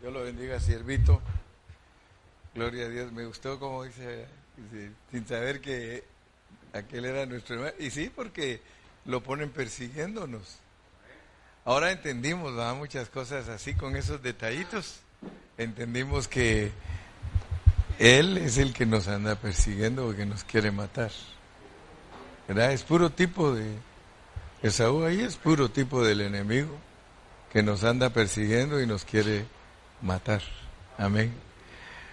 Dios 0.00 0.12
lo 0.12 0.22
bendiga, 0.22 0.60
siervito. 0.60 1.20
Gloria 2.54 2.86
a 2.86 2.88
Dios. 2.88 3.10
Me 3.12 3.26
gustó 3.26 3.58
como 3.58 3.82
dice, 3.82 4.26
sin 5.10 5.26
saber 5.26 5.60
que 5.60 6.04
aquel 6.72 7.04
era 7.04 7.26
nuestro 7.26 7.56
hermano. 7.56 7.74
Y 7.80 7.90
sí, 7.90 8.10
porque 8.14 8.60
lo 9.06 9.22
ponen 9.22 9.50
persiguiéndonos. 9.50 10.58
Ahora 11.64 11.90
entendimos 11.90 12.52
muchas 12.76 13.08
cosas 13.08 13.48
así 13.48 13.74
con 13.74 13.96
esos 13.96 14.22
detallitos. 14.22 15.00
Entendimos 15.58 16.28
que 16.28 16.70
Él 17.98 18.38
es 18.38 18.56
el 18.58 18.72
que 18.72 18.86
nos 18.86 19.08
anda 19.08 19.34
persiguiendo 19.34 20.06
o 20.06 20.14
que 20.14 20.26
nos 20.26 20.44
quiere 20.44 20.70
matar. 20.70 21.10
¿Verdad? 22.46 22.72
Es 22.72 22.84
puro 22.84 23.10
tipo 23.10 23.52
de... 23.52 23.76
Esaú 24.62 25.04
ahí 25.04 25.20
es 25.20 25.36
puro 25.36 25.70
tipo 25.70 26.04
del 26.04 26.20
enemigo 26.20 26.76
que 27.52 27.62
nos 27.62 27.84
anda 27.84 28.10
persiguiendo 28.10 28.80
y 28.80 28.86
nos 28.86 29.04
quiere 29.04 29.46
matar. 30.02 30.42
Amén. 30.96 31.32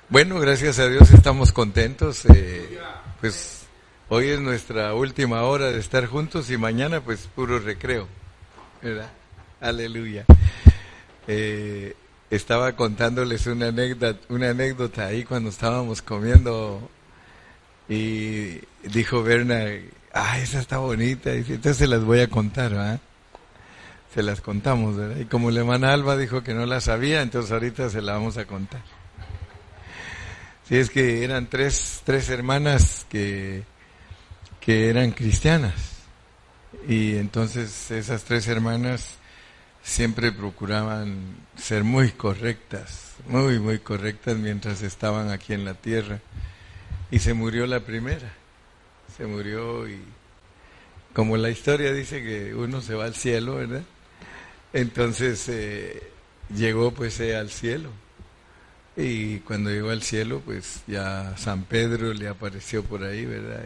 Bueno, 0.09 0.39
gracias 0.39 0.80
a 0.80 0.88
Dios 0.88 1.12
estamos 1.12 1.52
contentos. 1.52 2.26
Eh, 2.26 2.80
pues 3.20 3.63
hoy 4.09 4.30
es 4.30 4.39
nuestra 4.39 4.93
última 4.93 5.43
hora 5.43 5.71
de 5.71 5.80
estar 5.80 6.05
juntos 6.05 6.49
y 6.52 6.57
mañana 6.57 7.02
pues 7.02 7.27
puro 7.34 7.59
recreo. 7.59 8.07
¿Verdad? 8.81 9.09
Aleluya. 9.62 10.26
Eh, 11.27 11.95
estaba 12.29 12.76
contándoles 12.76 13.48
una 13.48 13.67
anécdota, 13.70 14.20
una 14.29 14.49
anécdota 14.49 15.07
ahí 15.07 15.23
cuando 15.23 15.49
estábamos 15.49 16.02
comiendo 16.02 16.90
y 17.88 18.59
dijo 18.84 19.23
Berna, 19.23 19.63
ah, 20.13 20.40
esa 20.40 20.59
está 20.59 20.77
bonita, 20.77 21.34
y 21.34 21.40
entonces 21.40 21.77
se 21.77 21.88
las 21.88 22.04
voy 22.04 22.20
a 22.20 22.29
contar, 22.29 22.71
¿verdad? 22.71 22.99
Se 24.15 24.23
las 24.23 24.39
contamos, 24.39 24.95
¿verdad? 24.95 25.17
Y 25.17 25.25
como 25.25 25.51
la 25.51 25.59
hermana 25.59 25.91
Alba 25.91 26.15
dijo 26.15 26.41
que 26.41 26.53
no 26.53 26.65
la 26.65 26.79
sabía, 26.79 27.21
entonces 27.21 27.51
ahorita 27.51 27.89
se 27.89 28.01
la 28.01 28.13
vamos 28.13 28.37
a 28.37 28.45
contar. 28.45 28.81
Sí, 30.69 30.77
es 30.77 30.89
que 30.89 31.26
eran 31.26 31.48
tres, 31.48 32.01
tres 32.05 32.29
hermanas 32.29 33.05
que, 33.09 33.63
que 34.62 34.90
eran 34.90 35.12
cristianas. 35.12 35.73
Y 36.87 37.17
entonces 37.17 37.91
esas 37.91 38.23
tres 38.23 38.48
hermanas 38.48 39.15
siempre 39.84 40.31
procuraban 40.31 41.35
ser 41.57 41.84
muy 41.84 42.12
correctas, 42.12 43.15
muy, 43.27 43.59
muy 43.59 43.79
correctas 43.79 44.37
mientras 44.37 44.81
estaban 44.81 45.29
aquí 45.29 45.51
en 45.51 45.65
la 45.65 45.73
tierra. 45.73 46.21
Y 47.12 47.20
se 47.20 47.34
murió 47.34 47.68
la 47.68 47.81
primera. 47.81 48.31
Se 49.18 49.25
murió 49.25 49.90
y 49.90 49.99
como 51.13 51.35
la 51.35 51.49
historia 51.49 51.91
dice 51.91 52.23
que 52.23 52.55
uno 52.55 52.79
se 52.79 52.95
va 52.95 53.03
al 53.03 53.15
cielo, 53.15 53.55
¿verdad? 53.55 53.84
Entonces 54.76 55.48
eh, 55.48 56.04
llegó 56.54 56.91
pues 56.91 57.18
eh, 57.21 57.37
al 57.37 57.49
cielo. 57.49 57.91
Y 58.98 59.40
cuando 59.40 59.70
llegó 59.70 59.90
al 59.90 60.04
cielo, 60.04 60.41
pues 60.43 60.84
ya 60.85 61.37
San 61.37 61.63
Pedro 61.63 62.13
le 62.13 62.27
apareció 62.27 62.84
por 62.84 63.05
ahí, 63.05 63.26
¿verdad? 63.26 63.63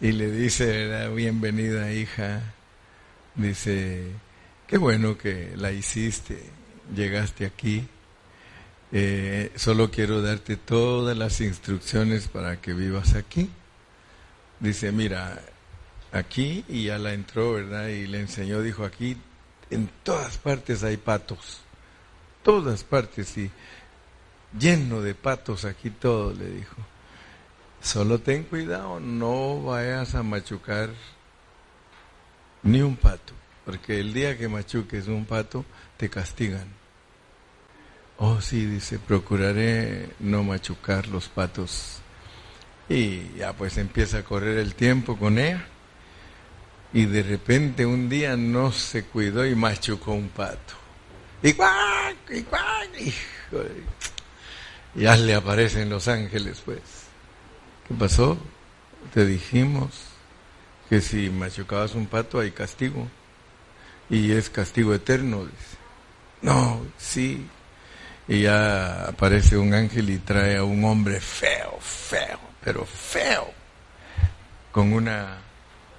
Y, 0.00 0.12
le 0.12 0.30
dice, 0.30 0.64
¿verdad? 0.64 1.14
Bienvenida 1.14 1.92
hija. 1.92 2.54
Dice, 3.34 4.06
qué 4.66 4.78
bueno 4.78 5.18
que 5.18 5.52
la 5.56 5.72
hiciste, 5.72 6.42
llegaste 6.96 7.44
aquí. 7.44 7.86
Eh, 8.92 9.52
solo 9.56 9.90
quiero 9.90 10.22
darte 10.22 10.56
todas 10.56 11.18
las 11.18 11.42
instrucciones 11.42 12.28
para 12.28 12.62
que 12.62 12.72
vivas 12.72 13.14
aquí. 13.14 13.50
Dice, 14.58 14.90
mira, 14.90 15.42
aquí 16.12 16.64
y 16.66 16.84
ya 16.84 16.98
la 16.98 17.12
entró, 17.12 17.52
¿verdad? 17.52 17.88
Y 17.88 18.06
le 18.06 18.20
enseñó, 18.20 18.62
dijo, 18.62 18.84
aquí 18.84 19.18
en 19.70 19.90
todas 20.02 20.38
partes 20.38 20.82
hay 20.82 20.96
patos, 20.96 21.60
todas 22.42 22.84
partes 22.84 23.36
y 23.36 23.50
lleno 24.58 25.02
de 25.02 25.14
patos 25.14 25.64
aquí 25.64 25.90
todo, 25.90 26.32
le 26.32 26.46
dijo. 26.50 26.76
Solo 27.80 28.18
ten 28.18 28.44
cuidado, 28.44 28.98
no 28.98 29.62
vayas 29.62 30.14
a 30.14 30.22
machucar 30.22 30.90
ni 32.62 32.80
un 32.80 32.96
pato, 32.96 33.32
porque 33.64 34.00
el 34.00 34.12
día 34.12 34.36
que 34.36 34.48
machuques 34.48 35.06
un 35.06 35.24
pato 35.24 35.64
te 35.96 36.08
castigan. 36.08 36.66
Oh, 38.16 38.40
sí, 38.40 38.66
dice, 38.66 38.98
procuraré 38.98 40.10
no 40.18 40.42
machucar 40.42 41.06
los 41.06 41.28
patos. 41.28 42.00
Y 42.88 43.32
ya 43.36 43.52
pues 43.52 43.76
empieza 43.78 44.18
a 44.18 44.24
correr 44.24 44.58
el 44.58 44.74
tiempo 44.74 45.16
con 45.16 45.38
ella 45.38 45.64
y 46.92 47.04
de 47.06 47.22
repente 47.22 47.84
un 47.84 48.08
día 48.08 48.36
no 48.36 48.72
se 48.72 49.04
cuidó 49.04 49.46
y 49.46 49.54
machucó 49.54 50.12
un 50.12 50.28
pato. 50.28 50.74
Y 51.42 51.52
cuac, 51.52 52.16
y 52.30 52.42
cuac, 52.42 52.88
hijo 52.98 53.62
Ya 54.94 55.16
le 55.16 55.34
aparecen 55.34 55.90
los 55.90 56.08
ángeles, 56.08 56.62
pues. 56.64 56.80
¿Qué 57.86 57.94
pasó? 57.94 58.38
Te 59.12 59.24
dijimos 59.24 59.90
que 60.88 61.00
si 61.00 61.30
machucabas 61.30 61.94
un 61.94 62.06
pato 62.06 62.40
hay 62.40 62.50
castigo. 62.50 63.08
Y 64.10 64.32
es 64.32 64.48
castigo 64.48 64.94
eterno, 64.94 65.44
dice. 65.44 65.76
No, 66.40 66.80
sí. 66.96 67.46
Y 68.26 68.42
ya 68.42 69.04
aparece 69.04 69.56
un 69.56 69.74
ángel 69.74 70.10
y 70.10 70.18
trae 70.18 70.56
a 70.56 70.64
un 70.64 70.84
hombre 70.84 71.20
feo, 71.20 71.78
feo, 71.80 72.38
pero 72.62 72.84
feo, 72.84 73.50
con 74.70 74.92
una 74.92 75.38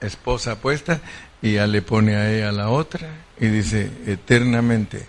esposa 0.02 0.60
puesta 0.60 1.00
y 1.42 1.54
ya 1.54 1.68
le 1.68 1.82
pone 1.82 2.16
a 2.16 2.32
ella 2.32 2.52
la 2.52 2.70
otra 2.70 3.10
y 3.40 3.48
dice 3.48 3.92
eternamente 4.06 5.08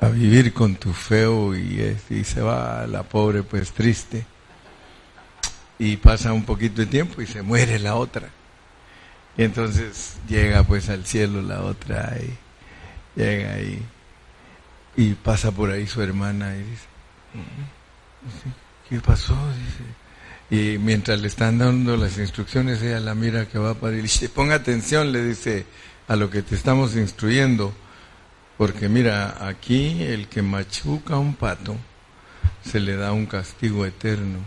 a 0.00 0.08
vivir 0.08 0.52
con 0.52 0.76
tu 0.76 0.92
feo 0.92 1.54
y, 1.54 1.96
y 2.08 2.24
se 2.24 2.40
va 2.40 2.86
la 2.86 3.02
pobre 3.02 3.42
pues 3.42 3.72
triste. 3.72 4.24
Y 5.78 5.96
pasa 5.96 6.32
un 6.32 6.44
poquito 6.44 6.80
de 6.80 6.86
tiempo 6.86 7.22
y 7.22 7.26
se 7.26 7.42
muere 7.42 7.78
la 7.78 7.94
otra. 7.94 8.28
Y 9.36 9.44
entonces 9.44 10.16
llega 10.28 10.62
pues 10.62 10.88
al 10.88 11.06
cielo 11.06 11.42
la 11.42 11.62
otra 11.62 12.16
y 12.18 13.18
llega 13.18 13.54
ahí 13.54 13.82
y 14.96 15.14
pasa 15.14 15.50
por 15.52 15.70
ahí 15.70 15.86
su 15.86 16.02
hermana 16.02 16.56
y 16.56 16.62
dice 16.62 16.86
¿qué 18.88 19.00
pasó? 19.00 19.34
dice 19.52 19.84
y 20.50 20.78
mientras 20.78 21.20
le 21.20 21.28
están 21.28 21.58
dando 21.58 21.96
las 21.96 22.18
instrucciones, 22.18 22.82
ella 22.82 22.98
la 22.98 23.14
mira 23.14 23.46
que 23.46 23.58
va 23.58 23.74
para 23.74 23.96
y 23.96 24.02
dice, 24.02 24.28
ponga 24.28 24.56
atención, 24.56 25.12
le 25.12 25.22
dice, 25.22 25.64
a 26.08 26.16
lo 26.16 26.28
que 26.28 26.42
te 26.42 26.56
estamos 26.56 26.96
instruyendo, 26.96 27.72
porque 28.58 28.88
mira, 28.88 29.46
aquí 29.46 30.02
el 30.02 30.26
que 30.26 30.42
machuca 30.42 31.18
un 31.18 31.34
pato, 31.34 31.76
se 32.64 32.80
le 32.80 32.96
da 32.96 33.12
un 33.12 33.26
castigo 33.26 33.86
eterno. 33.86 34.38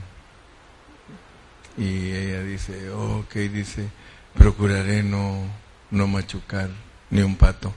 Y 1.77 2.11
ella 2.11 2.43
dice, 2.43 2.89
ok, 2.91 3.33
dice, 3.33 3.87
procuraré 4.35 5.03
no, 5.03 5.41
no 5.89 6.07
machucar 6.07 6.69
ni 7.09 7.21
un 7.21 7.37
pato. 7.37 7.73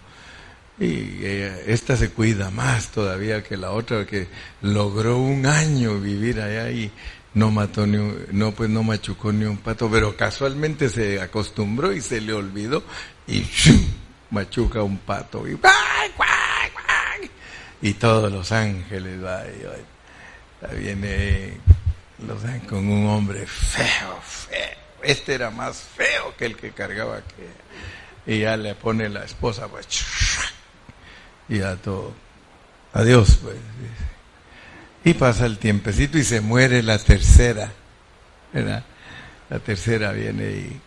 Y 0.79 1.25
ella, 1.25 1.59
esta 1.67 1.97
se 1.97 2.11
cuida 2.11 2.51
más 2.51 2.89
todavía 2.89 3.43
que 3.43 3.57
la 3.57 3.71
otra, 3.71 4.05
que 4.05 4.29
logró 4.61 5.17
un 5.19 5.47
año 5.47 5.99
vivir 6.01 6.41
allá 6.41 6.71
y 6.71 6.91
no 7.37 7.51
mató 7.51 7.87
ni 7.87 7.99
un, 7.99 8.27
no 8.33 8.53
pues 8.53 8.71
no 8.71 8.83
machucó 8.83 9.31
ni 9.31 9.45
un 9.45 9.59
pato, 9.59 9.91
pero 9.91 10.17
casualmente 10.17 10.89
se 10.89 11.21
acostumbró 11.21 11.93
y 11.93 12.01
se 12.01 12.23
le 12.23 12.33
olvidó 12.33 12.83
y 13.27 13.47
machuca 14.31 14.83
un 14.83 14.97
pato 14.97 15.47
y, 15.47 15.59
y 17.83 17.93
todos 17.93 18.33
los 18.33 18.51
ángeles 18.53 19.21
viene 20.81 21.59
los 22.27 22.41
con 22.67 22.89
un 22.89 23.07
hombre 23.07 23.47
feo, 23.47 24.19
feo. 24.23 24.79
Este 25.03 25.35
era 25.35 25.51
más 25.51 25.83
feo 25.95 26.35
que 26.39 26.47
el 26.47 26.57
que 26.57 26.71
cargaba 26.71 27.21
que 27.21 28.33
y 28.35 28.41
ya 28.41 28.57
le 28.57 28.75
pone 28.75 29.11
la 29.11 29.25
esposa 29.25 29.69
pues 29.69 29.87
y 31.51 31.61
a 31.61 31.77
todo. 31.77 32.15
Adiós 32.95 33.41
pues. 33.43 33.57
Y 35.07 35.15
pasa 35.15 35.47
el 35.47 35.59
tiempecito 35.59 36.19
y 36.19 36.25
se 36.25 36.41
muere 36.41 36.83
la 36.83 36.99
tercera. 36.99 37.71
¿verdad? 38.53 38.85
La 39.49 39.61
tercera 39.61 40.11
viene 40.11 40.51
y... 40.51 40.81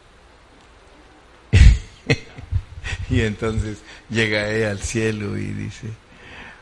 y 3.15 3.21
entonces 3.21 3.77
llega 4.09 4.49
ella 4.49 4.71
al 4.71 4.81
cielo 4.81 5.37
y 5.37 5.45
dice, 5.45 5.87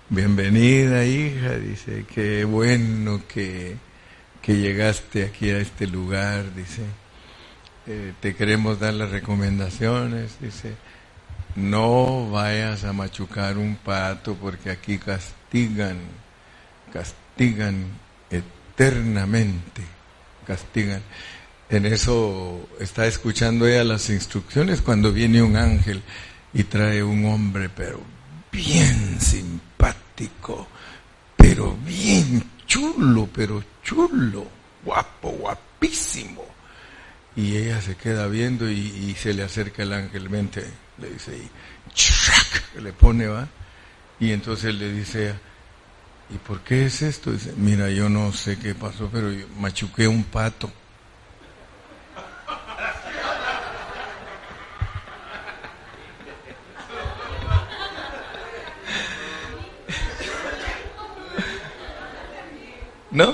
bienvenida 0.07 1.03
hija, 1.03 1.55
dice, 1.55 2.05
qué 2.13 2.45
bueno 2.45 3.23
que, 3.27 3.75
que 4.39 4.57
llegaste 4.57 5.23
aquí 5.25 5.49
a 5.49 5.57
este 5.57 5.87
lugar, 5.87 6.53
dice, 6.53 6.83
eh, 7.87 8.13
te 8.19 8.35
queremos 8.35 8.79
dar 8.79 8.93
las 8.93 9.09
recomendaciones, 9.09 10.39
dice, 10.39 10.75
no 11.55 12.29
vayas 12.29 12.83
a 12.83 12.93
machucar 12.93 13.57
un 13.57 13.77
pato 13.77 14.35
porque 14.35 14.69
aquí 14.69 14.99
castigan, 14.99 15.97
castigan 16.93 17.26
castigan 17.37 17.85
eternamente, 18.31 19.83
castigan. 20.47 21.03
En 21.69 21.85
eso 21.85 22.67
está 22.79 23.05
escuchando 23.05 23.67
ella 23.67 23.83
las 23.83 24.09
instrucciones 24.09 24.81
cuando 24.81 25.11
viene 25.11 25.43
un 25.43 25.55
ángel 25.55 26.01
y 26.51 26.63
trae 26.63 27.03
un 27.03 27.25
hombre, 27.25 27.69
pero 27.69 28.01
bien 28.51 29.21
simpático, 29.21 30.67
pero 31.35 31.77
bien 31.85 32.43
chulo, 32.65 33.29
pero 33.31 33.63
chulo, 33.83 34.47
guapo, 34.83 35.29
guapísimo. 35.29 36.43
Y 37.35 37.55
ella 37.55 37.79
se 37.81 37.95
queda 37.95 38.25
viendo 38.25 38.67
y, 38.67 39.13
se 39.13 39.35
le 39.35 39.43
acerca 39.43 39.83
el 39.83 39.93
ángel, 39.93 40.27
mente, 40.31 40.65
le 40.97 41.11
dice, 41.11 41.37
y 41.37 42.81
le 42.81 42.93
pone, 42.93 43.27
va. 43.27 43.47
Y 44.19 44.31
entonces 44.31 44.73
le 44.73 44.91
dice, 44.91 45.35
¿y 46.29 46.37
por 46.37 46.61
qué 46.61 46.85
es 46.85 47.01
esto? 47.01 47.31
Dice, 47.31 47.53
mira, 47.55 47.89
yo 47.89 48.09
no 48.09 48.31
sé 48.33 48.57
qué 48.59 48.75
pasó, 48.75 49.09
pero 49.11 49.31
yo 49.31 49.47
machuqué 49.57 50.07
un 50.07 50.23
pato. 50.23 50.71
¿No? 63.11 63.33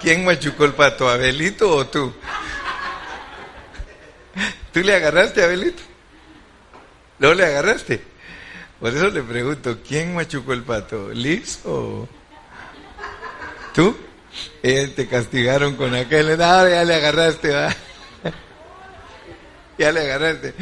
¿Quién 0.00 0.24
machucó 0.24 0.64
el 0.64 0.74
pato, 0.74 1.08
Abelito 1.08 1.70
o 1.70 1.86
tú? 1.86 2.12
¿Tú 4.72 4.80
le 4.80 4.94
agarraste 4.94 5.42
a 5.42 5.44
Abelito? 5.44 5.82
¿No 7.18 7.32
le 7.34 7.46
agarraste? 7.46 8.11
Por 8.82 8.92
eso 8.92 9.10
le 9.10 9.22
pregunto, 9.22 9.78
¿quién 9.86 10.12
machucó 10.12 10.52
el 10.52 10.64
pato? 10.64 11.10
¿Liz 11.10 11.60
o 11.64 12.08
tú? 13.72 13.96
Eh, 14.60 14.92
te 14.96 15.06
castigaron 15.06 15.76
con 15.76 15.94
aquel, 15.94 16.36
no, 16.36 16.68
ya 16.68 16.82
le 16.82 16.96
agarraste, 16.96 17.50
va. 17.50 17.72
ya 19.78 19.92
le 19.92 20.00
agarraste. 20.00 20.54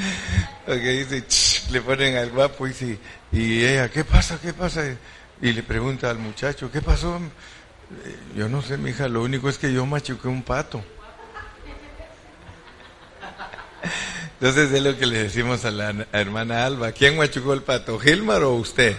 Porque 0.67 0.91
dice, 1.03 1.25
le 1.73 1.81
ponen 1.81 2.19
al 2.19 2.29
guapo 2.29 2.67
y 2.67 2.71
dice, 2.71 2.99
y 3.33 3.65
ella, 3.65 3.89
¿qué 3.89 4.05
pasa? 4.05 4.39
¿Qué 4.39 4.53
pasa? 4.53 4.85
Y 5.41 5.53
le 5.55 5.63
pregunta 5.63 6.11
al 6.11 6.19
muchacho, 6.19 6.71
¿qué 6.71 6.83
pasó? 6.83 7.17
Eh, 7.17 8.17
yo 8.37 8.51
no 8.51 8.61
sé, 8.61 8.77
mi 8.77 8.91
hija, 8.91 9.09
lo 9.09 9.23
único 9.23 9.49
es 9.49 9.57
que 9.57 9.73
yo 9.73 9.87
machuqué 9.87 10.29
un 10.29 10.43
pato. 10.43 10.85
Entonces 14.41 14.73
es 14.73 14.83
lo 14.83 14.97
que 14.97 15.05
le 15.05 15.25
decimos 15.25 15.67
a 15.67 15.71
la 15.71 15.95
hermana 16.13 16.65
Alba. 16.65 16.93
¿Quién 16.93 17.19
machucó 17.19 17.53
el 17.53 17.63
pato? 17.63 17.99
¿Gilmar 17.99 18.43
o 18.43 18.55
usted? 18.55 18.97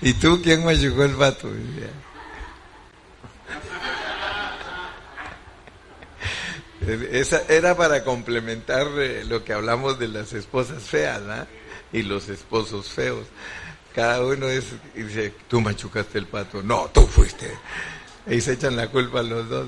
¿Y 0.00 0.12
tú 0.14 0.40
quién 0.40 0.64
machucó 0.64 1.02
el 1.02 1.16
pato? 1.16 1.50
Esa 7.10 7.42
era 7.48 7.76
para 7.76 8.04
complementar 8.04 8.86
eh, 8.98 9.24
lo 9.24 9.42
que 9.42 9.52
hablamos 9.52 9.98
de 9.98 10.06
las 10.06 10.32
esposas 10.32 10.84
feas 10.84 11.20
y 11.92 12.02
los 12.02 12.28
esposos 12.28 12.88
feos. 12.88 13.26
Cada 13.96 14.24
uno 14.24 14.46
es, 14.46 14.64
dice, 14.94 15.34
tú 15.48 15.60
machucaste 15.60 16.18
el 16.18 16.26
pato. 16.26 16.62
No, 16.62 16.88
tú 16.94 17.04
fuiste. 17.04 17.52
Y 18.28 18.40
se 18.40 18.52
echan 18.52 18.76
la 18.76 18.86
culpa 18.86 19.20
a 19.20 19.24
los 19.24 19.48
dos. 19.48 19.66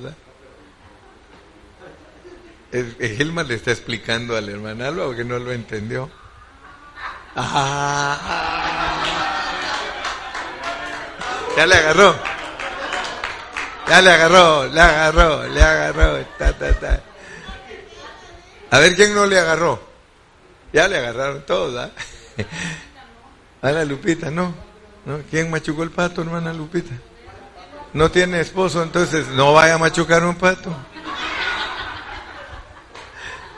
Gilmar 2.73 3.47
le 3.47 3.55
está 3.55 3.73
explicando 3.73 4.37
al 4.37 4.49
hermano 4.49 4.85
Alba 4.85 5.07
porque 5.07 5.25
no 5.25 5.39
lo 5.39 5.53
entendió. 5.53 6.11
Ah. 7.35 8.19
ya 11.57 11.67
le 11.67 11.75
agarró. 11.75 12.17
Ya 13.89 14.01
le 14.01 14.11
agarró, 14.13 14.67
le 14.69 14.81
agarró, 14.81 15.49
le 15.49 15.63
agarró. 15.63 16.25
Ta, 16.39 16.53
ta, 16.53 16.73
ta. 16.79 17.01
A 18.71 18.79
ver 18.79 18.95
quién 18.95 19.15
no 19.15 19.27
le 19.27 19.39
agarró. 19.39 19.83
Ya 20.73 20.87
le 20.87 20.99
agarraron 20.99 21.45
todos, 21.45 21.77
¿ah? 21.77 21.91
A 23.63 23.73
la 23.73 23.85
Lupita, 23.85 24.31
no. 24.31 24.55
no. 25.05 25.19
¿Quién 25.29 25.51
machucó 25.51 25.83
el 25.83 25.91
pato, 25.91 26.23
hermana 26.23 26.53
Lupita? 26.53 26.95
No 27.93 28.11
tiene 28.11 28.41
esposo, 28.41 28.83
entonces 28.83 29.27
no 29.29 29.53
vaya 29.53 29.75
a 29.75 29.79
machucar 29.79 30.25
un 30.25 30.37
pato. 30.37 30.75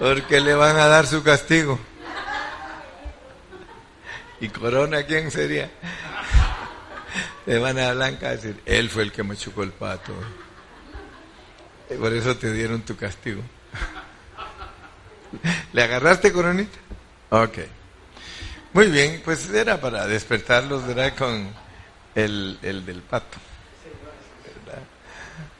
Porque 0.02 0.40
le 0.40 0.52
van 0.52 0.76
a 0.78 0.88
dar 0.88 1.06
su 1.06 1.22
castigo. 1.22 1.78
¿Y 4.40 4.48
Corona 4.48 5.04
quién 5.04 5.30
sería? 5.30 5.70
Le 7.46 7.60
van 7.60 7.78
a 7.78 7.92
Blanca 7.92 8.30
a 8.30 8.30
decir, 8.32 8.60
él 8.66 8.90
fue 8.90 9.04
el 9.04 9.12
que 9.12 9.22
machucó 9.22 9.62
el 9.62 9.70
pato. 9.70 10.12
Y 11.88 11.94
por 11.94 12.12
eso 12.12 12.36
te 12.36 12.52
dieron 12.52 12.82
tu 12.82 12.96
castigo. 12.96 13.42
¿Le 15.72 15.84
agarraste, 15.84 16.32
Coronita? 16.32 16.78
Ok. 17.30 17.58
Muy 18.72 18.88
bien, 18.88 19.22
pues 19.24 19.48
era 19.50 19.80
para 19.80 20.08
despertarlos, 20.08 20.84
¿verdad? 20.84 21.14
Con 21.16 21.48
el, 22.16 22.58
el 22.60 22.84
del 22.84 23.02
pato. 23.02 23.38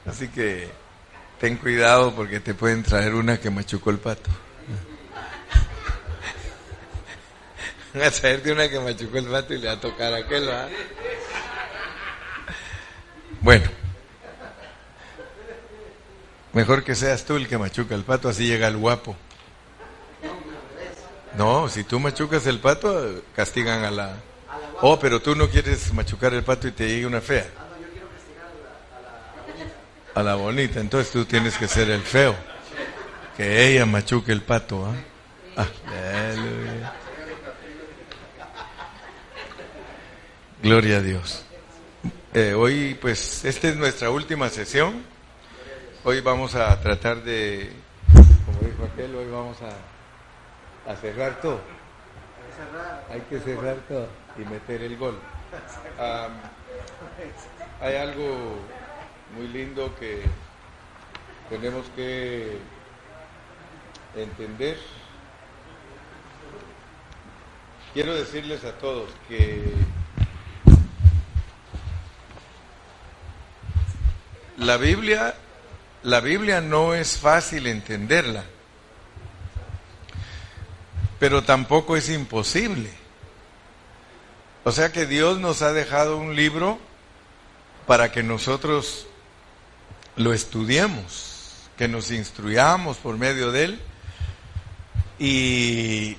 Así 0.05 0.27
que 0.27 0.82
ten 1.39 1.57
cuidado 1.57 2.13
porque 2.15 2.39
te 2.39 2.53
pueden 2.53 2.83
traer 2.83 3.15
una 3.15 3.39
que 3.39 3.49
machucó 3.49 3.89
el 3.89 3.97
pato. 3.97 4.29
Van 7.93 8.03
a 8.03 8.11
traerte 8.11 8.51
una 8.51 8.69
que 8.69 8.79
machucó 8.79 9.17
el 9.17 9.25
pato 9.25 9.53
y 9.53 9.59
le 9.59 9.67
va 9.67 9.73
a 9.73 9.79
tocar 9.79 10.13
a 10.13 10.17
aquel, 10.17 10.45
¿verdad? 10.45 10.69
Bueno. 13.41 13.69
Mejor 16.53 16.83
que 16.83 16.95
seas 16.95 17.25
tú 17.25 17.35
el 17.35 17.47
que 17.47 17.57
machuca 17.57 17.95
el 17.95 18.03
pato, 18.03 18.29
así 18.29 18.45
llega 18.45 18.67
el 18.67 18.77
guapo. 18.77 19.15
No, 21.35 21.67
si 21.67 21.83
tú 21.83 21.99
machucas 21.99 22.45
el 22.45 22.59
pato, 22.59 23.23
castigan 23.35 23.83
a 23.83 23.91
la... 23.91 24.17
Oh, 24.81 24.99
pero 24.99 25.19
tú 25.19 25.35
no 25.35 25.49
quieres 25.49 25.91
machucar 25.93 26.33
el 26.33 26.43
pato 26.43 26.67
y 26.67 26.71
te 26.71 26.87
llegue 26.87 27.07
una 27.07 27.21
fea. 27.21 27.47
A 30.15 30.23
la 30.23 30.35
bonita, 30.35 30.79
entonces 30.79 31.11
tú 31.11 31.25
tienes 31.25 31.57
que 31.57 31.67
ser 31.67 31.89
el 31.89 32.01
feo. 32.01 32.35
Que 33.35 33.67
ella 33.67 33.85
machuque 33.85 34.31
el 34.31 34.41
pato. 34.41 34.85
¿ah? 34.85 35.65
Aleluya. 35.85 36.93
Gloria 40.61 40.97
a 40.97 41.01
Dios. 41.01 41.45
Eh, 42.33 42.53
hoy, 42.53 42.97
pues, 43.01 43.43
esta 43.43 43.69
es 43.69 43.75
nuestra 43.75 44.09
última 44.09 44.49
sesión. 44.49 45.03
Hoy 46.03 46.21
vamos 46.21 46.55
a 46.55 46.79
tratar 46.81 47.23
de, 47.23 47.71
como 48.13 48.59
dijo 48.69 48.83
aquel, 48.91 49.15
hoy 49.15 49.29
vamos 49.31 49.57
a 49.61 49.93
a 50.87 50.95
cerrar 50.95 51.39
todo. 51.41 51.59
Hay 53.11 53.21
que 53.21 53.39
cerrar 53.39 53.77
todo 53.87 54.07
y 54.37 54.45
meter 54.45 54.81
el 54.81 54.97
gol. 54.97 55.19
hay 57.81 57.95
algo 57.95 58.57
muy 59.35 59.47
lindo 59.47 59.93
que 59.99 60.21
tenemos 61.49 61.85
que 61.95 62.57
entender. 64.15 64.77
Quiero 67.93 68.15
decirles 68.15 68.63
a 68.63 68.71
todos 68.79 69.09
que 69.27 69.73
la 74.57 74.77
Biblia, 74.77 75.35
la 76.03 76.19
Biblia 76.19 76.61
no 76.61 76.93
es 76.93 77.17
fácil 77.17 77.67
entenderla 77.67 78.43
pero 81.23 81.41
tampoco 81.41 81.95
es 81.95 82.09
imposible. 82.09 82.89
O 84.65 84.73
sea 84.73 84.91
que 84.91 85.05
Dios 85.05 85.39
nos 85.39 85.61
ha 85.61 85.71
dejado 85.71 86.17
un 86.17 86.35
libro 86.35 86.79
para 87.87 88.11
que 88.11 88.23
nosotros 88.23 89.07
lo 90.15 90.33
estudiemos, 90.33 91.69
que 91.77 91.87
nos 91.87 92.11
instruyamos 92.11 92.97
por 92.97 93.17
medio 93.17 93.51
de 93.51 93.63
él. 93.63 93.79
Y 95.19 96.17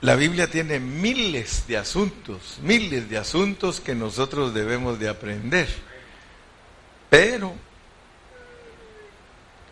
la 0.00 0.14
Biblia 0.14 0.50
tiene 0.50 0.80
miles 0.80 1.66
de 1.66 1.76
asuntos, 1.76 2.58
miles 2.62 3.08
de 3.08 3.18
asuntos 3.18 3.80
que 3.80 3.94
nosotros 3.94 4.54
debemos 4.54 4.98
de 4.98 5.08
aprender. 5.08 5.68
Pero 7.08 7.54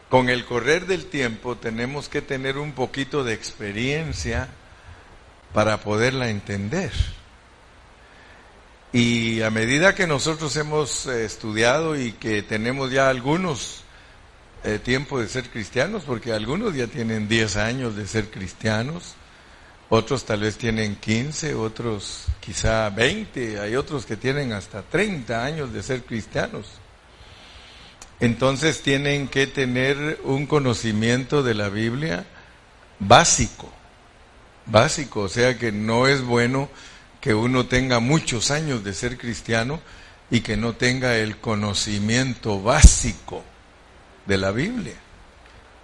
con 0.09 0.29
el 0.29 0.45
correr 0.45 0.87
del 0.87 1.07
tiempo 1.07 1.57
tenemos 1.57 2.09
que 2.09 2.23
tener 2.23 2.59
un 2.59 2.73
poquito 2.73 3.25
de 3.25 3.35
experiencia 3.35 4.49
para 5.53 5.81
poderla 5.81 6.31
entender. 6.31 6.93
Y 8.93 9.43
a 9.43 9.51
medida 9.51 9.95
que 9.95 10.07
nosotros 10.07 10.57
hemos 10.57 11.07
eh, 11.07 11.25
estudiado 11.25 11.95
y 11.95 12.13
que 12.13 12.43
tenemos 12.43 12.91
ya 12.91 13.11
algunos 13.11 13.83
eh, 14.65 14.79
tiempos 14.79 15.21
de 15.21 15.29
ser 15.29 15.51
cristianos, 15.51 16.05
porque 16.07 16.33
algunos 16.33 16.75
ya 16.75 16.87
tienen 16.87 17.29
10 17.29 17.57
años 17.57 17.97
de 17.97 18.07
ser 18.07 18.31
cristianos, 18.31 19.15
otros 19.91 20.25
tal 20.25 20.41
vez 20.41 20.57
tienen 20.57 20.97
15, 20.97 21.55
otros 21.55 22.25
quizá 22.41 22.89
20, 22.91 23.61
hay 23.61 23.77
otros 23.77 24.07
que 24.07 24.17
tienen 24.17 24.53
hasta 24.53 24.83
30 24.83 25.45
años 25.45 25.73
de 25.73 25.83
ser 25.83 26.03
cristianos. 26.03 26.67
Entonces 28.21 28.83
tienen 28.83 29.29
que 29.29 29.47
tener 29.47 30.21
un 30.25 30.47
conocimiento 30.47 31.43
de 31.43 31.55
la 31.55 31.69
Biblia 31.69 32.25
básico, 32.99 33.71
básico, 34.67 35.21
o 35.21 35.29
sea 35.29 35.59
que 35.59 35.73
no 35.73 36.07
es 36.07 36.23
bueno 36.23 36.69
que 37.21 37.35
uno 37.35 37.67
tenga 37.67 38.01
muchos 38.01 38.51
años 38.51 38.85
de 38.85 38.95
ser 38.95 39.19
cristiano 39.19 39.81
y 40.31 40.41
que 40.41 40.57
no 40.57 40.75
tenga 40.75 41.17
el 41.17 41.39
conocimiento 41.39 42.63
básico 42.63 43.43
de 44.27 44.39
la 44.39 44.51
Biblia, 44.51 44.95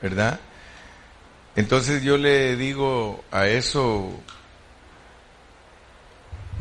¿verdad? 0.02 0.38
Entonces 1.56 2.02
yo 2.02 2.18
le 2.18 2.56
digo 2.56 3.24
a 3.30 3.46
eso 3.46 4.10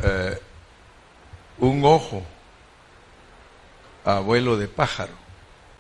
eh, 0.04 0.40
un 1.60 1.84
ojo 1.84 2.24
abuelo 4.06 4.58
de 4.58 4.68
pájaro. 4.68 5.14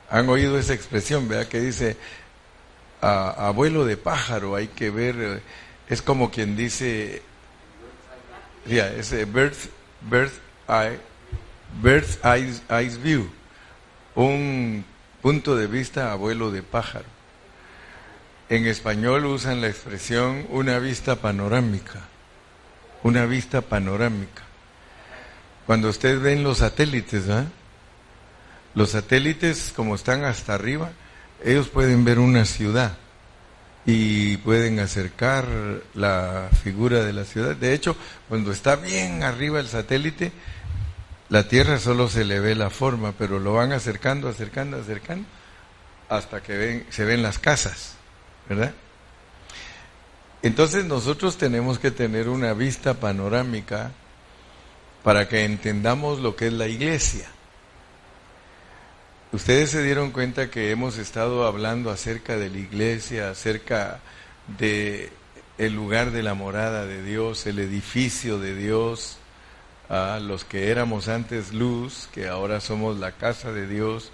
Han 0.09 0.29
oído 0.29 0.57
esa 0.57 0.73
expresión, 0.73 1.27
¿verdad? 1.27 1.47
Que 1.47 1.59
dice 1.59 1.97
abuelo 3.01 3.85
de 3.85 3.97
pájaro, 3.97 4.55
hay 4.55 4.67
que 4.67 4.89
ver, 4.89 5.15
eh, 5.19 5.41
es 5.89 6.01
como 6.01 6.31
quien 6.31 6.55
dice, 6.55 7.21
ya, 8.65 8.87
ese 8.93 9.25
birth, 9.25 9.69
birth 10.01 10.39
eye, 10.67 10.99
birth 11.81 12.23
eyes, 12.25 12.61
eyes 12.69 12.97
view, 12.97 13.29
un 14.15 14.85
punto 15.21 15.55
de 15.55 15.67
vista 15.67 16.11
abuelo 16.11 16.51
de 16.51 16.63
pájaro. 16.63 17.05
En 18.49 18.65
español 18.67 19.25
usan 19.25 19.61
la 19.61 19.67
expresión 19.67 20.45
una 20.49 20.79
vista 20.79 21.15
panorámica, 21.15 22.01
una 23.03 23.25
vista 23.25 23.61
panorámica. 23.61 24.43
Cuando 25.65 25.89
ustedes 25.89 26.19
ven 26.21 26.43
los 26.43 26.59
satélites, 26.59 27.25
Los 28.75 28.89
satélites, 28.89 29.71
como 29.75 29.95
están 29.95 30.25
hasta 30.25 30.55
arriba, 30.55 30.91
ellos 31.43 31.69
pueden 31.69 32.03
ver 32.03 32.19
una 32.19 32.43
ciudad 32.43 32.97
y 33.85 34.37
pueden 34.37 34.79
acercar 34.79 35.45
la 35.93 36.49
figura 36.63 37.03
de 37.03 37.13
la 37.13 37.25
ciudad. 37.25 37.55
De 37.55 37.73
hecho, 37.73 37.95
cuando 38.29 38.51
está 38.51 38.75
bien 38.75 39.23
arriba 39.23 39.59
el 39.59 39.67
satélite, 39.67 40.31
la 41.29 41.47
Tierra 41.47 41.79
solo 41.79 42.07
se 42.07 42.23
le 42.23 42.39
ve 42.39 42.55
la 42.55 42.69
forma, 42.69 43.13
pero 43.17 43.39
lo 43.39 43.53
van 43.53 43.71
acercando, 43.71 44.29
acercando, 44.29 44.77
acercando, 44.77 45.27
hasta 46.09 46.41
que 46.41 46.57
ven, 46.57 46.85
se 46.89 47.03
ven 47.05 47.23
las 47.23 47.39
casas, 47.39 47.95
¿verdad? 48.47 48.73
Entonces 50.43 50.85
nosotros 50.85 51.37
tenemos 51.37 51.79
que 51.79 51.91
tener 51.91 52.29
una 52.29 52.53
vista 52.53 52.95
panorámica 52.95 53.91
para 55.01 55.27
que 55.27 55.43
entendamos 55.43 56.19
lo 56.19 56.35
que 56.35 56.47
es 56.47 56.53
la 56.53 56.67
iglesia. 56.67 57.27
Ustedes 59.33 59.71
se 59.71 59.81
dieron 59.81 60.11
cuenta 60.11 60.51
que 60.51 60.69
hemos 60.69 60.99
estado 60.99 61.47
hablando 61.47 61.89
acerca 61.89 62.37
de 62.37 62.51
la 62.51 62.59
iglesia, 62.59 63.31
acerca 63.31 63.99
de 64.59 65.11
el 65.57 65.73
lugar 65.73 66.11
de 66.11 66.21
la 66.21 66.35
morada 66.35 66.85
de 66.85 67.01
Dios, 67.01 67.47
el 67.47 67.57
edificio 67.57 68.37
de 68.37 68.55
Dios, 68.55 69.17
a 69.89 70.19
los 70.19 70.43
que 70.43 70.69
éramos 70.69 71.07
antes 71.07 71.51
luz, 71.51 72.09
que 72.13 72.27
ahora 72.27 72.61
somos 72.61 72.99
la 72.99 73.13
casa 73.13 73.51
de 73.51 73.65
Dios, 73.65 74.11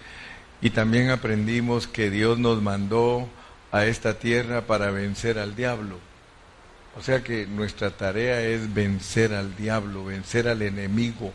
y 0.61 0.69
también 0.69 1.09
aprendimos 1.09 1.85
que 1.85 2.09
Dios 2.09 2.39
nos 2.39 2.61
mandó 2.61 3.27
a 3.73 3.85
esta 3.87 4.19
tierra 4.19 4.67
para 4.67 4.89
vencer 4.89 5.37
al 5.37 5.53
diablo. 5.53 5.97
O 6.97 7.03
sea 7.03 7.25
que 7.25 7.45
nuestra 7.45 7.91
tarea 7.91 8.39
es 8.39 8.73
vencer 8.73 9.33
al 9.33 9.53
diablo, 9.57 10.05
vencer 10.05 10.47
al 10.47 10.61
enemigo. 10.61 11.33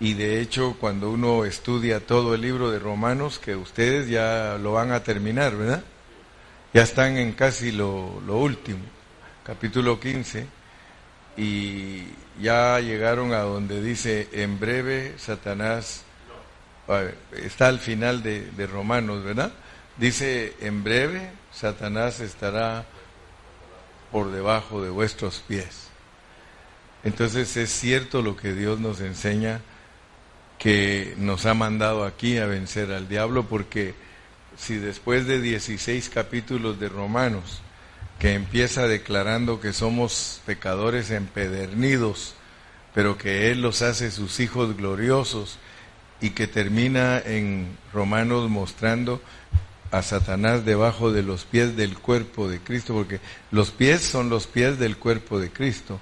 Y 0.00 0.14
de 0.14 0.40
hecho, 0.40 0.76
cuando 0.80 1.10
uno 1.10 1.44
estudia 1.44 2.00
todo 2.00 2.34
el 2.34 2.40
libro 2.40 2.70
de 2.70 2.78
Romanos, 2.78 3.38
que 3.38 3.54
ustedes 3.54 4.08
ya 4.08 4.56
lo 4.58 4.72
van 4.72 4.92
a 4.92 5.02
terminar, 5.02 5.54
¿verdad? 5.54 5.84
Ya 6.72 6.82
están 6.82 7.18
en 7.18 7.32
casi 7.32 7.70
lo, 7.70 8.18
lo 8.26 8.38
último, 8.38 8.80
capítulo 9.44 10.00
15, 10.00 10.46
y 11.36 12.04
ya 12.40 12.80
llegaron 12.80 13.34
a 13.34 13.40
donde 13.40 13.82
dice, 13.82 14.28
en 14.32 14.58
breve 14.58 15.14
Satanás, 15.18 16.04
está 17.32 17.68
al 17.68 17.78
final 17.78 18.22
de, 18.22 18.50
de 18.52 18.66
Romanos, 18.66 19.22
¿verdad? 19.22 19.52
Dice, 19.98 20.54
en 20.60 20.82
breve 20.82 21.30
Satanás 21.52 22.20
estará 22.20 22.86
por 24.10 24.30
debajo 24.30 24.82
de 24.82 24.88
vuestros 24.88 25.40
pies. 25.46 25.88
Entonces 27.04 27.56
es 27.56 27.70
cierto 27.70 28.22
lo 28.22 28.36
que 28.36 28.54
Dios 28.54 28.80
nos 28.80 29.00
enseña, 29.00 29.60
que 30.60 31.14
nos 31.16 31.46
ha 31.46 31.54
mandado 31.54 32.04
aquí 32.04 32.36
a 32.36 32.44
vencer 32.44 32.92
al 32.92 33.08
diablo, 33.08 33.46
porque 33.46 33.94
si 34.58 34.76
después 34.76 35.26
de 35.26 35.40
16 35.40 36.10
capítulos 36.10 36.78
de 36.78 36.90
Romanos, 36.90 37.62
que 38.18 38.34
empieza 38.34 38.86
declarando 38.86 39.58
que 39.58 39.72
somos 39.72 40.42
pecadores 40.44 41.10
empedernidos, 41.10 42.34
pero 42.92 43.16
que 43.16 43.50
Él 43.50 43.62
los 43.62 43.80
hace 43.80 44.10
sus 44.10 44.38
hijos 44.38 44.76
gloriosos, 44.76 45.58
y 46.20 46.30
que 46.30 46.46
termina 46.46 47.18
en 47.18 47.78
Romanos 47.94 48.50
mostrando 48.50 49.22
a 49.90 50.02
Satanás 50.02 50.66
debajo 50.66 51.10
de 51.10 51.22
los 51.22 51.46
pies 51.46 51.74
del 51.74 51.96
cuerpo 51.96 52.50
de 52.50 52.60
Cristo, 52.60 52.92
porque 52.92 53.20
los 53.50 53.70
pies 53.70 54.02
son 54.02 54.28
los 54.28 54.46
pies 54.46 54.78
del 54.78 54.98
cuerpo 54.98 55.40
de 55.40 55.50
Cristo, 55.50 55.98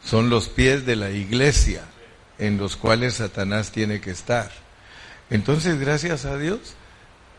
son 0.00 0.30
los 0.30 0.48
pies 0.48 0.86
de 0.86 0.94
la 0.94 1.10
iglesia 1.10 1.82
en 2.38 2.58
los 2.58 2.76
cuales 2.76 3.14
Satanás 3.14 3.72
tiene 3.72 4.00
que 4.00 4.10
estar. 4.10 4.50
Entonces, 5.30 5.78
gracias 5.78 6.24
a 6.24 6.36
Dios 6.38 6.74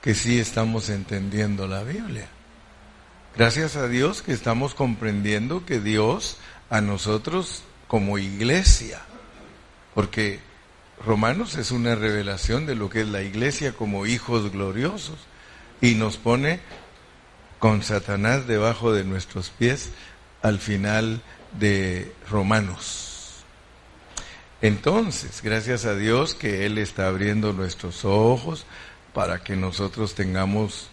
que 0.01 0.13
sí 0.13 0.39
estamos 0.39 0.89
entendiendo 0.89 1.67
la 1.67 1.83
Biblia. 1.83 2.27
Gracias 3.35 3.75
a 3.75 3.87
Dios 3.87 4.21
que 4.21 4.33
estamos 4.33 4.73
comprendiendo 4.73 5.65
que 5.65 5.79
Dios 5.79 6.37
a 6.69 6.81
nosotros 6.81 7.63
como 7.87 8.17
iglesia, 8.17 8.99
porque 9.93 10.39
Romanos 11.05 11.55
es 11.55 11.71
una 11.71 11.95
revelación 11.95 12.65
de 12.65 12.75
lo 12.75 12.89
que 12.89 13.01
es 13.01 13.07
la 13.07 13.21
iglesia 13.21 13.73
como 13.73 14.05
hijos 14.05 14.51
gloriosos 14.51 15.17
y 15.81 15.95
nos 15.95 16.17
pone 16.17 16.59
con 17.59 17.83
Satanás 17.83 18.47
debajo 18.47 18.91
de 18.91 19.03
nuestros 19.03 19.49
pies 19.49 19.91
al 20.41 20.59
final 20.59 21.21
de 21.59 22.11
Romanos. 22.29 23.16
Entonces, 24.61 25.41
gracias 25.43 25.85
a 25.85 25.95
Dios 25.95 26.33
que 26.33 26.65
Él 26.65 26.77
está 26.77 27.07
abriendo 27.07 27.53
nuestros 27.53 28.05
ojos 28.05 28.65
para 29.13 29.43
que 29.43 29.55
nosotros 29.55 30.15
tengamos 30.15 30.89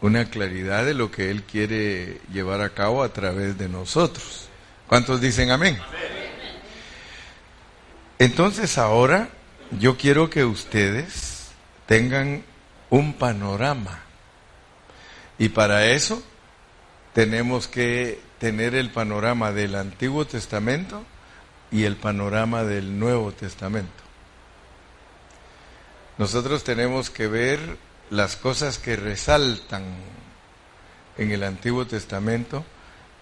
una 0.00 0.24
claridad 0.26 0.84
de 0.84 0.94
lo 0.94 1.10
que 1.10 1.30
Él 1.30 1.44
quiere 1.44 2.20
llevar 2.32 2.62
a 2.62 2.70
cabo 2.70 3.02
a 3.02 3.12
través 3.12 3.58
de 3.58 3.68
nosotros. 3.68 4.48
¿Cuántos 4.88 5.20
dicen 5.20 5.50
amén? 5.50 5.78
Entonces 8.18 8.76
ahora 8.76 9.28
yo 9.78 9.96
quiero 9.96 10.28
que 10.28 10.44
ustedes 10.44 11.50
tengan 11.86 12.42
un 12.88 13.14
panorama. 13.14 14.00
Y 15.38 15.50
para 15.50 15.86
eso 15.86 16.22
tenemos 17.14 17.68
que 17.68 18.20
tener 18.38 18.74
el 18.74 18.90
panorama 18.90 19.52
del 19.52 19.74
Antiguo 19.74 20.26
Testamento 20.26 21.04
y 21.70 21.84
el 21.84 21.96
panorama 21.96 22.64
del 22.64 22.98
Nuevo 22.98 23.32
Testamento. 23.32 24.02
Nosotros 26.18 26.64
tenemos 26.64 27.10
que 27.10 27.28
ver 27.28 27.78
las 28.10 28.36
cosas 28.36 28.78
que 28.78 28.96
resaltan 28.96 29.84
en 31.16 31.30
el 31.30 31.42
Antiguo 31.44 31.86
Testamento 31.86 32.64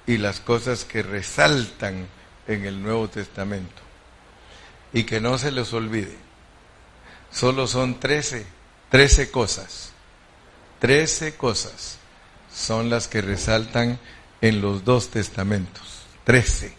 y 0.07 0.19
las 0.19 0.41
cosas 0.41 0.85
que 0.85 1.03
resaltan 1.03 2.09
en 2.47 2.65
el 2.65 2.83
Nuevo 2.83 3.09
Testamento. 3.09 3.83
Y 4.93 5.05
que 5.05 5.21
no 5.21 5.37
se 5.37 5.53
les 5.53 5.73
olvide, 5.73 6.17
solo 7.31 7.67
son 7.67 8.01
trece 8.01 8.47
Trece 8.91 9.31
cosas. 9.31 9.91
Trece 10.79 11.35
cosas 11.35 11.99
son 12.53 12.89
las 12.89 13.07
que 13.09 13.21
resaltan 13.21 13.99
en 14.41 14.61
los 14.63 14.85
dos 14.85 15.11
testamentos. 15.11 16.03
Trece. 16.25 16.78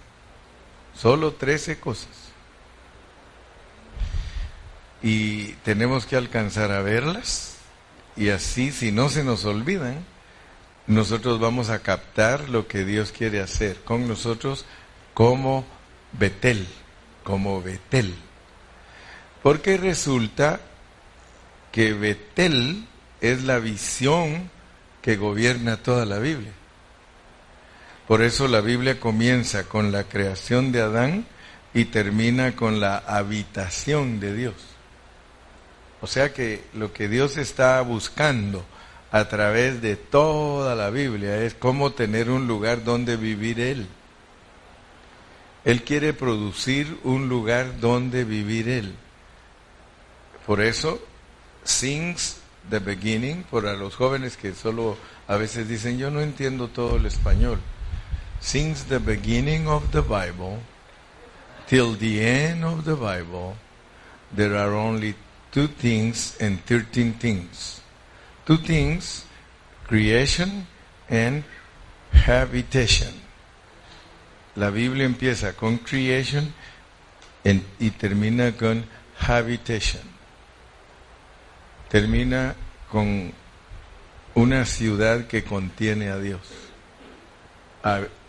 Solo 1.02 1.34
trece 1.34 1.80
cosas. 1.80 2.10
Y 5.02 5.54
tenemos 5.64 6.06
que 6.06 6.18
alcanzar 6.18 6.72
a 6.72 6.82
verlas 6.82 7.56
y 8.18 8.30
así, 8.30 8.72
si 8.72 8.92
no 8.92 9.08
se 9.08 9.24
nos 9.24 9.46
olvidan, 9.46 10.04
nosotros 10.88 11.40
vamos 11.40 11.70
a 11.70 11.80
captar 11.80 12.50
lo 12.50 12.68
que 12.68 12.84
Dios 12.84 13.14
quiere 13.14 13.40
hacer 13.40 13.78
con 13.86 14.10
nosotros 14.10 14.66
como 15.14 15.66
Betel, 16.12 16.68
como 17.24 17.62
Betel. 17.62 18.14
Porque 19.42 19.78
resulta 19.78 20.60
que 21.72 21.94
Betel 21.94 22.86
es 23.22 23.44
la 23.44 23.60
visión 23.60 24.52
que 25.02 25.16
gobierna 25.16 25.78
toda 25.78 26.06
la 26.06 26.20
Biblia. 26.20 26.52
Por 28.10 28.24
eso 28.24 28.48
la 28.48 28.62
Biblia 28.62 29.00
comienza 29.00 29.66
con 29.66 29.92
la 29.92 30.06
creación 30.06 30.72
de 30.72 30.82
Adán 30.82 31.28
y 31.76 31.86
termina 31.86 32.56
con 32.56 32.80
la 32.80 32.98
habitación 32.98 34.20
de 34.20 34.34
Dios. 34.34 34.56
O 36.02 36.08
sea 36.08 36.34
que 36.34 36.64
lo 36.74 36.92
que 36.92 37.08
Dios 37.08 37.38
está 37.38 37.80
buscando 37.82 38.66
a 39.12 39.26
través 39.26 39.84
de 39.84 39.96
toda 39.96 40.74
la 40.74 40.90
Biblia 40.90 41.38
es 41.44 41.54
cómo 41.54 41.92
tener 41.92 42.32
un 42.32 42.48
lugar 42.48 42.84
donde 42.84 43.16
vivir 43.16 43.60
Él. 43.60 43.86
Él 45.64 45.84
quiere 45.84 46.14
producir 46.14 46.98
un 47.04 47.30
lugar 47.30 47.80
donde 47.80 48.24
vivir 48.24 48.70
Él. 48.70 48.96
Por 50.48 50.62
eso, 50.62 51.00
since 51.64 52.38
the 52.72 52.80
beginning, 52.80 53.44
para 53.52 53.74
los 53.74 53.94
jóvenes 53.94 54.36
que 54.36 54.56
solo 54.56 54.98
a 55.28 55.36
veces 55.36 55.70
dicen, 55.70 56.00
yo 56.00 56.10
no 56.10 56.22
entiendo 56.22 56.70
todo 56.70 56.98
el 56.98 57.06
español. 57.06 57.60
Since 58.40 58.84
the 58.86 59.00
beginning 59.00 59.68
of 59.68 59.92
the 59.92 60.02
Bible, 60.02 60.60
till 61.68 61.94
the 61.94 62.22
end 62.22 62.64
of 62.64 62.86
the 62.86 62.96
Bible, 62.96 63.58
there 64.32 64.56
are 64.56 64.74
only 64.74 65.16
two 65.52 65.68
things 65.68 66.38
and 66.40 66.60
thirteen 66.66 67.14
things. 67.14 67.82
Two 68.46 68.58
things, 68.58 69.26
creation 69.86 70.68
and 71.10 71.44
habitation. 72.12 73.14
La 74.56 74.70
Biblia 74.72 75.06
empieza 75.06 75.56
con 75.56 75.78
creation 75.78 76.54
and 77.44 77.64
y 77.80 77.92
termina 77.92 78.56
con 78.58 78.84
habitation. 79.20 80.02
Termina 81.90 82.56
con 82.92 83.34
una 84.36 84.66
ciudad 84.66 85.28
que 85.28 85.44
contiene 85.44 86.10
a 86.10 86.18
Dios, 86.20 86.42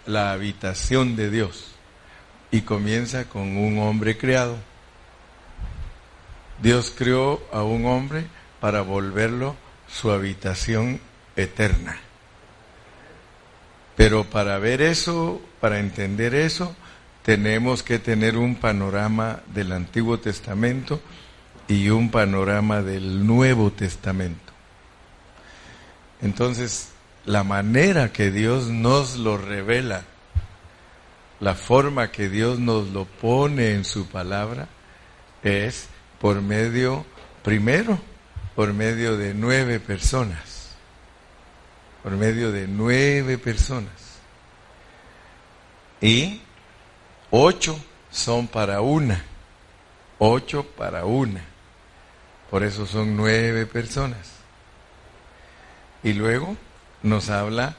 la 0.07 0.33
habitación 0.33 1.17
de 1.17 1.31
Dios, 1.31 1.73
y 2.51 2.63
comienza 2.63 3.25
con 3.25 3.57
un 3.57 3.79
hombre 3.79 4.19
creado. 4.19 4.57
Dios 6.63 6.93
creó 6.97 7.41
a 7.53 7.63
un 7.63 7.87
hombre 7.87 8.25
para 8.61 8.83
volverlo 8.83 9.57
su 9.89 10.11
habitación 10.11 11.01
eterna. 11.37 11.99
Pero 13.97 14.25
para 14.25 14.59
ver 14.59 14.83
eso, 14.83 15.41
para 15.61 15.79
entender 15.79 16.35
eso, 16.35 16.75
tenemos 17.23 17.83
que 17.83 17.99
tener 17.99 18.37
un 18.37 18.57
panorama 18.57 19.41
del 19.53 19.73
Antiguo 19.73 20.19
Testamento 20.19 21.01
y 21.69 21.89
un 21.91 22.11
panorama 22.11 22.83
del 22.83 23.27
Nuevo 23.27 23.71
Testamento. 23.71 24.53
Entonces, 26.23 26.90
la 27.25 27.45
manera 27.45 28.13
que 28.13 28.31
Dios 28.31 28.69
nos 28.69 29.17
lo 29.17 29.37
revela, 29.37 30.05
la 31.41 31.55
forma 31.55 32.11
que 32.11 32.29
Dios 32.29 32.59
nos 32.59 32.89
lo 32.89 33.05
pone 33.05 33.73
en 33.73 33.85
su 33.85 34.07
palabra, 34.07 34.69
es 35.43 35.89
por 36.21 36.43
medio, 36.43 37.07
primero, 37.43 37.99
por 38.55 38.73
medio 38.73 39.17
de 39.17 39.35
nueve 39.35 39.81
personas. 39.81 40.77
Por 42.03 42.13
medio 42.13 42.53
de 42.53 42.67
nueve 42.67 43.39
personas. 43.39 43.93
Y 46.01 46.41
ocho 47.31 47.79
son 48.11 48.49
para 48.49 48.81
una. 48.81 49.25
Ocho 50.19 50.65
para 50.65 51.05
una. 51.05 51.45
Por 52.51 52.65
eso 52.65 52.87
son 52.87 53.17
nueve 53.17 53.67
personas. 53.67 54.33
Y 56.03 56.15
luego 56.15 56.57
nos 57.03 57.31
habla 57.31 57.77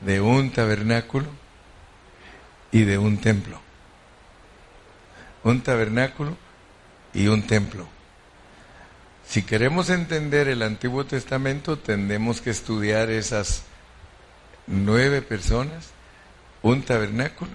de 0.00 0.20
un 0.20 0.50
tabernáculo 0.50 1.28
y 2.72 2.82
de 2.82 2.98
un 2.98 3.18
templo. 3.18 3.60
Un 5.42 5.62
tabernáculo 5.62 6.36
y 7.12 7.28
un 7.28 7.46
templo. 7.46 7.86
Si 9.26 9.42
queremos 9.42 9.90
entender 9.90 10.48
el 10.48 10.62
Antiguo 10.62 11.06
Testamento, 11.06 11.78
tendremos 11.78 12.40
que 12.40 12.50
estudiar 12.50 13.10
esas 13.10 13.62
nueve 14.66 15.22
personas, 15.22 15.90
un 16.62 16.82
tabernáculo 16.82 17.52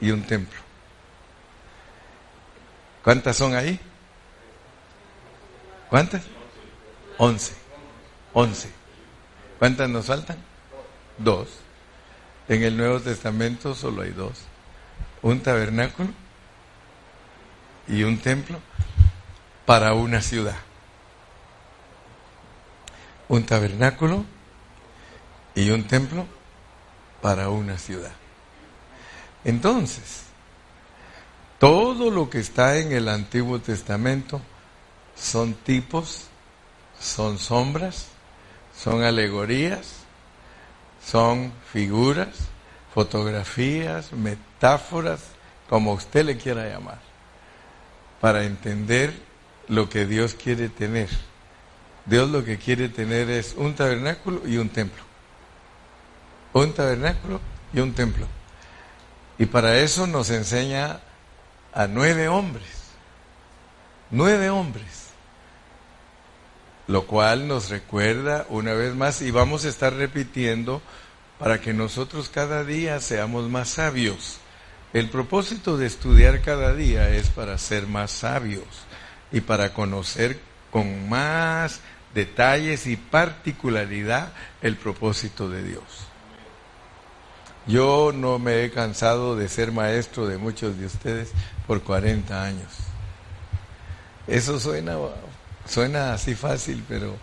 y 0.00 0.10
un 0.10 0.22
templo. 0.22 0.58
¿Cuántas 3.02 3.36
son 3.36 3.54
ahí? 3.54 3.78
¿Cuántas? 5.90 6.22
Once. 7.18 7.52
Once. 8.32 8.83
¿Cuántas 9.58 9.88
nos 9.88 10.06
faltan? 10.06 10.36
Dos. 11.18 11.48
En 12.48 12.62
el 12.62 12.76
Nuevo 12.76 13.00
Testamento 13.00 13.74
solo 13.74 14.02
hay 14.02 14.10
dos. 14.10 14.32
Un 15.22 15.40
tabernáculo 15.40 16.10
y 17.88 18.02
un 18.02 18.18
templo 18.18 18.60
para 19.64 19.94
una 19.94 20.20
ciudad. 20.20 20.56
Un 23.28 23.46
tabernáculo 23.46 24.24
y 25.54 25.70
un 25.70 25.84
templo 25.84 26.26
para 27.22 27.48
una 27.48 27.78
ciudad. 27.78 28.12
Entonces, 29.44 30.24
todo 31.58 32.10
lo 32.10 32.28
que 32.28 32.40
está 32.40 32.76
en 32.76 32.92
el 32.92 33.08
Antiguo 33.08 33.60
Testamento 33.60 34.40
son 35.14 35.54
tipos, 35.54 36.26
son 37.00 37.38
sombras, 37.38 38.08
son 38.76 39.02
alegorías, 39.02 40.04
son 41.04 41.52
figuras, 41.72 42.28
fotografías, 42.94 44.12
metáforas, 44.12 45.20
como 45.68 45.92
usted 45.92 46.24
le 46.24 46.36
quiera 46.36 46.68
llamar, 46.68 47.00
para 48.20 48.44
entender 48.44 49.14
lo 49.68 49.88
que 49.88 50.06
Dios 50.06 50.34
quiere 50.34 50.68
tener. 50.68 51.08
Dios 52.06 52.30
lo 52.30 52.44
que 52.44 52.58
quiere 52.58 52.88
tener 52.88 53.30
es 53.30 53.54
un 53.56 53.74
tabernáculo 53.74 54.46
y 54.46 54.58
un 54.58 54.68
templo. 54.68 55.02
Un 56.52 56.72
tabernáculo 56.72 57.40
y 57.72 57.80
un 57.80 57.94
templo. 57.94 58.26
Y 59.38 59.46
para 59.46 59.78
eso 59.78 60.06
nos 60.06 60.30
enseña 60.30 61.00
a 61.72 61.86
nueve 61.86 62.28
hombres. 62.28 62.84
Nueve 64.10 64.50
hombres. 64.50 65.03
Lo 66.86 67.06
cual 67.06 67.48
nos 67.48 67.70
recuerda 67.70 68.46
una 68.48 68.74
vez 68.74 68.94
más 68.94 69.22
y 69.22 69.30
vamos 69.30 69.64
a 69.64 69.68
estar 69.68 69.94
repitiendo 69.94 70.82
para 71.38 71.60
que 71.60 71.72
nosotros 71.72 72.28
cada 72.28 72.64
día 72.64 73.00
seamos 73.00 73.48
más 73.48 73.70
sabios. 73.70 74.38
El 74.92 75.08
propósito 75.08 75.76
de 75.76 75.86
estudiar 75.86 76.40
cada 76.42 76.74
día 76.74 77.10
es 77.10 77.28
para 77.30 77.58
ser 77.58 77.86
más 77.86 78.10
sabios 78.10 78.66
y 79.32 79.40
para 79.40 79.72
conocer 79.72 80.38
con 80.70 81.08
más 81.08 81.80
detalles 82.14 82.86
y 82.86 82.96
particularidad 82.96 84.32
el 84.62 84.76
propósito 84.76 85.48
de 85.48 85.64
Dios. 85.64 85.82
Yo 87.66 88.12
no 88.14 88.38
me 88.38 88.64
he 88.64 88.70
cansado 88.70 89.36
de 89.36 89.48
ser 89.48 89.72
maestro 89.72 90.26
de 90.26 90.36
muchos 90.36 90.78
de 90.78 90.86
ustedes 90.86 91.32
por 91.66 91.82
40 91.82 92.44
años. 92.44 92.70
Eso 94.26 94.60
suena, 94.60 94.96
suena 95.66 96.12
así 96.12 96.34
fácil, 96.34 96.84
pero 96.88 97.16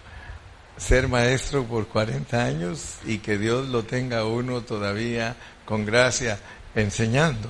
ser 0.77 1.08
maestro 1.08 1.63
por 1.63 1.88
40 1.88 2.43
años 2.43 2.95
y 3.06 3.19
que 3.19 3.38
Dios 3.38 3.67
lo 3.67 3.84
tenga 3.84 4.25
uno 4.25 4.62
todavía 4.62 5.36
con 5.65 5.86
gracia 5.86 6.39
enseñando 6.75 7.49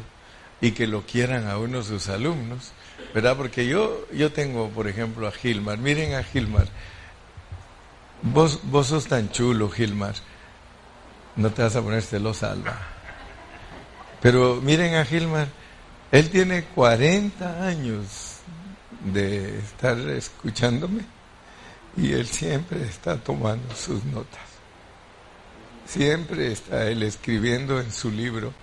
y 0.60 0.72
que 0.72 0.88
lo 0.88 1.06
quieran 1.06 1.48
a 1.48 1.58
uno 1.58 1.82
sus 1.82 2.10
alumnos, 2.10 2.72
¿verdad? 3.14 3.36
Porque 3.38 3.68
yo, 3.68 4.06
yo 4.14 4.32
tengo, 4.32 4.70
por 4.70 4.88
ejemplo, 4.88 5.28
a 5.28 5.32
Gilmar. 5.32 5.78
Miren 5.78 6.14
a 6.14 6.24
Gilmar. 6.24 6.68
Vos, 8.22 8.60
vos 8.64 8.88
sos 8.88 9.08
tan 9.08 9.32
chulo, 9.32 9.70
Gilmar. 9.70 10.14
No 11.36 11.50
te 11.52 11.64
vas 11.64 11.76
a 11.76 11.82
poner 11.82 12.04
celosa, 12.04 12.52
Alba. 12.52 12.78
Pero 14.22 14.62
miren 14.62 14.96
a 14.96 15.06
Gilmar. 15.06 15.48
Él 16.12 16.30
tiene 16.30 16.66
40 16.66 17.66
años 17.66 18.31
de 19.06 19.60
estar 19.60 19.98
escuchándome 19.98 21.04
y 21.98 22.14
él 22.14 22.28
siempre 22.28 22.84
está 22.84 23.18
tomando 23.18 23.74
sus 23.76 24.04
notas. 24.06 24.40
Siempre 25.86 26.52
está 26.52 26.88
él 26.88 27.04
escribiendo 27.04 27.80
en 27.80 27.92
su 27.92 28.12
libro. 28.12 28.54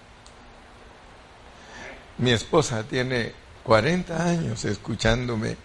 Mi 2.18 2.30
esposa 2.30 2.84
tiene 2.84 3.32
40 3.64 4.24
años 4.24 4.64
escuchándome 4.64 5.56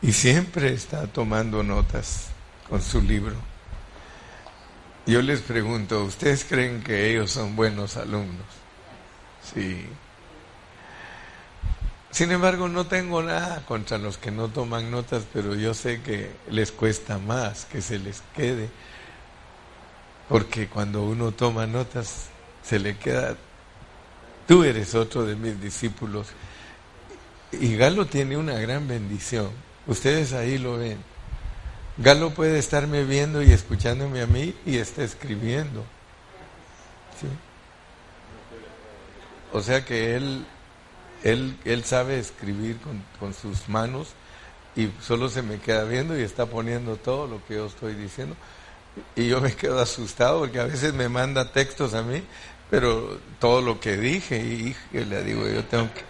y 0.00 0.12
siempre 0.12 0.72
está 0.72 1.06
tomando 1.06 1.62
notas 1.62 2.28
con 2.68 2.80
su 2.80 3.02
libro. 3.02 3.36
Yo 5.06 5.20
les 5.20 5.40
pregunto, 5.40 6.04
¿ustedes 6.04 6.44
creen 6.44 6.82
que 6.82 7.10
ellos 7.10 7.30
son 7.30 7.56
buenos 7.56 7.96
alumnos? 7.96 8.46
Sí. 9.52 9.86
Sin 12.12 12.30
embargo, 12.30 12.68
no 12.68 12.86
tengo 12.86 13.22
nada 13.22 13.64
contra 13.66 13.98
los 13.98 14.18
que 14.18 14.30
no 14.30 14.48
toman 14.48 14.90
notas, 14.90 15.24
pero 15.32 15.54
yo 15.54 15.74
sé 15.74 16.02
que 16.02 16.30
les 16.50 16.70
cuesta 16.70 17.18
más 17.18 17.64
que 17.64 17.80
se 17.80 17.98
les 17.98 18.22
quede, 18.36 18.68
porque 20.28 20.68
cuando 20.68 21.02
uno 21.02 21.32
toma 21.32 21.66
notas, 21.66 22.26
se 22.62 22.78
le 22.78 22.96
queda, 22.96 23.34
tú 24.46 24.62
eres 24.62 24.94
otro 24.94 25.24
de 25.24 25.34
mis 25.34 25.60
discípulos 25.60 26.28
y 27.52 27.76
Galo 27.76 28.06
tiene 28.06 28.36
una 28.36 28.54
gran 28.54 28.88
bendición. 28.88 29.50
Ustedes 29.86 30.32
ahí 30.32 30.58
lo 30.58 30.78
ven. 30.78 30.98
Galo 31.98 32.30
puede 32.30 32.58
estarme 32.58 33.04
viendo 33.04 33.42
y 33.42 33.52
escuchándome 33.52 34.22
a 34.22 34.26
mí 34.26 34.54
y 34.64 34.78
está 34.78 35.02
escribiendo. 35.02 35.84
o 39.52 39.60
sea 39.60 39.84
que 39.84 40.16
él, 40.16 40.46
él, 41.22 41.56
él 41.64 41.84
sabe 41.84 42.18
escribir 42.18 42.78
con, 42.78 43.02
con 43.18 43.34
sus 43.34 43.68
manos 43.68 44.08
y 44.74 44.88
solo 45.00 45.28
se 45.28 45.42
me 45.42 45.58
queda 45.58 45.84
viendo 45.84 46.18
y 46.18 46.22
está 46.22 46.46
poniendo 46.46 46.96
todo 46.96 47.26
lo 47.26 47.44
que 47.46 47.54
yo 47.54 47.66
estoy 47.66 47.94
diciendo. 47.94 48.36
Y 49.16 49.28
yo 49.28 49.40
me 49.40 49.52
quedo 49.52 49.80
asustado 49.80 50.40
porque 50.40 50.60
a 50.60 50.64
veces 50.64 50.94
me 50.94 51.08
manda 51.08 51.50
textos 51.52 51.94
a 51.94 52.02
mí, 52.02 52.22
pero 52.70 53.18
todo 53.38 53.60
lo 53.60 53.80
que 53.80 53.96
dije, 53.96 54.38
y, 54.38 54.74
le 54.98 55.22
digo, 55.22 55.46
yo 55.46 55.64
tengo 55.64 55.92
que, 55.92 56.02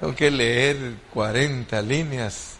tengo 0.00 0.14
que 0.14 0.30
leer 0.30 0.94
40 1.12 1.80
líneas. 1.82 2.56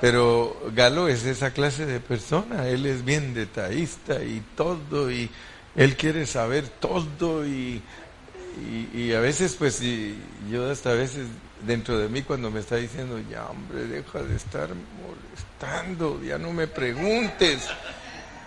Pero 0.00 0.56
Galo 0.74 1.08
es 1.08 1.24
esa 1.24 1.52
clase 1.52 1.86
de 1.86 2.00
persona, 2.00 2.68
él 2.68 2.84
es 2.84 3.04
bien 3.04 3.32
detallista 3.32 4.22
y 4.22 4.42
todo, 4.54 5.10
y 5.10 5.30
él 5.76 5.96
quiere 5.96 6.26
saber 6.26 6.68
todo, 6.68 7.46
y, 7.46 7.82
y, 8.92 9.12
a 9.12 9.20
veces, 9.20 9.56
pues, 9.58 9.80
y 9.82 10.16
yo 10.50 10.70
hasta 10.70 10.90
a 10.90 10.94
veces 10.94 11.26
dentro 11.66 11.98
de 11.98 12.08
mí 12.08 12.22
cuando 12.22 12.50
me 12.50 12.60
está 12.60 12.76
diciendo, 12.76 13.18
ya 13.30 13.46
hombre, 13.46 13.86
deja 13.86 14.22
de 14.22 14.36
estar 14.36 14.68
molestando, 15.02 16.22
ya 16.22 16.38
no 16.38 16.52
me 16.52 16.66
preguntes. 16.66 17.68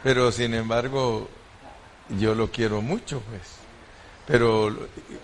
Pero 0.04 0.32
sin 0.32 0.54
embargo, 0.54 1.30
yo 2.20 2.36
lo 2.36 2.52
quiero 2.52 2.82
mucho, 2.82 3.22
pues. 3.30 3.42
Pero 4.28 4.76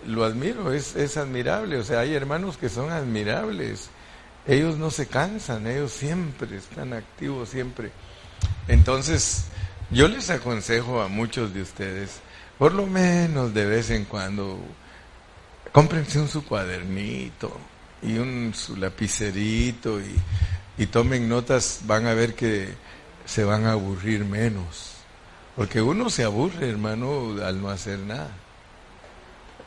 lo, 0.06 0.24
admiro, 0.24 0.72
es, 0.72 0.96
es 0.96 1.16
admirable. 1.16 1.76
O 1.76 1.84
sea, 1.84 2.00
hay 2.00 2.14
hermanos 2.14 2.56
que 2.56 2.68
son 2.68 2.90
admirables. 2.90 3.90
Ellos 4.46 4.76
no 4.76 4.90
se 4.90 5.06
cansan, 5.06 5.66
ellos 5.66 5.92
siempre 5.92 6.56
están 6.56 6.92
activos, 6.92 7.48
siempre. 7.48 7.92
Entonces, 8.68 9.44
yo 9.90 10.08
les 10.08 10.30
aconsejo 10.30 11.00
a 11.00 11.08
muchos 11.08 11.54
de 11.54 11.62
ustedes, 11.62 12.20
por 12.58 12.72
lo 12.72 12.86
menos 12.86 13.52
de 13.52 13.66
vez 13.66 13.90
en 13.90 14.04
cuando, 14.04 14.58
cómprense 15.72 16.20
un 16.20 16.28
su 16.28 16.44
cuadernito, 16.44 17.56
y 18.04 18.18
un 18.18 18.52
su 18.54 18.76
lapicerito 18.76 20.00
y, 20.00 20.14
y 20.78 20.86
tomen 20.86 21.28
notas, 21.28 21.80
van 21.84 22.06
a 22.06 22.14
ver 22.14 22.34
que 22.34 22.68
se 23.24 23.44
van 23.44 23.66
a 23.66 23.72
aburrir 23.72 24.24
menos. 24.24 24.92
Porque 25.56 25.80
uno 25.80 26.10
se 26.10 26.24
aburre, 26.24 26.68
hermano, 26.68 27.36
al 27.42 27.60
no 27.60 27.70
hacer 27.70 27.98
nada. 28.00 28.30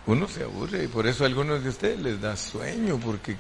Uno 0.06 0.28
se 0.28 0.44
aburre 0.44 0.84
y 0.84 0.88
por 0.88 1.08
eso 1.08 1.24
a 1.24 1.28
algunos 1.28 1.64
de 1.64 1.70
ustedes 1.70 2.00
les 2.00 2.22
da 2.22 2.36
sueño, 2.36 3.00
porque... 3.00 3.36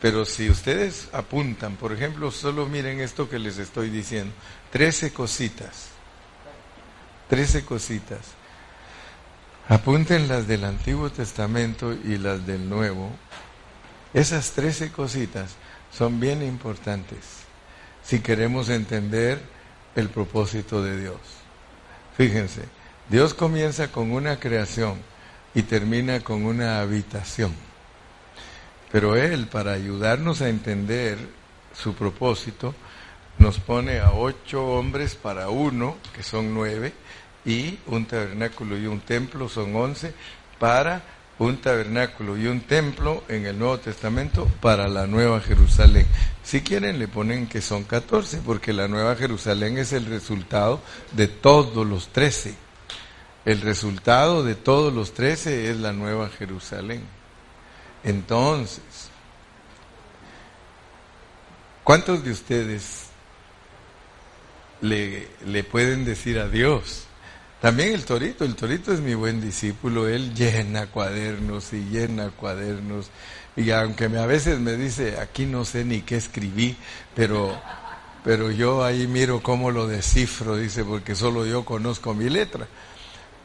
Pero 0.00 0.26
si 0.26 0.50
ustedes 0.50 1.08
apuntan, 1.12 1.76
por 1.76 1.92
ejemplo, 1.92 2.30
solo 2.30 2.66
miren 2.66 3.00
esto 3.00 3.28
que 3.28 3.38
les 3.38 3.56
estoy 3.56 3.88
diciendo, 3.88 4.34
trece 4.70 5.12
cositas, 5.12 5.88
trece 7.28 7.64
cositas. 7.64 8.20
Apunten 9.68 10.28
las 10.28 10.46
del 10.46 10.64
Antiguo 10.64 11.10
Testamento 11.10 11.92
y 11.92 12.18
las 12.18 12.46
del 12.46 12.68
Nuevo 12.68 13.10
esas 14.14 14.52
trece 14.52 14.92
cositas 14.92 15.56
son 15.92 16.20
bien 16.20 16.40
importantes 16.40 17.18
si 18.04 18.20
queremos 18.20 18.68
entender 18.68 19.40
el 19.96 20.08
propósito 20.08 20.84
de 20.84 21.00
Dios. 21.00 21.18
Fíjense, 22.16 22.62
Dios 23.08 23.34
comienza 23.34 23.90
con 23.90 24.12
una 24.12 24.38
creación 24.38 24.98
y 25.52 25.62
termina 25.62 26.20
con 26.20 26.46
una 26.46 26.80
habitación. 26.80 27.52
Pero 28.92 29.16
Él, 29.16 29.48
para 29.48 29.72
ayudarnos 29.72 30.42
a 30.42 30.48
entender 30.48 31.18
su 31.72 31.94
propósito, 31.94 32.72
nos 33.38 33.58
pone 33.58 33.98
a 33.98 34.12
ocho 34.12 34.64
hombres 34.64 35.16
para 35.16 35.48
uno, 35.48 35.96
que 36.14 36.22
son 36.22 36.54
nueve, 36.54 36.92
y 37.44 37.78
un 37.86 38.06
tabernáculo 38.06 38.78
y 38.78 38.86
un 38.86 39.00
templo 39.00 39.48
son 39.48 39.74
once, 39.76 40.14
para 40.58 41.02
un 41.38 41.56
tabernáculo 41.58 42.38
y 42.38 42.46
un 42.46 42.60
templo 42.60 43.24
en 43.28 43.46
el 43.46 43.58
Nuevo 43.58 43.78
Testamento 43.78 44.46
para 44.60 44.88
la 44.88 45.06
Nueva 45.06 45.40
Jerusalén. 45.40 46.06
Si 46.42 46.60
quieren 46.62 46.98
le 46.98 47.08
ponen 47.08 47.46
que 47.46 47.60
son 47.60 47.84
14, 47.84 48.38
porque 48.44 48.72
la 48.72 48.86
Nueva 48.86 49.16
Jerusalén 49.16 49.78
es 49.78 49.92
el 49.92 50.06
resultado 50.06 50.80
de 51.12 51.26
todos 51.26 51.86
los 51.86 52.08
13. 52.08 52.54
El 53.44 53.60
resultado 53.60 54.42
de 54.42 54.54
todos 54.54 54.92
los 54.92 55.12
13 55.12 55.70
es 55.70 55.76
la 55.78 55.92
Nueva 55.92 56.30
Jerusalén. 56.30 57.02
Entonces, 58.04 59.10
¿cuántos 61.82 62.22
de 62.22 62.30
ustedes 62.30 63.06
le, 64.80 65.28
le 65.46 65.64
pueden 65.64 66.04
decir 66.04 66.38
a 66.38 66.48
Dios? 66.48 67.03
También 67.64 67.94
el 67.94 68.04
Torito, 68.04 68.44
el 68.44 68.56
Torito 68.56 68.92
es 68.92 69.00
mi 69.00 69.14
buen 69.14 69.40
discípulo, 69.40 70.06
él 70.06 70.34
llena 70.34 70.88
cuadernos 70.88 71.72
y 71.72 71.80
llena 71.84 72.28
cuadernos. 72.28 73.06
Y 73.56 73.70
aunque 73.70 74.04
a 74.04 74.26
veces 74.26 74.58
me 74.58 74.76
dice, 74.76 75.18
aquí 75.18 75.46
no 75.46 75.64
sé 75.64 75.82
ni 75.82 76.02
qué 76.02 76.16
escribí, 76.16 76.76
pero, 77.16 77.58
pero 78.22 78.50
yo 78.50 78.84
ahí 78.84 79.06
miro 79.06 79.42
cómo 79.42 79.70
lo 79.70 79.86
descifro, 79.86 80.58
dice, 80.58 80.84
porque 80.84 81.14
solo 81.14 81.46
yo 81.46 81.64
conozco 81.64 82.12
mi 82.12 82.28
letra. 82.28 82.68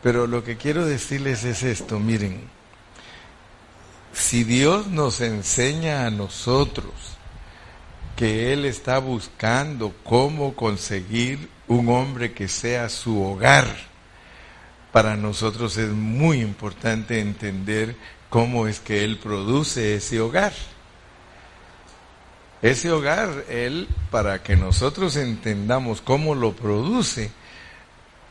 Pero 0.03 0.27
lo 0.27 0.43
que 0.43 0.57
quiero 0.57 0.85
decirles 0.85 1.45
es 1.45 1.63
esto, 1.63 1.97
miren, 1.97 2.41
si 4.11 4.43
Dios 4.43 4.87
nos 4.87 5.21
enseña 5.21 6.05
a 6.05 6.11
nosotros 6.11 6.91
que 8.17 8.51
Él 8.51 8.65
está 8.65 8.99
buscando 8.99 9.93
cómo 10.03 10.57
conseguir 10.57 11.47
un 11.69 11.87
hombre 11.87 12.33
que 12.33 12.49
sea 12.49 12.89
su 12.89 13.23
hogar, 13.23 13.88
para 14.91 15.15
nosotros 15.15 15.77
es 15.77 15.89
muy 15.89 16.41
importante 16.41 17.19
entender 17.19 17.95
cómo 18.29 18.67
es 18.67 18.79
que 18.79 19.03
Él 19.03 19.17
produce 19.17 19.95
ese 19.95 20.19
hogar. 20.19 20.53
Ese 22.61 22.91
hogar, 22.91 23.45
Él, 23.49 23.87
para 24.11 24.43
que 24.43 24.55
nosotros 24.55 25.15
entendamos 25.15 26.01
cómo 26.01 26.35
lo 26.35 26.55
produce, 26.55 27.31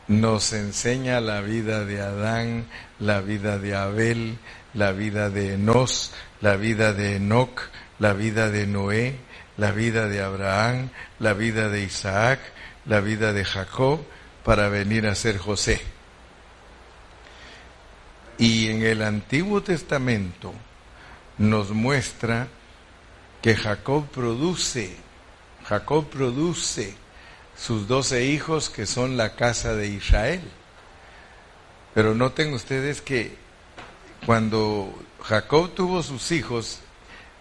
nos 0.07 0.53
enseña 0.53 1.19
la 1.21 1.41
vida 1.41 1.85
de 1.85 2.01
Adán, 2.01 2.65
la 2.99 3.21
vida 3.21 3.57
de 3.57 3.75
Abel, 3.75 4.37
la 4.73 4.91
vida 4.91 5.29
de 5.29 5.53
Enos, 5.53 6.13
la 6.41 6.57
vida 6.57 6.93
de 6.93 7.15
Enoch, 7.15 7.61
la 7.97 8.13
vida 8.13 8.49
de 8.49 8.67
Noé, 8.67 9.15
la 9.57 9.71
vida 9.71 10.07
de 10.07 10.21
Abraham, 10.21 10.89
la 11.19 11.33
vida 11.33 11.69
de 11.69 11.83
Isaac, 11.83 12.39
la 12.85 13.01
vida 13.01 13.33
de 13.33 13.45
Jacob, 13.45 13.99
para 14.43 14.69
venir 14.69 15.07
a 15.07 15.15
ser 15.15 15.37
José. 15.37 15.81
Y 18.39 18.69
en 18.69 18.83
el 18.83 19.01
Antiguo 19.01 19.61
Testamento 19.61 20.53
nos 21.37 21.71
muestra 21.71 22.47
que 23.41 23.53
Jacob 23.53 24.07
produce, 24.07 24.95
Jacob 25.65 26.09
produce 26.09 26.95
sus 27.57 27.85
doce 27.89 28.23
hijos 28.23 28.69
que 28.69 28.85
son 28.85 29.17
la 29.17 29.35
casa 29.35 29.75
de 29.75 29.89
Israel. 29.89 30.41
Pero 31.93 32.15
noten 32.15 32.53
ustedes 32.53 33.01
que 33.01 33.35
cuando 34.25 34.97
Jacob 35.21 35.75
tuvo 35.75 36.01
sus 36.01 36.31
hijos, 36.31 36.79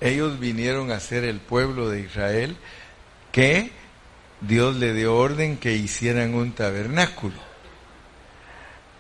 ellos 0.01 0.41
vinieron 0.41 0.91
a 0.91 0.99
ser 0.99 1.23
el 1.23 1.39
pueblo 1.39 1.91
de 1.91 2.01
Israel 2.01 2.57
que 3.31 3.71
Dios 4.41 4.75
le 4.77 4.95
dio 4.95 5.17
orden 5.17 5.59
que 5.59 5.75
hicieran 5.75 6.35
un 6.35 6.53
tabernáculo 6.53 7.48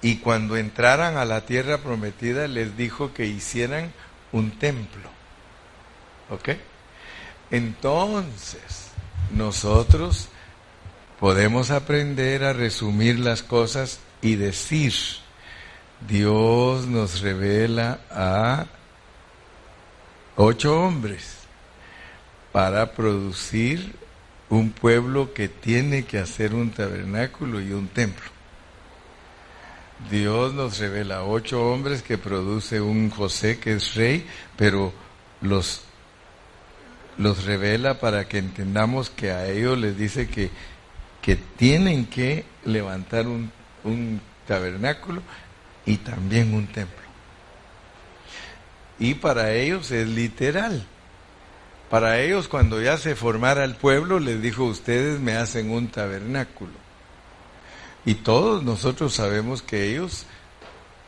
y 0.02 0.16
cuando 0.16 0.56
entraran 0.56 1.16
a 1.16 1.24
la 1.24 1.44
tierra 1.44 1.78
prometida 1.78 2.46
les 2.46 2.76
dijo 2.76 3.12
que 3.12 3.26
hicieran 3.26 3.92
un 4.32 4.52
templo. 4.52 5.08
¿Ok? 6.30 6.50
Entonces, 7.50 8.90
nosotros 9.34 10.28
podemos 11.18 11.70
aprender 11.70 12.44
a 12.44 12.52
resumir 12.52 13.18
las 13.18 13.42
cosas 13.42 14.00
y 14.22 14.36
decir, 14.36 14.92
Dios 16.06 16.86
nos 16.86 17.20
revela 17.20 18.00
a 18.10 18.66
ocho 20.36 20.80
hombres 20.80 21.38
para 22.52 22.92
producir 22.92 23.96
un 24.48 24.70
pueblo 24.70 25.34
que 25.34 25.48
tiene 25.48 26.04
que 26.04 26.18
hacer 26.18 26.54
un 26.54 26.70
tabernáculo 26.70 27.60
y 27.60 27.72
un 27.72 27.88
templo. 27.88 28.37
Dios 30.10 30.54
nos 30.54 30.78
revela 30.78 31.24
ocho 31.24 31.60
hombres 31.70 32.02
que 32.02 32.18
produce 32.18 32.80
un 32.80 33.10
José 33.10 33.58
que 33.58 33.74
es 33.74 33.94
rey, 33.94 34.26
pero 34.56 34.92
los, 35.40 35.82
los 37.18 37.44
revela 37.44 37.98
para 37.98 38.28
que 38.28 38.38
entendamos 38.38 39.10
que 39.10 39.32
a 39.32 39.48
ellos 39.48 39.76
les 39.76 39.98
dice 39.98 40.28
que, 40.28 40.50
que 41.20 41.36
tienen 41.36 42.06
que 42.06 42.44
levantar 42.64 43.26
un, 43.26 43.50
un 43.82 44.20
tabernáculo 44.46 45.20
y 45.84 45.96
también 45.96 46.54
un 46.54 46.68
templo. 46.68 46.96
Y 49.00 49.14
para 49.14 49.52
ellos 49.52 49.90
es 49.90 50.08
literal. 50.08 50.86
Para 51.90 52.20
ellos 52.20 52.48
cuando 52.48 52.80
ya 52.80 52.98
se 52.98 53.16
formara 53.16 53.64
el 53.64 53.74
pueblo 53.74 54.20
les 54.20 54.40
dijo 54.42 54.64
ustedes 54.64 55.20
me 55.20 55.34
hacen 55.34 55.70
un 55.70 55.88
tabernáculo. 55.88 56.87
Y 58.08 58.14
todos 58.14 58.62
nosotros 58.62 59.12
sabemos 59.12 59.60
que 59.60 59.90
ellos 59.90 60.24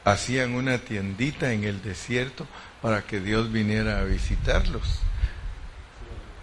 hacían 0.04 0.52
una 0.52 0.76
tiendita 0.76 1.54
en 1.54 1.64
el 1.64 1.80
desierto 1.80 2.46
para 2.82 3.06
que 3.06 3.20
Dios 3.20 3.50
viniera 3.50 4.00
a 4.00 4.04
visitarlos. 4.04 4.98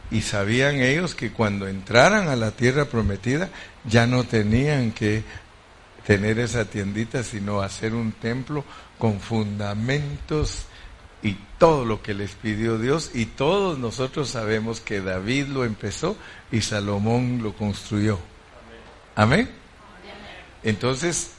Y 0.10 0.22
sabían 0.22 0.78
ellos 0.78 1.14
que 1.14 1.32
cuando 1.32 1.68
entraran 1.68 2.28
a 2.28 2.36
la 2.36 2.50
tierra 2.50 2.86
prometida 2.86 3.50
ya 3.86 4.08
no 4.08 4.24
tenían 4.24 4.94
que 4.94 5.24
tener 6.08 6.40
esa 6.40 6.66
tiendita, 6.66 7.22
sino 7.22 7.62
hacer 7.62 7.94
un 7.94 8.14
templo 8.14 8.66
con 8.98 9.20
fundamentos 9.20 10.64
y 11.22 11.38
todo 11.60 11.86
lo 11.86 12.02
que 12.02 12.16
les 12.16 12.32
pidió 12.32 12.80
Dios. 12.80 13.12
Y 13.14 13.28
todos 13.28 13.78
nosotros 13.78 14.30
sabemos 14.30 14.82
que 14.82 15.02
David 15.02 15.50
lo 15.50 15.66
empezó 15.66 16.18
y 16.52 16.62
Salomón 16.62 17.42
lo 17.44 17.54
construyó. 17.54 18.18
Amén. 19.14 19.67
Entonces, 20.64 21.32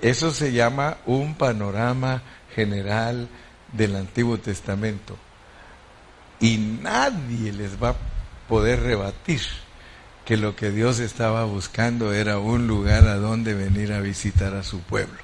eso 0.00 0.30
se 0.30 0.52
llama 0.52 0.98
un 1.06 1.34
panorama 1.34 2.22
general 2.54 3.28
del 3.72 3.96
Antiguo 3.96 4.38
Testamento. 4.38 5.16
Y 6.40 6.58
nadie 6.58 7.52
les 7.52 7.82
va 7.82 7.90
a 7.90 7.96
poder 8.48 8.80
rebatir 8.82 9.40
que 10.24 10.36
lo 10.36 10.54
que 10.54 10.70
Dios 10.70 10.98
estaba 11.00 11.44
buscando 11.44 12.12
era 12.12 12.38
un 12.38 12.66
lugar 12.66 13.06
a 13.08 13.16
donde 13.16 13.54
venir 13.54 13.92
a 13.92 14.00
visitar 14.00 14.54
a 14.54 14.62
su 14.62 14.80
pueblo. 14.80 15.18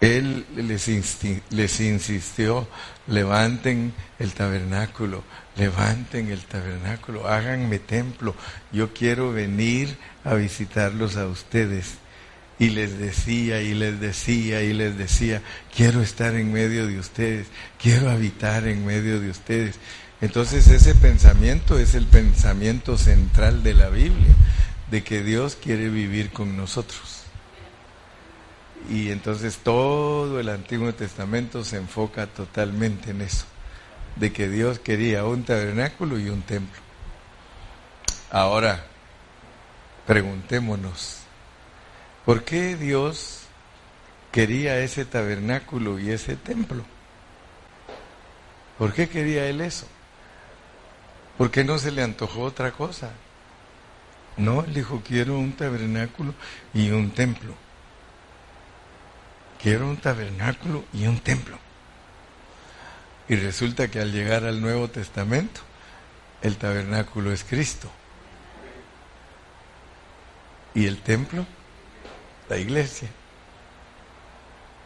Él 0.00 0.46
les, 0.56 0.88
les 1.50 1.80
insistió, 1.80 2.68
levanten 3.06 3.92
el 4.18 4.32
tabernáculo, 4.32 5.24
levanten 5.56 6.30
el 6.30 6.44
tabernáculo, 6.44 7.28
háganme 7.28 7.78
templo, 7.78 8.34
yo 8.72 8.94
quiero 8.94 9.32
venir 9.32 9.98
a 10.24 10.34
visitarlos 10.34 11.16
a 11.16 11.26
ustedes. 11.26 11.94
Y 12.58 12.70
les 12.70 12.98
decía 12.98 13.62
y 13.62 13.72
les 13.72 14.00
decía 14.00 14.62
y 14.62 14.74
les 14.74 14.98
decía, 14.98 15.40
quiero 15.74 16.02
estar 16.02 16.34
en 16.34 16.52
medio 16.52 16.86
de 16.86 16.98
ustedes, 16.98 17.46
quiero 17.80 18.10
habitar 18.10 18.68
en 18.68 18.84
medio 18.84 19.18
de 19.18 19.30
ustedes. 19.30 19.76
Entonces 20.20 20.68
ese 20.68 20.94
pensamiento 20.94 21.78
es 21.78 21.94
el 21.94 22.04
pensamiento 22.06 22.98
central 22.98 23.62
de 23.62 23.72
la 23.72 23.88
Biblia, 23.88 24.34
de 24.90 25.02
que 25.02 25.22
Dios 25.22 25.56
quiere 25.56 25.88
vivir 25.88 26.30
con 26.30 26.56
nosotros. 26.56 27.22
Y 28.90 29.10
entonces 29.10 29.58
todo 29.58 30.38
el 30.38 30.50
Antiguo 30.50 30.92
Testamento 30.92 31.64
se 31.64 31.78
enfoca 31.78 32.26
totalmente 32.26 33.12
en 33.12 33.22
eso, 33.22 33.46
de 34.16 34.32
que 34.32 34.50
Dios 34.50 34.78
quería 34.78 35.24
un 35.24 35.44
tabernáculo 35.44 36.18
y 36.18 36.28
un 36.28 36.42
templo. 36.42 36.80
Ahora, 38.30 38.84
preguntémonos, 40.06 41.20
¿por 42.24 42.44
qué 42.44 42.76
Dios 42.76 43.42
quería 44.32 44.78
ese 44.78 45.04
tabernáculo 45.04 45.98
y 45.98 46.10
ese 46.10 46.36
templo? 46.36 46.84
¿Por 48.78 48.92
qué 48.92 49.08
quería 49.08 49.46
Él 49.46 49.60
eso? 49.60 49.86
¿Por 51.36 51.50
qué 51.50 51.64
no 51.64 51.78
se 51.78 51.90
le 51.90 52.02
antojó 52.02 52.42
otra 52.42 52.72
cosa? 52.72 53.12
No, 54.36 54.62
él 54.64 54.74
dijo, 54.74 55.02
quiero 55.06 55.38
un 55.38 55.52
tabernáculo 55.52 56.34
y 56.72 56.90
un 56.90 57.10
templo. 57.10 57.54
Quiero 59.62 59.88
un 59.88 59.98
tabernáculo 59.98 60.84
y 60.92 61.06
un 61.06 61.18
templo. 61.20 61.58
Y 63.28 63.36
resulta 63.36 63.88
que 63.88 64.00
al 64.00 64.12
llegar 64.12 64.44
al 64.44 64.60
Nuevo 64.60 64.88
Testamento, 64.88 65.60
el 66.42 66.56
tabernáculo 66.56 67.32
es 67.32 67.44
Cristo. 67.44 67.90
Y 70.74 70.86
el 70.86 70.98
templo, 70.98 71.46
la 72.48 72.58
iglesia. 72.58 73.08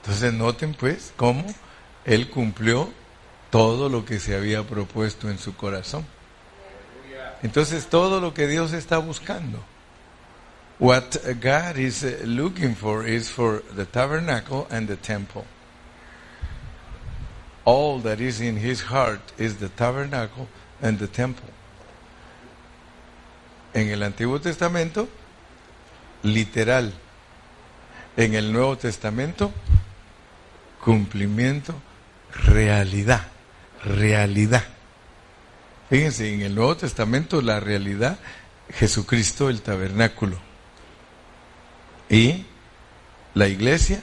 Entonces 0.03 0.33
noten 0.33 0.75
pues 0.75 1.13
cómo 1.17 1.45
Él 2.05 2.29
cumplió 2.29 2.93
todo 3.51 3.89
lo 3.89 4.05
que 4.05 4.21
se 4.21 4.37
había 4.37 4.63
propuesto 4.65 5.31
en 5.31 5.39
su 5.39 5.57
corazón. 5.57 6.05
Entonces 7.43 7.87
todo 7.87 8.21
lo 8.21 8.35
que 8.35 8.47
Dios 8.47 8.73
está 8.73 8.99
buscando. 8.99 9.63
What 10.79 11.17
God 11.41 11.77
is 11.77 12.03
looking 12.25 12.75
for 12.75 13.07
is 13.07 13.31
for 13.31 13.63
the 13.77 13.87
tabernacle 13.87 14.67
and 14.71 14.89
the 14.89 14.97
temple. 14.97 15.45
All 17.65 18.01
that 18.03 18.21
is 18.21 18.41
in 18.41 18.57
his 18.57 18.83
heart 18.83 19.33
is 19.39 19.57
the 19.59 19.69
tabernacle 19.69 20.49
and 20.83 20.99
the 20.99 21.07
temple. 21.07 21.49
En 23.73 23.89
el 23.89 24.03
Antiguo 24.03 24.41
Testamento, 24.41 25.09
literal. 26.25 26.93
En 28.17 28.35
el 28.35 28.53
Nuevo 28.53 28.77
Testamento, 28.77 29.53
cumplimiento, 30.85 31.75
realidad, 32.33 33.29
realidad. 33.85 34.65
Fíjense, 35.89 36.35
en 36.35 36.43
el 36.43 36.55
Nuevo 36.55 36.77
Testamento 36.77 37.41
la 37.41 37.61
realidad, 37.61 38.19
Jesucristo 38.73 39.51
el 39.51 39.63
tabernáculo. 39.63 40.39
Y 42.09 42.45
la 43.35 43.49
iglesia, 43.49 44.03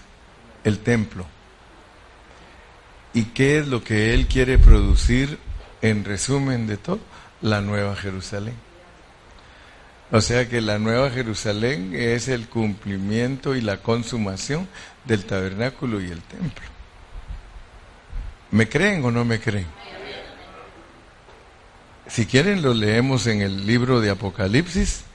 el 0.64 0.80
templo. 0.80 1.26
¿Y 3.14 3.26
qué 3.26 3.60
es 3.60 3.68
lo 3.68 3.84
que 3.84 4.14
Él 4.14 4.28
quiere 4.28 4.58
producir 4.58 5.38
en 5.82 6.06
resumen 6.06 6.68
de 6.68 6.78
todo? 6.78 7.00
La 7.42 7.62
nueva 7.62 7.96
Jerusalén. 7.96 8.71
O 10.12 10.20
sea 10.20 10.50
que 10.50 10.60
la 10.60 10.78
nueva 10.78 11.10
Jerusalén 11.10 11.94
es 11.96 12.28
el 12.28 12.48
cumplimiento 12.50 13.56
y 13.56 13.62
la 13.62 13.78
consumación 13.78 14.68
del 15.06 15.24
tabernáculo 15.24 16.02
y 16.02 16.12
el 16.12 16.22
templo. 16.22 16.66
¿Me 18.52 18.68
creen 18.68 19.06
o 19.06 19.12
no 19.12 19.24
me 19.24 19.40
creen? 19.40 19.68
Si 22.08 22.26
quieren 22.26 22.62
lo 22.62 22.74
leemos 22.74 23.26
en 23.28 23.42
el 23.42 23.66
libro 23.66 24.02
de 24.02 24.10
Apocalipsis. 24.10 25.06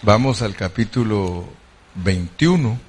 Vamos 0.00 0.40
al 0.40 0.56
capítulo 0.56 1.46
21 1.96 2.80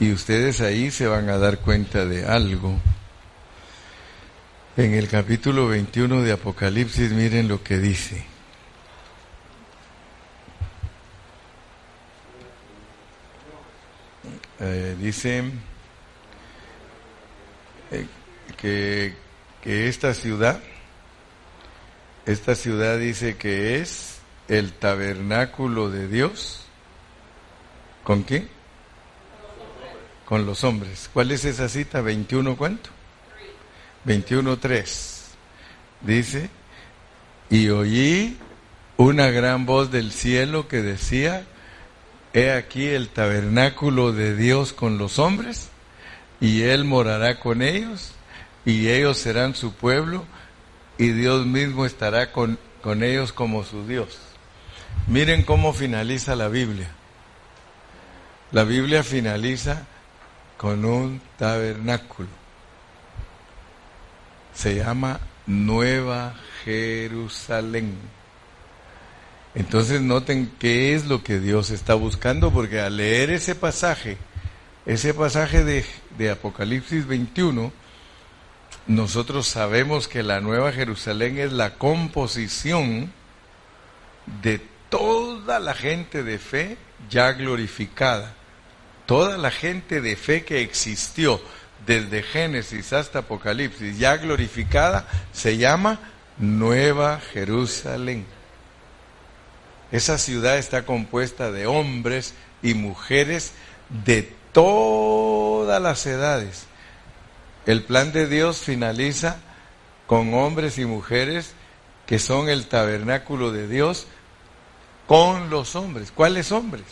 y 0.00 0.12
ustedes 0.12 0.60
ahí 0.60 0.90
se 0.90 1.06
van 1.06 1.30
a 1.30 1.38
dar 1.38 1.60
cuenta 1.60 2.04
de 2.04 2.26
algo. 2.26 2.78
En 4.76 4.92
el 4.92 5.08
capítulo 5.08 5.68
21 5.68 6.20
de 6.20 6.32
Apocalipsis 6.32 7.10
miren 7.12 7.48
lo 7.48 7.62
que 7.62 7.78
dice. 7.78 8.29
Eh, 14.60 14.96
dice 15.00 15.42
eh, 17.90 18.06
que, 18.58 19.14
que 19.62 19.88
esta 19.88 20.12
ciudad 20.12 20.60
esta 22.26 22.54
ciudad 22.54 22.98
dice 22.98 23.36
que 23.36 23.80
es 23.80 24.18
el 24.48 24.72
tabernáculo 24.72 25.90
de 25.90 26.06
Dios. 26.06 26.64
¿Con 28.04 28.22
quién? 28.22 28.48
Con 30.26 30.46
los 30.46 30.62
hombres. 30.62 31.10
¿Cuál 31.12 31.32
es 31.32 31.44
esa 31.44 31.68
cita? 31.68 32.02
¿21 32.02 32.56
cuánto? 32.56 32.90
21.3. 34.06 35.16
Dice, 36.02 36.50
y 37.48 37.68
oí 37.70 38.38
una 38.96 39.30
gran 39.30 39.66
voz 39.66 39.90
del 39.90 40.12
cielo 40.12 40.68
que 40.68 40.82
decía, 40.82 41.46
he 42.32 42.52
aquí 42.52 42.86
el 42.86 43.08
tabernáculo 43.08 44.12
de 44.12 44.36
Dios 44.36 44.72
con 44.72 44.98
los 44.98 45.18
hombres, 45.18 45.68
y 46.40 46.62
Él 46.62 46.84
morará 46.84 47.40
con 47.40 47.62
ellos, 47.62 48.12
y 48.64 48.88
ellos 48.88 49.18
serán 49.18 49.54
su 49.54 49.72
pueblo, 49.72 50.24
y 50.98 51.08
Dios 51.08 51.46
mismo 51.46 51.86
estará 51.86 52.32
con, 52.32 52.58
con 52.82 53.02
ellos 53.02 53.32
como 53.32 53.64
su 53.64 53.86
Dios. 53.86 54.18
Miren 55.06 55.42
cómo 55.42 55.72
finaliza 55.72 56.36
la 56.36 56.48
Biblia. 56.48 56.90
La 58.52 58.64
Biblia 58.64 59.02
finaliza 59.02 59.86
con 60.56 60.84
un 60.84 61.20
tabernáculo. 61.38 62.28
Se 64.52 64.74
llama 64.74 65.20
Nueva 65.46 66.34
Jerusalén. 66.64 68.19
Entonces 69.54 70.00
noten 70.00 70.52
qué 70.58 70.94
es 70.94 71.06
lo 71.06 71.24
que 71.24 71.40
Dios 71.40 71.70
está 71.70 71.94
buscando, 71.94 72.52
porque 72.52 72.80
al 72.80 72.96
leer 72.98 73.30
ese 73.30 73.54
pasaje, 73.54 74.16
ese 74.86 75.12
pasaje 75.12 75.64
de, 75.64 76.30
Apocalipsis 76.30 77.06
21, 77.06 77.72
nosotros 78.86 79.48
sabemos 79.48 80.06
que 80.06 80.22
la 80.22 80.40
Nueva 80.40 80.72
Jerusalén 80.72 81.38
es 81.38 81.52
la 81.52 81.74
composición 81.74 83.12
de 84.42 84.60
toda 84.88 85.58
la 85.58 85.74
gente 85.74 86.22
de 86.22 86.38
fe 86.38 86.76
ya 87.08 87.32
glorificada. 87.32 88.34
Toda 89.06 89.36
la 89.36 89.50
gente 89.50 90.00
de 90.00 90.14
fe 90.14 90.44
que 90.44 90.60
existió 90.60 91.40
desde 91.84 92.22
Génesis 92.22 92.92
hasta 92.92 93.20
Apocalipsis 93.20 93.98
ya 93.98 94.16
glorificada 94.16 95.08
se 95.32 95.56
llama 95.56 95.98
Nueva 96.38 97.20
Jerusalén. 97.32 98.26
Esa 99.92 100.18
ciudad 100.18 100.58
está 100.58 100.86
compuesta 100.86 101.50
de 101.50 101.66
hombres 101.66 102.34
y 102.62 102.74
mujeres 102.74 103.52
de 104.04 104.22
todas 104.52 105.82
las 105.82 106.06
edades. 106.06 106.64
El 107.66 107.82
plan 107.84 108.12
de 108.12 108.26
Dios 108.26 108.58
finaliza 108.58 109.38
con 110.06 110.34
hombres 110.34 110.78
y 110.78 110.84
mujeres 110.84 111.52
que 112.06 112.18
son 112.18 112.48
el 112.48 112.66
tabernáculo 112.66 113.52
de 113.52 113.68
Dios 113.68 114.06
con 115.06 115.50
los 115.50 115.76
hombres. 115.76 116.12
¿Cuáles 116.12 116.52
hombres? 116.52 116.84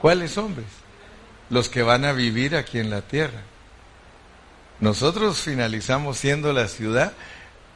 ¿Cuáles 0.00 0.36
hombres? 0.38 0.66
Los 1.50 1.68
que 1.68 1.82
van 1.82 2.04
a 2.04 2.12
vivir 2.12 2.56
aquí 2.56 2.78
en 2.78 2.90
la 2.90 3.02
tierra. 3.02 3.40
Nosotros 4.80 5.40
finalizamos 5.40 6.18
siendo 6.18 6.52
la 6.52 6.68
ciudad 6.68 7.12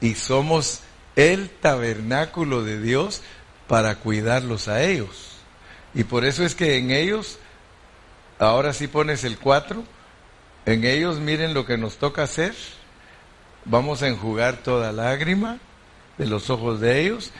y 0.00 0.14
somos 0.14 0.80
el 1.16 1.48
tabernáculo 1.48 2.62
de 2.62 2.80
Dios 2.80 3.22
para 3.70 3.94
cuidarlos 3.94 4.66
a 4.66 4.82
ellos. 4.82 5.36
Y 5.94 6.02
por 6.02 6.24
eso 6.24 6.44
es 6.44 6.56
que 6.56 6.76
en 6.76 6.90
ellos, 6.90 7.38
ahora 8.40 8.72
sí 8.72 8.88
pones 8.88 9.22
el 9.22 9.38
4, 9.38 9.84
en 10.66 10.82
ellos 10.82 11.20
miren 11.20 11.54
lo 11.54 11.64
que 11.64 11.78
nos 11.78 11.96
toca 11.96 12.24
hacer. 12.24 12.52
Vamos 13.64 14.02
a 14.02 14.08
enjugar 14.08 14.56
toda 14.56 14.90
lágrima 14.90 15.58
de 16.18 16.26
los 16.26 16.50
ojos 16.50 16.80
de 16.80 17.00
ellos. 17.00 17.30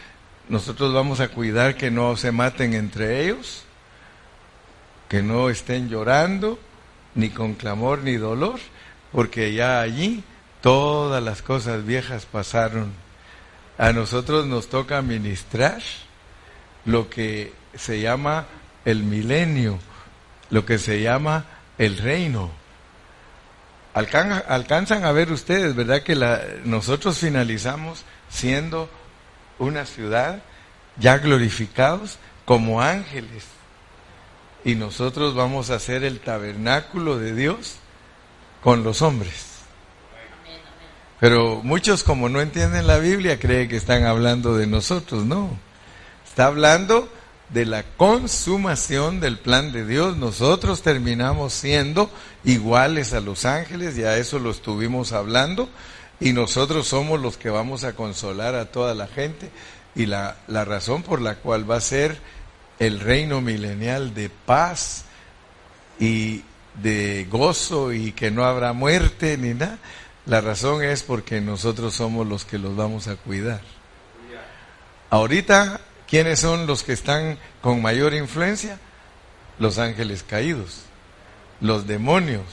Nosotros 0.49 0.95
vamos 0.95 1.19
a 1.19 1.31
cuidar 1.31 1.77
que 1.77 1.91
no 1.91 2.17
se 2.17 2.31
maten 2.31 2.75
entre 2.75 3.25
ellos, 3.25 3.65
que 5.09 5.25
no 5.25 5.51
estén 5.51 5.89
llorando, 5.89 6.61
ni 7.17 7.31
con 7.31 7.55
clamor 7.55 8.05
ni 8.05 8.15
dolor 8.19 8.61
porque 9.11 9.53
ya 9.53 9.81
allí 9.81 10.23
todas 10.61 11.21
las 11.21 11.43
cosas 11.43 11.85
viejas 11.85 12.25
pasaron. 12.25 12.93
A 13.79 13.93
nosotros 13.93 14.47
nos 14.47 14.69
toca 14.69 15.03
ministrar 15.03 15.83
lo 16.85 17.11
que 17.11 17.53
se 17.75 18.01
llama 18.01 18.47
el 18.85 19.03
milenio, 19.03 19.79
lo 20.51 20.65
que 20.65 20.79
se 20.79 21.01
llama 21.03 21.45
el 21.79 21.99
reino. 21.99 22.51
alcanzan 23.95 25.05
a 25.05 25.13
ver 25.13 25.33
ustedes, 25.33 25.75
¿verdad? 25.75 26.03
Que 26.03 26.15
la, 26.15 26.43
nosotros 26.65 27.19
finalizamos 27.19 28.05
siendo 28.29 28.89
una 29.59 29.85
ciudad 29.87 30.43
ya 30.97 31.19
glorificados 31.19 32.19
como 32.45 32.83
ángeles. 32.83 33.45
Y 34.65 34.75
nosotros 34.75 35.35
vamos 35.35 35.71
a 35.71 35.79
ser 35.79 36.05
el 36.05 36.21
tabernáculo 36.21 37.19
de 37.19 37.35
Dios 37.35 37.77
con 38.63 38.83
los 38.85 39.03
hombres. 39.03 39.51
Pero 41.19 41.61
muchos 41.63 42.03
como 42.03 42.29
no 42.29 42.41
entienden 42.41 42.87
la 42.87 42.99
Biblia 42.99 43.39
creen 43.39 43.69
que 43.69 43.77
están 43.77 44.05
hablando 44.05 44.57
de 44.57 44.67
nosotros, 44.67 45.25
no. 45.25 45.59
Está 46.41 46.49
hablando 46.49 47.07
de 47.51 47.67
la 47.67 47.83
consumación 47.83 49.21
del 49.21 49.39
plan 49.39 49.73
de 49.73 49.85
Dios. 49.85 50.17
Nosotros 50.17 50.81
terminamos 50.81 51.53
siendo 51.53 52.11
iguales 52.45 53.13
a 53.13 53.21
los 53.21 53.45
ángeles, 53.45 53.95
ya 53.95 54.17
eso 54.17 54.39
lo 54.39 54.51
estuvimos 54.51 55.13
hablando, 55.13 55.69
y 56.19 56.33
nosotros 56.33 56.89
somos 56.89 57.21
los 57.21 57.37
que 57.37 57.51
vamos 57.51 57.85
a 57.85 57.93
consolar 57.93 58.55
a 58.55 58.73
toda 58.73 58.95
la 58.95 59.07
gente. 59.07 59.51
Y 59.95 60.07
la, 60.07 60.39
la 60.49 60.65
razón 60.65 61.03
por 61.03 61.21
la 61.21 61.35
cual 61.35 61.71
va 61.71 61.77
a 61.77 61.83
ser 61.83 62.19
el 62.79 63.01
reino 63.01 63.43
milenial 63.43 64.15
de 64.15 64.31
paz 64.31 65.05
y 65.99 66.43
de 66.83 67.27
gozo 67.31 67.93
y 67.93 68.13
que 68.13 68.31
no 68.31 68.47
habrá 68.47 68.73
muerte 68.73 69.37
ni 69.37 69.53
nada. 69.53 69.77
La 70.25 70.41
razón 70.41 70.83
es 70.83 71.03
porque 71.03 71.43
nosotros 71.43 71.93
somos 71.93 72.27
los 72.27 72.47
que 72.47 72.57
los 72.57 72.75
vamos 72.77 73.09
a 73.09 73.17
cuidar. 73.17 73.61
Ahorita, 75.11 75.81
¿quiénes 76.11 76.41
son 76.41 76.67
los 76.67 76.83
que 76.83 76.93
están 76.93 77.39
con 77.63 77.81
mayor 77.81 78.13
influencia? 78.13 78.79
Los 79.59 79.79
ángeles 79.79 80.23
caídos, 80.23 80.83
los 81.61 81.87
demonios. 81.87 82.45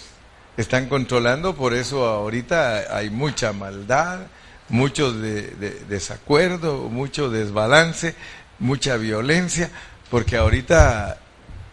Están 0.56 0.88
controlando, 0.88 1.56
por 1.56 1.74
eso 1.74 2.06
ahorita 2.06 2.96
hay 2.96 3.10
mucha 3.10 3.54
maldad, 3.54 4.20
mucho 4.70 5.12
desacuerdo, 5.12 6.90
mucho 6.90 7.30
desbalance, 7.30 8.16
mucha 8.60 8.98
violencia, 8.98 9.70
porque 10.10 10.38
ahorita 10.38 11.20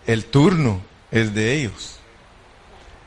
el 0.07 0.25
turno 0.25 0.83
es 1.11 1.35
de 1.35 1.55
ellos. 1.55 1.99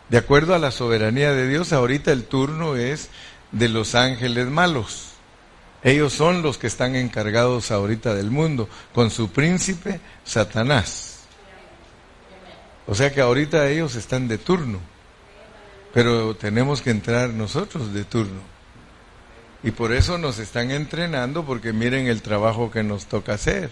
De 0.09 0.17
acuerdo 0.17 0.55
a 0.55 0.59
la 0.59 0.71
soberanía 0.71 1.33
de 1.33 1.47
Dios, 1.47 1.73
ahorita 1.73 2.11
el 2.11 2.23
turno 2.23 2.75
es 2.75 3.09
de 3.51 3.69
los 3.69 3.93
ángeles 3.93 4.47
malos. 4.47 5.06
Ellos 5.87 6.11
son 6.11 6.41
los 6.41 6.57
que 6.57 6.67
están 6.67 6.97
encargados 6.97 7.71
ahorita 7.71 8.13
del 8.13 8.29
mundo, 8.29 8.67
con 8.93 9.09
su 9.09 9.29
príncipe 9.29 10.01
Satanás. 10.25 11.19
O 12.87 12.93
sea 12.93 13.13
que 13.13 13.21
ahorita 13.21 13.69
ellos 13.69 13.95
están 13.95 14.27
de 14.27 14.37
turno, 14.37 14.81
pero 15.93 16.35
tenemos 16.35 16.81
que 16.81 16.89
entrar 16.89 17.29
nosotros 17.29 17.93
de 17.93 18.03
turno. 18.03 18.41
Y 19.63 19.71
por 19.71 19.93
eso 19.93 20.17
nos 20.17 20.39
están 20.39 20.71
entrenando, 20.71 21.45
porque 21.45 21.71
miren 21.71 22.07
el 22.07 22.21
trabajo 22.21 22.69
que 22.69 22.83
nos 22.83 23.05
toca 23.05 23.35
hacer. 23.35 23.69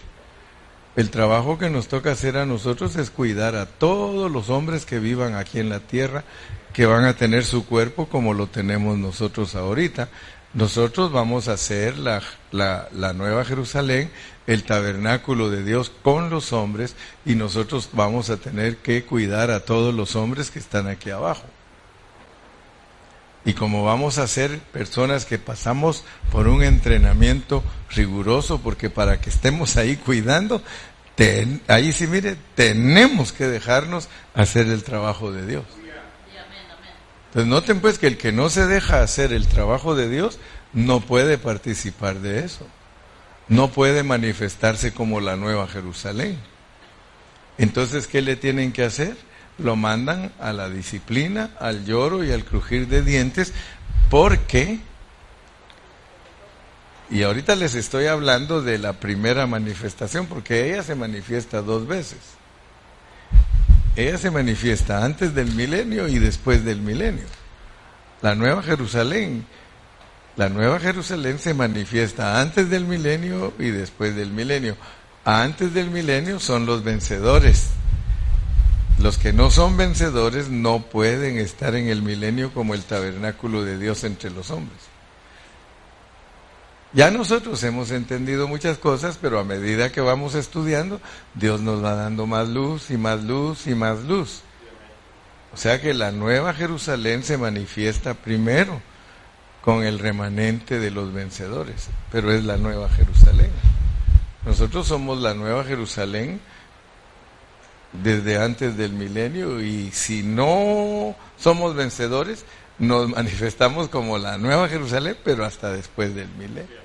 El 0.95 1.09
trabajo 1.09 1.57
que 1.57 1.69
nos 1.69 1.89
toca 1.89 2.13
hacer 2.13 2.37
a 2.37 2.45
nosotros 2.45 2.95
es 2.95 3.09
cuidar 3.09 3.57
a 3.57 3.65
todos 3.65 4.31
los 4.31 4.49
hombres 4.49 4.85
que 4.85 4.99
vivan 4.99 5.35
aquí 5.35 5.59
en 5.59 5.67
la 5.67 5.81
tierra, 5.81 6.23
que 6.71 6.85
van 6.85 7.03
a 7.03 7.17
tener 7.17 7.43
su 7.43 7.65
cuerpo 7.65 8.07
como 8.07 8.33
lo 8.33 8.47
tenemos 8.47 8.97
nosotros 8.97 9.55
ahorita. 9.55 10.07
Nosotros 10.55 11.11
vamos 11.11 11.49
a 11.49 11.53
hacer 11.53 11.97
la, 11.97 12.21
la, 12.53 13.13
nueva 13.13 13.43
Jerusalén, 13.43 14.09
el 14.47 14.63
tabernáculo 14.63 15.49
de 15.49 15.65
Dios 15.65 15.91
con 16.01 16.29
los 16.29 16.53
hombres, 16.53 16.95
y 17.25 17.35
nosotros 17.35 17.89
vamos 17.91 18.29
a 18.29 18.37
tener 18.37 18.77
que 18.77 19.03
cuidar 19.03 19.51
a 19.51 19.65
todos 19.65 19.93
los 19.93 20.15
hombres 20.15 20.51
que 20.51 20.59
están 20.59 20.87
aquí 20.87 21.09
abajo. 21.09 21.43
Y 23.43 23.51
como 23.53 23.83
vamos 23.83 24.17
a 24.17 24.27
ser 24.27 24.59
personas 24.59 25.25
que 25.25 25.37
pasamos 25.37 26.05
por 26.31 26.47
un 26.47 26.63
entrenamiento 26.63 27.61
riguroso, 27.93 28.61
porque 28.61 28.89
para 28.89 29.19
que 29.19 29.31
estemos 29.31 29.75
ahí 29.75 29.97
cuidando, 29.97 30.63
ahí 31.67 31.91
sí 31.91 32.07
mire, 32.07 32.37
tenemos 32.55 33.33
que 33.33 33.45
dejarnos 33.45 34.07
hacer 34.33 34.67
el 34.67 34.85
trabajo 34.85 35.33
de 35.33 35.45
Dios. 35.45 35.65
Entonces 37.35 37.49
noten 37.49 37.79
pues 37.81 37.99
que 37.99 38.07
el 38.07 38.17
que 38.17 38.31
no 38.31 38.49
se 38.49 38.65
deja 38.65 39.01
hacer 39.01 39.33
el 39.33 39.47
trabajo 39.47 39.95
de 39.95 40.09
Dios 40.09 40.39
no 40.73 41.01
puede 41.01 41.37
participar 41.37 42.19
de 42.19 42.45
eso. 42.45 42.65
No 43.47 43.69
puede 43.69 44.03
manifestarse 44.03 44.93
como 44.93 45.19
la 45.19 45.35
nueva 45.35 45.67
Jerusalén. 45.67 46.37
Entonces, 47.57 48.07
¿qué 48.07 48.21
le 48.21 48.35
tienen 48.35 48.71
que 48.71 48.83
hacer? 48.83 49.15
lo 49.57 49.75
mandan 49.75 50.33
a 50.39 50.53
la 50.53 50.69
disciplina, 50.69 51.51
al 51.59 51.85
lloro 51.85 52.23
y 52.23 52.31
al 52.31 52.43
crujir 52.43 52.87
de 52.87 53.01
dientes, 53.01 53.53
porque, 54.09 54.79
y 57.09 57.23
ahorita 57.23 57.55
les 57.55 57.75
estoy 57.75 58.07
hablando 58.07 58.61
de 58.61 58.77
la 58.77 58.93
primera 58.93 59.47
manifestación, 59.47 60.27
porque 60.27 60.69
ella 60.69 60.83
se 60.83 60.95
manifiesta 60.95 61.61
dos 61.61 61.87
veces. 61.87 62.19
Ella 63.95 64.17
se 64.17 64.31
manifiesta 64.31 65.03
antes 65.03 65.33
del 65.33 65.51
milenio 65.53 66.07
y 66.07 66.19
después 66.19 66.65
del 66.65 66.81
milenio. 66.81 67.25
La 68.21 68.35
Nueva 68.35 68.61
Jerusalén, 68.61 69.45
la 70.35 70.49
Nueva 70.49 70.79
Jerusalén 70.79 71.39
se 71.39 71.53
manifiesta 71.53 72.41
antes 72.41 72.69
del 72.69 72.85
milenio 72.85 73.53
y 73.57 73.69
después 73.69 74.15
del 74.15 74.31
milenio. 74.31 74.75
Antes 75.23 75.73
del 75.73 75.89
milenio 75.89 76.39
son 76.39 76.65
los 76.65 76.83
vencedores 76.83 77.69
los 78.99 79.17
que 79.17 79.33
no 79.33 79.51
son 79.51 79.75
vencedores 79.75 80.49
no 80.49 80.83
pueden 80.83 81.37
estar 81.37 81.75
en 81.75 81.89
el 81.89 82.01
milenio 82.01 82.53
como 82.53 82.73
el 82.73 82.83
tabernáculo 82.83 83.63
de 83.63 83.77
Dios 83.77 84.03
entre 84.03 84.31
los 84.31 84.51
hombres. 84.51 84.79
Ya 86.95 87.11
nosotros 87.11 87.61
hemos 87.65 87.91
entendido 87.91 88.47
muchas 88.47 88.77
cosas, 88.77 89.19
pero 89.21 89.37
a 89.37 89.43
medida 89.43 89.91
que 89.91 89.99
vamos 89.99 90.33
estudiando, 90.33 91.01
Dios 91.33 91.59
nos 91.59 91.83
va 91.83 91.93
dando 91.93 92.25
más 92.25 92.47
luz 92.47 92.89
y 92.89 92.95
más 92.95 93.21
luz 93.21 93.67
y 93.67 93.75
más 93.75 94.05
luz. 94.05 94.43
O 95.53 95.57
sea 95.57 95.81
que 95.81 95.93
la 95.93 96.13
nueva 96.13 96.53
Jerusalén 96.53 97.23
se 97.23 97.37
manifiesta 97.37 98.13
primero 98.13 98.81
con 99.61 99.83
el 99.83 99.99
remanente 99.99 100.79
de 100.79 100.89
los 100.89 101.11
vencedores, 101.11 101.89
pero 102.13 102.31
es 102.31 102.45
la 102.45 102.55
nueva 102.55 102.87
Jerusalén. 102.87 103.51
Nosotros 104.45 104.87
somos 104.87 105.19
la 105.21 105.33
nueva 105.33 105.65
Jerusalén 105.65 106.39
desde 107.91 108.37
antes 108.41 108.77
del 108.77 108.93
milenio 108.93 109.61
y 109.61 109.91
si 109.91 110.23
no 110.23 111.13
somos 111.37 111.75
vencedores, 111.75 112.45
nos 112.79 113.09
manifestamos 113.15 113.89
como 113.89 114.17
la 114.17 114.37
nueva 114.37 114.69
Jerusalén, 114.69 115.17
pero 115.25 115.43
hasta 115.43 115.73
después 115.73 116.15
del 116.15 116.29
milenio. 116.37 116.84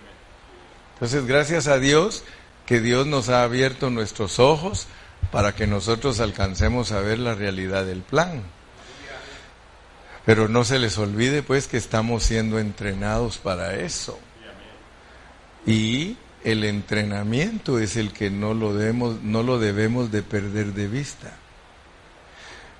Entonces, 1.01 1.24
gracias 1.24 1.66
a 1.66 1.78
Dios 1.78 2.24
que 2.66 2.78
Dios 2.82 3.07
nos 3.07 3.30
ha 3.30 3.42
abierto 3.42 3.88
nuestros 3.88 4.38
ojos 4.38 4.86
para 5.32 5.55
que 5.55 5.66
nosotros 5.66 6.20
alcancemos 6.20 6.92
a 6.92 7.01
ver 7.01 7.18
la 7.18 7.34
realidad 7.34 7.86
del 7.86 8.03
plan. 8.03 8.42
Pero 10.26 10.46
no 10.46 10.62
se 10.62 10.78
les 10.78 10.98
olvide 10.98 11.42
pues 11.42 11.68
que 11.68 11.78
estamos 11.78 12.24
siendo 12.24 12.59
entrenados 12.59 13.38
para 13.38 13.76
eso. 13.76 14.18
Y 15.66 16.18
el 16.44 16.64
entrenamiento 16.64 17.78
es 17.78 17.96
el 17.96 18.12
que 18.12 18.28
no 18.28 18.53
lo 18.53 18.74
debemos, 18.74 19.22
no 19.22 19.42
lo 19.42 19.59
debemos 19.59 20.12
de 20.12 20.20
perder 20.20 20.74
de 20.74 20.86
vista. 20.86 21.32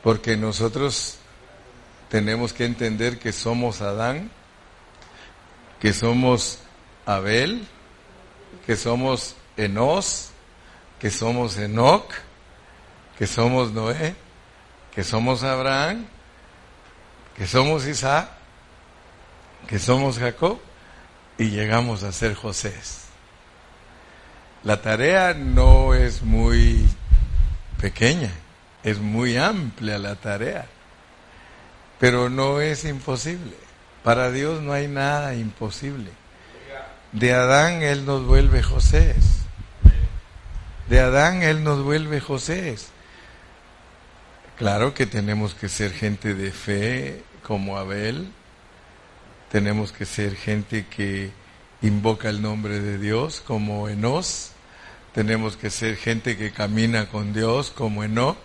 Porque 0.03 0.37
nosotros 0.37 1.17
tenemos 2.11 2.53
que 2.53 2.67
entender 2.67 3.19
que 3.19 3.33
somos 3.33 3.81
Adán, 3.81 4.31
que 5.81 5.95
somos 5.95 6.59
Abel, 7.07 7.67
que 8.71 8.77
somos 8.77 9.35
Enos, 9.57 10.31
que 11.01 11.11
somos 11.11 11.59
Enoch, 11.59 12.09
que 13.19 13.27
somos 13.27 13.73
Noé, 13.73 14.15
que 14.95 15.03
somos 15.03 15.43
Abraham, 15.43 16.07
que 17.35 17.49
somos 17.49 17.85
Isaac, 17.85 18.29
que 19.67 19.81
somos 19.81 20.21
Jacob 20.21 20.61
y 21.37 21.51
llegamos 21.51 22.05
a 22.05 22.13
ser 22.13 22.37
José. 22.37 22.73
La 24.63 24.81
tarea 24.81 25.35
no 25.35 25.93
es 25.93 26.23
muy 26.23 26.87
pequeña, 27.81 28.31
es 28.85 29.01
muy 29.01 29.37
amplia 29.37 29.99
la 29.99 30.15
tarea, 30.15 30.69
pero 31.99 32.31
no 32.31 32.61
es 32.61 32.85
imposible. 32.85 33.57
Para 34.05 34.31
Dios 34.31 34.63
no 34.63 34.73
hay 34.73 34.87
nada 34.87 35.35
imposible. 35.35 36.20
De 37.13 37.33
Adán 37.33 37.83
Él 37.83 38.07
nos 38.07 38.25
vuelve 38.25 38.63
José. 38.63 39.15
De 40.89 41.01
Adán 41.01 41.43
Él 41.43 41.65
nos 41.65 41.83
vuelve 41.83 42.21
José. 42.21 42.77
Claro 44.57 44.95
que 44.95 45.07
tenemos 45.07 45.55
que 45.55 45.69
ser 45.69 45.93
gente 45.93 46.35
de 46.35 46.53
fe 46.53 47.23
como 47.43 47.79
Abel, 47.79 48.31
tenemos 49.51 49.91
que 49.91 50.05
ser 50.05 50.37
gente 50.37 50.87
que 50.87 51.33
invoca 51.83 52.29
el 52.29 52.43
nombre 52.43 52.79
de 52.79 52.99
Dios 52.99 53.43
como 53.45 53.89
Enos, 53.89 54.53
tenemos 55.15 55.57
que 55.57 55.71
ser 55.71 55.97
gente 55.97 56.37
que 56.37 56.53
camina 56.53 57.07
con 57.07 57.33
Dios 57.33 57.71
como 57.71 58.05
Enoch, 58.05 58.39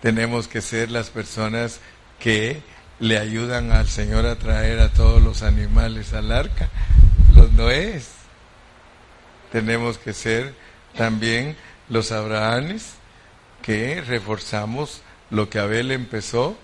tenemos 0.00 0.48
que 0.48 0.60
ser 0.60 0.90
las 0.90 1.10
personas 1.10 1.80
que 2.18 2.62
le 3.02 3.18
ayudan 3.18 3.72
al 3.72 3.88
Señor 3.88 4.26
a 4.26 4.36
traer 4.36 4.78
a 4.78 4.92
todos 4.92 5.20
los 5.20 5.42
animales 5.42 6.12
al 6.12 6.30
arca, 6.30 6.68
los 7.34 7.52
Noés. 7.52 8.12
Tenemos 9.50 9.98
que 9.98 10.12
ser 10.12 10.54
también 10.96 11.56
los 11.88 12.12
Abrahames 12.12 12.92
que 13.60 14.00
reforzamos 14.02 15.02
lo 15.30 15.50
que 15.50 15.58
Abel 15.58 15.90
empezó, 15.90 16.56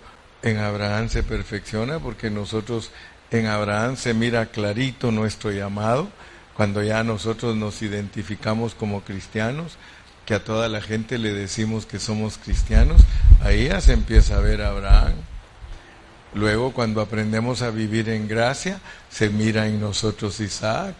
en 0.42 0.58
Abraham 0.58 1.08
se 1.08 1.24
perfecciona 1.24 1.98
porque 1.98 2.30
nosotros 2.30 2.92
en 3.32 3.46
Abraham 3.46 3.96
se 3.96 4.14
mira 4.14 4.46
clarito 4.46 5.10
nuestro 5.10 5.50
llamado, 5.50 6.08
cuando 6.54 6.84
ya 6.84 7.02
nosotros 7.02 7.56
nos 7.56 7.82
identificamos 7.82 8.76
como 8.76 9.02
cristianos, 9.02 9.76
que 10.24 10.34
a 10.34 10.44
toda 10.44 10.68
la 10.68 10.82
gente 10.82 11.18
le 11.18 11.32
decimos 11.32 11.84
que 11.84 11.98
somos 11.98 12.38
cristianos, 12.38 13.02
ahí 13.42 13.66
ya 13.66 13.80
se 13.80 13.92
empieza 13.92 14.36
a 14.36 14.40
ver 14.40 14.62
Abraham. 14.62 15.14
Luego, 16.34 16.72
cuando 16.72 17.00
aprendemos 17.00 17.62
a 17.62 17.70
vivir 17.70 18.08
en 18.08 18.28
gracia, 18.28 18.80
se 19.10 19.30
mira 19.30 19.66
en 19.66 19.80
nosotros 19.80 20.40
Isaac. 20.40 20.94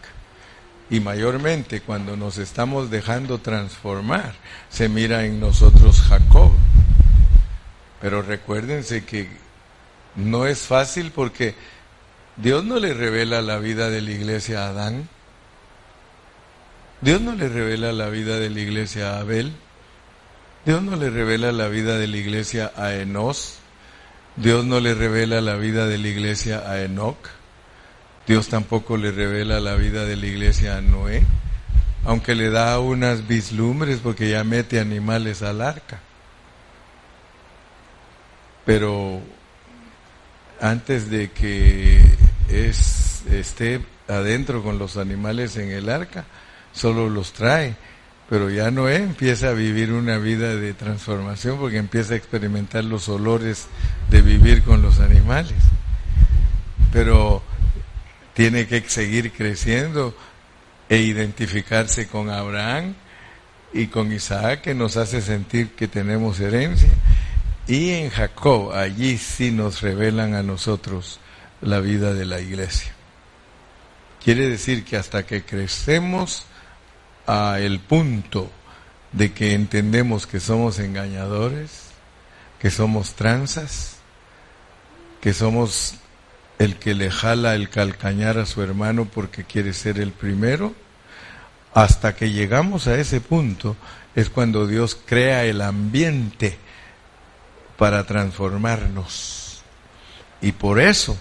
Y 0.89 0.99
mayormente 0.99 1.81
cuando 1.81 2.17
nos 2.17 2.39
estamos 2.39 2.89
dejando 2.89 3.37
transformar, 3.37 4.33
se 4.69 4.89
mira 4.89 5.25
en 5.25 5.39
nosotros 5.39 6.01
Jacob. 6.01 6.51
Pero 8.01 8.23
recuérdense 8.23 9.05
que 9.05 9.29
no 10.15 10.47
es 10.47 10.61
fácil 10.61 11.11
porque 11.11 11.53
Dios 12.37 12.63
no 12.63 12.79
le 12.79 12.93
revela 12.93 13.41
la 13.41 13.59
vida 13.59 13.89
de 13.89 14.01
la 14.01 14.11
iglesia 14.11 14.65
a 14.65 14.69
Adán. 14.69 15.07
Dios 17.01 17.21
no 17.21 17.35
le 17.35 17.49
revela 17.49 17.91
la 17.91 18.09
vida 18.09 18.39
de 18.39 18.49
la 18.49 18.59
iglesia 18.59 19.15
a 19.15 19.19
Abel. 19.19 19.53
Dios 20.65 20.81
no 20.81 20.95
le 20.95 21.09
revela 21.09 21.51
la 21.51 21.67
vida 21.67 21.97
de 21.97 22.07
la 22.07 22.17
iglesia 22.17 22.71
a 22.75 22.93
Enos. 22.95 23.58
Dios 24.39 24.63
no 24.63 24.79
le 24.79 24.93
revela 24.93 25.41
la 25.41 25.55
vida 25.55 25.85
de 25.85 25.97
la 25.97 26.07
iglesia 26.07 26.63
a 26.65 26.81
Enoch. 26.81 27.17
Dios 28.25 28.47
tampoco 28.47 28.95
le 28.95 29.11
revela 29.11 29.59
la 29.59 29.75
vida 29.75 30.05
de 30.05 30.15
la 30.15 30.27
iglesia 30.27 30.77
a 30.77 30.81
Noé, 30.81 31.23
aunque 32.05 32.35
le 32.35 32.49
da 32.49 32.79
unas 32.79 33.27
vislumbres 33.27 33.99
porque 33.99 34.29
ya 34.29 34.45
mete 34.45 34.79
animales 34.79 35.41
al 35.41 35.61
arca. 35.61 35.99
Pero 38.65 39.21
antes 40.61 41.09
de 41.09 41.31
que 41.31 41.99
es, 42.47 43.23
esté 43.29 43.81
adentro 44.07 44.63
con 44.63 44.79
los 44.79 44.95
animales 44.95 45.57
en 45.57 45.69
el 45.69 45.89
arca, 45.89 46.23
solo 46.71 47.09
los 47.09 47.33
trae. 47.33 47.75
Pero 48.29 48.51
ya 48.51 48.69
Noé 48.69 48.97
empieza 48.97 49.49
a 49.49 49.53
vivir 49.53 49.91
una 49.91 50.19
vida 50.19 50.55
de 50.55 50.73
transformación 50.73 51.57
porque 51.57 51.77
empieza 51.77 52.13
a 52.13 52.17
experimentar 52.17 52.83
los 52.83 53.09
olores 53.09 53.67
de 54.09 54.21
vivir 54.21 54.61
con 54.61 54.83
los 54.83 54.99
animales. 54.99 55.57
Pero 56.93 57.41
tiene 58.35 58.67
que 58.67 58.81
seguir 58.87 59.31
creciendo 59.31 60.15
e 60.89 60.97
identificarse 60.97 62.07
con 62.07 62.29
Abraham 62.29 62.93
y 63.73 63.87
con 63.87 64.11
Isaac 64.11 64.61
que 64.61 64.75
nos 64.75 64.95
hace 64.97 65.21
sentir 65.21 65.71
que 65.71 65.87
tenemos 65.87 66.39
herencia. 66.39 66.89
Y 67.67 67.91
en 67.91 68.09
Jacob, 68.11 68.73
allí 68.73 69.17
sí 69.17 69.51
nos 69.51 69.81
revelan 69.81 70.35
a 70.35 70.43
nosotros 70.43 71.19
la 71.61 71.79
vida 71.79 72.13
de 72.13 72.25
la 72.25 72.39
iglesia. 72.39 72.91
Quiere 74.23 74.49
decir 74.49 74.83
que 74.83 74.97
hasta 74.97 75.25
que 75.25 75.43
crecemos 75.43 76.45
a 77.29 77.59
el 77.59 77.79
punto 77.79 78.49
de 79.11 79.33
que 79.33 79.53
entendemos 79.53 80.25
que 80.25 80.39
somos 80.39 80.79
engañadores, 80.79 81.89
que 82.59 82.71
somos 82.71 83.13
tranzas, 83.13 83.97
que 85.21 85.35
somos 85.35 85.93
el 86.57 86.77
que 86.77 86.95
le 86.95 87.11
jala 87.11 87.53
el 87.53 87.69
calcañar 87.69 88.39
a 88.39 88.47
su 88.47 88.63
hermano 88.63 89.05
porque 89.05 89.43
quiere 89.43 89.73
ser 89.73 89.99
el 89.99 90.11
primero, 90.11 90.73
hasta 91.75 92.15
que 92.15 92.31
llegamos 92.31 92.87
a 92.87 92.99
ese 92.99 93.21
punto 93.21 93.75
es 94.15 94.31
cuando 94.31 94.65
Dios 94.65 94.97
crea 95.05 95.45
el 95.45 95.61
ambiente 95.61 96.57
para 97.77 98.07
transformarnos. 98.07 99.61
Y 100.41 100.53
por 100.53 100.79
eso, 100.79 101.15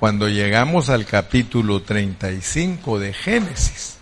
cuando 0.00 0.28
llegamos 0.30 0.88
al 0.88 1.04
capítulo 1.04 1.82
35 1.82 2.98
de 2.98 3.12
Génesis, 3.12 3.95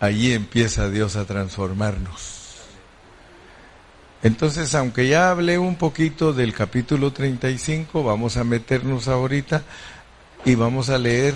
allí 0.00 0.32
empieza 0.32 0.90
Dios 0.90 1.16
a 1.16 1.24
transformarnos. 1.24 2.44
Entonces, 4.22 4.74
aunque 4.74 5.08
ya 5.08 5.30
hablé 5.30 5.58
un 5.58 5.76
poquito 5.76 6.32
del 6.32 6.52
capítulo 6.52 7.12
35, 7.12 8.02
vamos 8.02 8.36
a 8.36 8.44
meternos 8.44 9.08
ahorita 9.08 9.62
y 10.44 10.54
vamos 10.54 10.90
a 10.90 10.98
leer 10.98 11.34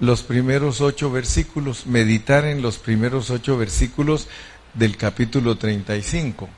los 0.00 0.22
primeros 0.22 0.80
ocho 0.80 1.10
versículos, 1.10 1.86
meditar 1.86 2.44
en 2.44 2.62
los 2.62 2.78
primeros 2.78 3.30
ocho 3.30 3.56
versículos 3.56 4.28
del 4.74 4.96
capítulo 4.96 5.56
35. 5.56 6.48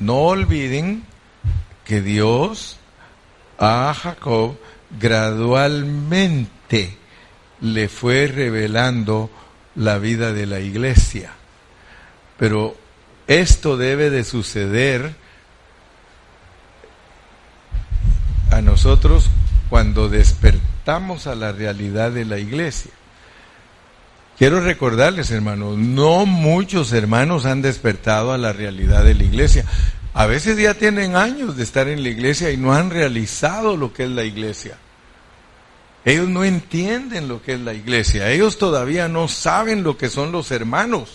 No 0.00 0.18
olviden 0.20 1.04
que 1.84 2.00
Dios 2.00 2.78
a 3.58 3.92
Jacob 3.94 4.56
gradualmente 4.98 6.96
le 7.60 7.88
fue 7.88 8.26
revelando 8.26 9.30
la 9.74 9.98
vida 9.98 10.32
de 10.32 10.46
la 10.46 10.60
iglesia. 10.60 11.32
Pero 12.38 12.76
esto 13.26 13.76
debe 13.76 14.10
de 14.10 14.24
suceder 14.24 15.14
a 18.50 18.60
nosotros 18.60 19.30
cuando 19.70 20.08
despertamos 20.08 21.26
a 21.26 21.34
la 21.34 21.52
realidad 21.52 22.10
de 22.10 22.24
la 22.24 22.38
iglesia. 22.38 22.92
Quiero 24.38 24.60
recordarles, 24.60 25.30
hermanos, 25.30 25.78
no 25.78 26.26
muchos 26.26 26.92
hermanos 26.92 27.46
han 27.46 27.62
despertado 27.62 28.32
a 28.32 28.38
la 28.38 28.52
realidad 28.52 29.04
de 29.04 29.14
la 29.14 29.24
iglesia. 29.24 29.64
A 30.14 30.26
veces 30.26 30.58
ya 30.58 30.74
tienen 30.74 31.16
años 31.16 31.56
de 31.56 31.62
estar 31.62 31.88
en 31.88 32.02
la 32.02 32.08
iglesia 32.08 32.50
y 32.50 32.56
no 32.56 32.74
han 32.74 32.90
realizado 32.90 33.76
lo 33.76 33.92
que 33.92 34.04
es 34.04 34.10
la 34.10 34.24
iglesia. 34.24 34.76
Ellos 36.04 36.28
no 36.28 36.44
entienden 36.44 37.28
lo 37.28 37.42
que 37.42 37.54
es 37.54 37.60
la 37.60 37.74
iglesia. 37.74 38.30
Ellos 38.30 38.58
todavía 38.58 39.08
no 39.08 39.28
saben 39.28 39.82
lo 39.84 39.96
que 39.96 40.08
son 40.08 40.32
los 40.32 40.50
hermanos. 40.50 41.10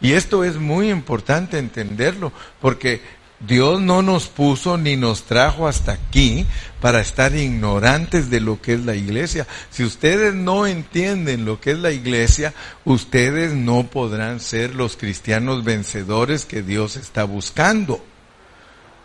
Y 0.00 0.12
esto 0.12 0.44
es 0.44 0.56
muy 0.56 0.90
importante 0.90 1.58
entenderlo, 1.58 2.32
porque 2.60 3.02
Dios 3.40 3.80
no 3.80 4.02
nos 4.02 4.26
puso 4.26 4.78
ni 4.78 4.96
nos 4.96 5.24
trajo 5.24 5.68
hasta 5.68 5.92
aquí 5.92 6.44
para 6.80 7.00
estar 7.00 7.34
ignorantes 7.36 8.30
de 8.30 8.40
lo 8.40 8.60
que 8.60 8.74
es 8.74 8.84
la 8.84 8.96
iglesia. 8.96 9.46
Si 9.70 9.84
ustedes 9.84 10.34
no 10.34 10.66
entienden 10.66 11.44
lo 11.44 11.60
que 11.60 11.72
es 11.72 11.78
la 11.78 11.92
iglesia, 11.92 12.52
ustedes 12.84 13.54
no 13.54 13.84
podrán 13.84 14.40
ser 14.40 14.74
los 14.74 14.96
cristianos 14.96 15.62
vencedores 15.62 16.44
que 16.44 16.62
Dios 16.62 16.96
está 16.96 17.24
buscando. 17.24 18.04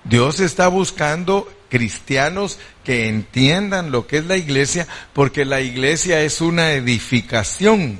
Dios 0.04 0.40
está 0.40 0.68
buscando 0.68 1.48
cristianos 1.74 2.60
que 2.84 3.10
entiendan 3.10 3.90
lo 3.90 4.06
que 4.06 4.20
es 4.20 4.26
la 4.26 4.38
iglesia, 4.38 4.88
porque 5.12 5.44
la 5.44 5.60
iglesia 5.60 6.22
es 6.22 6.40
una 6.40 6.74
edificación. 6.74 7.98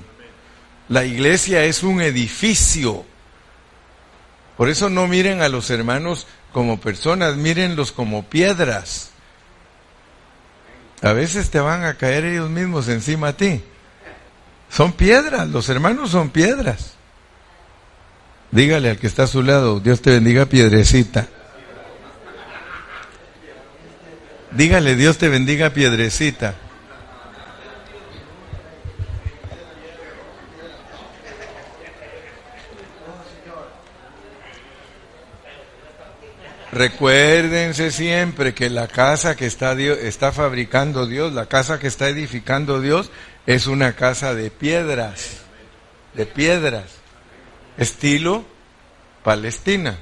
La 0.90 1.06
iglesia 1.06 1.64
es 1.64 1.82
un 1.82 2.00
edificio. 2.00 3.04
Por 4.58 4.70
eso 4.70 4.92
no 4.92 5.08
miren 5.08 5.42
a 5.42 5.50
los 5.50 5.72
hermanos 5.72 6.28
como 6.52 6.80
personas, 6.80 7.36
mírenlos 7.36 7.92
como 7.92 8.22
piedras. 8.30 9.10
A 11.02 11.14
veces 11.14 11.50
te 11.50 11.60
van 11.60 11.84
a 11.84 11.96
caer 11.96 12.26
ellos 12.26 12.52
mismos 12.52 12.88
encima 12.90 13.30
a 13.30 13.38
ti. 13.38 13.64
Son 14.70 14.94
piedras, 14.94 15.48
los 15.50 15.68
hermanos 15.68 16.12
son 16.12 16.30
piedras. 16.30 16.94
Dígale 18.52 18.92
al 18.92 19.00
que 19.00 19.08
está 19.08 19.24
a 19.24 19.28
su 19.28 19.42
lado, 19.42 19.80
Dios 19.80 20.04
te 20.04 20.12
bendiga 20.12 20.46
piedrecita. 20.46 21.28
Dígale, 24.56 24.96
Dios 24.96 25.18
te 25.18 25.30
bendiga 25.30 25.72
piedrecita. 25.72 26.54
Recuérdense 36.72 37.92
siempre 37.92 38.54
que 38.54 38.70
la 38.70 38.88
casa 38.88 39.36
que 39.36 39.46
está, 39.46 39.76
Dios, 39.76 39.98
está 40.00 40.32
fabricando 40.32 41.06
Dios, 41.06 41.34
la 41.34 41.46
casa 41.48 41.80
que 41.80 41.88
está 41.88 42.10
edificando 42.10 42.82
Dios, 42.82 43.12
es 43.46 43.68
una 43.68 43.96
casa 43.96 44.34
de 44.34 44.50
piedras, 44.50 45.42
de 46.14 46.26
piedras, 46.26 46.86
estilo 47.78 48.46
Palestina. 49.24 49.98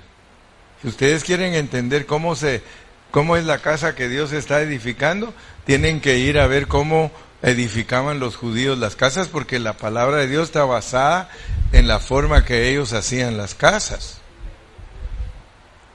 Si 0.82 0.88
ustedes 0.88 1.24
quieren 1.24 1.54
entender 1.56 2.06
cómo 2.06 2.36
se, 2.36 2.64
cómo 3.12 3.38
es 3.38 3.45
la 3.45 3.59
casa 3.59 3.95
que 3.95 4.09
Dios 4.09 4.32
está 4.32 4.62
edificando, 4.62 5.34
tienen 5.66 6.01
que 6.01 6.18
ir 6.18 6.39
a 6.39 6.47
ver 6.47 6.68
cómo 6.68 7.12
edificaban 7.41 8.20
los 8.20 8.36
judíos 8.36 8.78
las 8.78 8.95
casas, 8.95 9.28
porque 9.28 9.59
la 9.59 9.74
palabra 9.74 10.18
de 10.18 10.28
Dios 10.28 10.45
está 10.45 10.64
basada 10.64 11.30
en 11.72 11.88
la 11.88 11.99
forma 11.99 12.45
que 12.45 12.70
ellos 12.70 12.93
hacían 12.93 13.38
las 13.38 13.55
casas. 13.55 14.18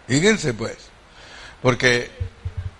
Fíjense 0.06 0.54
pues, 0.54 0.76
porque 1.62 2.10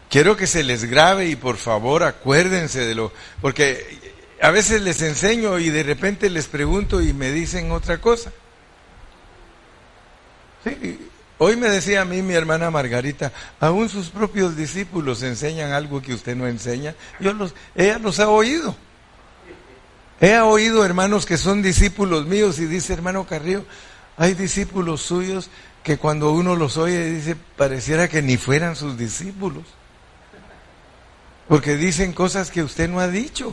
quiero 0.09 0.37
que 0.37 0.47
se 0.47 0.63
les 0.63 0.85
grabe 0.85 1.27
y 1.27 1.37
por 1.37 1.57
favor 1.57 2.03
acuérdense 2.05 2.85
de 2.85 2.95
lo, 2.95 3.13
porque 3.41 3.99
a 4.41 4.51
veces 4.51 4.83
les 4.83 5.03
enseño 5.03 5.59
y 5.59 5.71
de 5.71 5.83
repente 5.83 6.31
les 6.31 6.47
pregunto 6.47 7.01
y 7.01 7.13
me 7.13 7.31
dicen 7.31 7.73
otra 7.73 7.99
cosa. 7.99 8.33
Sí, 10.65 11.09
hoy 11.39 11.57
me 11.57 11.69
decía 11.69 12.03
a 12.03 12.05
mí 12.05 12.23
mi 12.23 12.35
hermana 12.35 12.71
Margarita, 12.71 13.33
aún 13.61 13.89
sus 13.89 14.11
propios 14.11 14.57
discípulos 14.57 15.23
enseñan 15.23 15.73
algo 15.73 16.03
que 16.03 16.15
usted 16.15 16.37
no 16.37 16.47
enseña. 16.47 16.95
Yo 17.21 17.33
los, 17.33 17.55
ella 17.75 17.99
los 17.99 18.21
ha 18.21 18.29
oído. 18.29 18.77
He 20.21 20.39
oído 20.39 20.85
hermanos 20.85 21.27
que 21.27 21.37
son 21.37 21.63
discípulos 21.63 22.27
míos 22.27 22.59
y 22.59 22.67
dice 22.67 22.95
hermano 22.95 23.27
Carrillo, 23.27 23.65
hay 24.17 24.35
discípulos 24.35 25.03
suyos 25.03 25.51
que 25.83 25.99
cuando 25.99 26.33
uno 26.33 26.57
los 26.57 26.79
oye 26.79 27.11
dice, 27.11 27.37
pareciera 27.57 28.09
que 28.09 28.23
ni 28.23 28.37
fueran 28.37 28.75
sus 28.75 28.99
discípulos. 28.99 29.65
Porque 31.49 31.77
dicen 31.77 32.13
cosas 32.13 32.51
que 32.51 32.63
usted 32.63 32.89
no 32.89 32.99
ha 32.99 33.09
dicho. 33.09 33.53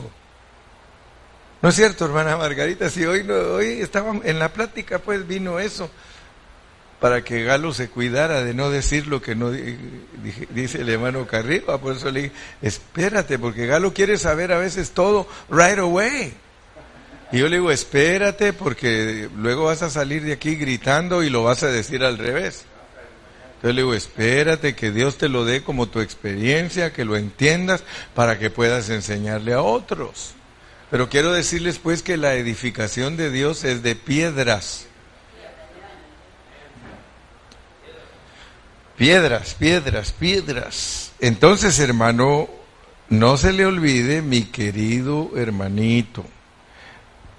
¿No 1.62 1.68
es 1.68 1.76
cierto, 1.76 2.04
hermana 2.04 2.36
Margarita? 2.36 2.90
Si 2.90 3.04
hoy, 3.06 3.20
hoy 3.30 3.80
estaba 3.80 4.14
en 4.24 4.38
la 4.38 4.52
plática, 4.52 4.98
pues 4.98 5.26
vino 5.26 5.58
eso, 5.58 5.88
para 7.04 7.22
que 7.22 7.44
Galo 7.44 7.74
se 7.74 7.90
cuidara 7.90 8.42
de 8.44 8.54
no 8.54 8.70
decir 8.70 9.08
lo 9.08 9.20
que 9.20 9.34
no 9.34 9.50
dice 9.50 10.80
el 10.80 10.88
hermano 10.88 11.26
Carrillo. 11.26 11.78
Por 11.78 11.96
eso 11.96 12.10
le 12.10 12.22
dije, 12.22 12.34
espérate, 12.62 13.38
porque 13.38 13.66
Galo 13.66 13.92
quiere 13.92 14.16
saber 14.16 14.52
a 14.52 14.58
veces 14.58 14.92
todo 14.92 15.28
right 15.50 15.78
away. 15.78 16.32
Y 17.30 17.40
yo 17.40 17.50
le 17.50 17.56
digo, 17.56 17.70
espérate 17.70 18.54
porque 18.54 19.28
luego 19.36 19.64
vas 19.64 19.82
a 19.82 19.90
salir 19.90 20.22
de 20.24 20.32
aquí 20.32 20.56
gritando 20.56 21.22
y 21.22 21.28
lo 21.28 21.44
vas 21.44 21.62
a 21.62 21.66
decir 21.66 22.02
al 22.04 22.16
revés. 22.16 22.64
Entonces 23.56 23.74
le 23.74 23.82
digo, 23.82 23.92
espérate 23.92 24.74
que 24.74 24.90
Dios 24.90 25.18
te 25.18 25.28
lo 25.28 25.44
dé 25.44 25.62
como 25.62 25.90
tu 25.90 26.00
experiencia, 26.00 26.94
que 26.94 27.04
lo 27.04 27.18
entiendas 27.18 27.84
para 28.14 28.38
que 28.38 28.48
puedas 28.48 28.88
enseñarle 28.88 29.52
a 29.52 29.60
otros. 29.60 30.32
Pero 30.90 31.10
quiero 31.10 31.34
decirles 31.34 31.78
pues 31.78 32.02
que 32.02 32.16
la 32.16 32.32
edificación 32.32 33.18
de 33.18 33.30
Dios 33.30 33.62
es 33.64 33.82
de 33.82 33.94
piedras. 33.94 34.86
Piedras, 38.96 39.54
piedras, 39.54 40.12
piedras. 40.12 41.12
Entonces, 41.18 41.80
hermano, 41.80 42.48
no 43.08 43.36
se 43.36 43.52
le 43.52 43.66
olvide, 43.66 44.22
mi 44.22 44.44
querido 44.44 45.32
hermanito, 45.36 46.24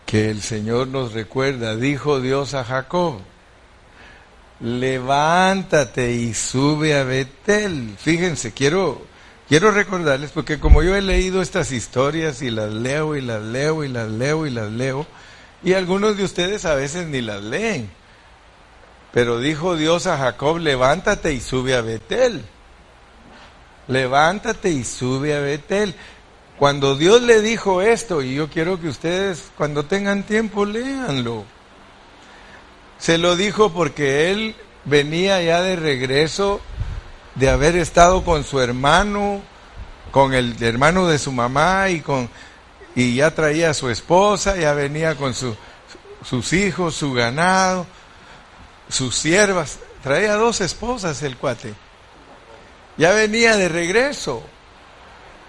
que 0.05 0.29
el 0.29 0.41
Señor 0.41 0.89
nos 0.89 1.13
recuerda, 1.13 1.77
dijo 1.77 2.19
Dios 2.19 2.53
a 2.55 2.65
Jacob, 2.65 3.19
levántate 4.59 6.11
y 6.11 6.33
sube 6.33 6.97
a 6.97 7.03
Betel. 7.03 7.95
Fíjense, 7.97 8.51
quiero, 8.51 9.01
quiero 9.47 9.71
recordarles, 9.71 10.31
porque 10.31 10.59
como 10.59 10.83
yo 10.83 10.93
he 10.93 11.01
leído 11.01 11.41
estas 11.41 11.71
historias 11.71 12.41
y 12.41 12.51
las 12.51 12.73
leo 12.73 13.15
y 13.15 13.21
las 13.21 13.41
leo 13.41 13.85
y 13.85 13.87
las 13.87 14.09
leo 14.11 14.45
y 14.45 14.49
las 14.49 14.71
leo, 14.71 15.07
y 15.63 15.71
algunos 15.71 16.17
de 16.17 16.25
ustedes 16.25 16.65
a 16.65 16.75
veces 16.75 17.07
ni 17.07 17.21
las 17.21 17.41
leen, 17.41 17.89
pero 19.15 19.39
dijo 19.39 19.77
Dios 19.77 20.07
a 20.07 20.17
Jacob, 20.17 20.57
levántate 20.57 21.31
y 21.31 21.39
sube 21.39 21.73
a 21.73 21.79
Betel. 21.79 22.43
Levántate 23.87 24.71
y 24.71 24.83
sube 24.83 25.33
a 25.33 25.39
Betel. 25.39 25.95
Cuando 26.59 26.97
Dios 26.97 27.21
le 27.21 27.41
dijo 27.41 27.81
esto, 27.81 28.21
y 28.21 28.35
yo 28.35 28.49
quiero 28.49 28.77
que 28.77 28.89
ustedes 28.89 29.51
cuando 29.57 29.85
tengan 29.85 30.23
tiempo 30.23 30.65
léanlo, 30.65 31.45
se 32.97 33.17
lo 33.17 33.37
dijo 33.37 33.71
porque 33.71 34.31
él 34.31 34.53
venía 34.83 35.41
ya 35.41 35.61
de 35.61 35.77
regreso 35.77 36.59
de 37.35 37.49
haber 37.49 37.77
estado 37.77 38.25
con 38.25 38.43
su 38.43 38.59
hermano, 38.59 39.39
con 40.11 40.33
el 40.33 40.61
hermano 40.61 41.07
de 41.07 41.19
su 41.19 41.31
mamá 41.31 41.87
y 41.87 42.01
con 42.01 42.29
y 42.95 43.15
ya 43.15 43.33
traía 43.33 43.69
a 43.69 43.73
su 43.73 43.89
esposa, 43.89 44.57
ya 44.57 44.73
venía 44.73 45.15
con 45.15 45.33
su, 45.33 45.55
sus 46.21 46.51
hijos, 46.51 46.95
su 46.95 47.13
ganado, 47.13 47.85
sus 48.89 49.15
siervas, 49.15 49.79
traía 50.03 50.35
dos 50.35 50.61
esposas 50.61 51.21
el 51.23 51.37
cuate. 51.37 51.73
Ya 52.97 53.11
venía 53.11 53.57
de 53.57 53.69
regreso. 53.69 54.43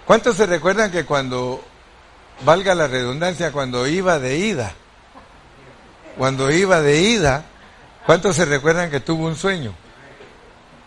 ¿Cuántos 0.05 0.37
se 0.37 0.45
recuerdan 0.45 0.91
que 0.91 1.05
cuando, 1.05 1.63
valga 2.43 2.75
la 2.75 2.87
redundancia, 2.87 3.51
cuando 3.51 3.87
iba 3.87 4.19
de 4.19 4.37
ida, 4.37 4.73
cuando 6.17 6.51
iba 6.51 6.81
de 6.81 7.01
ida, 7.01 7.45
¿cuántos 8.05 8.35
se 8.35 8.45
recuerdan 8.45 8.89
que 8.89 8.99
tuvo 8.99 9.27
un 9.27 9.35
sueño? 9.35 9.73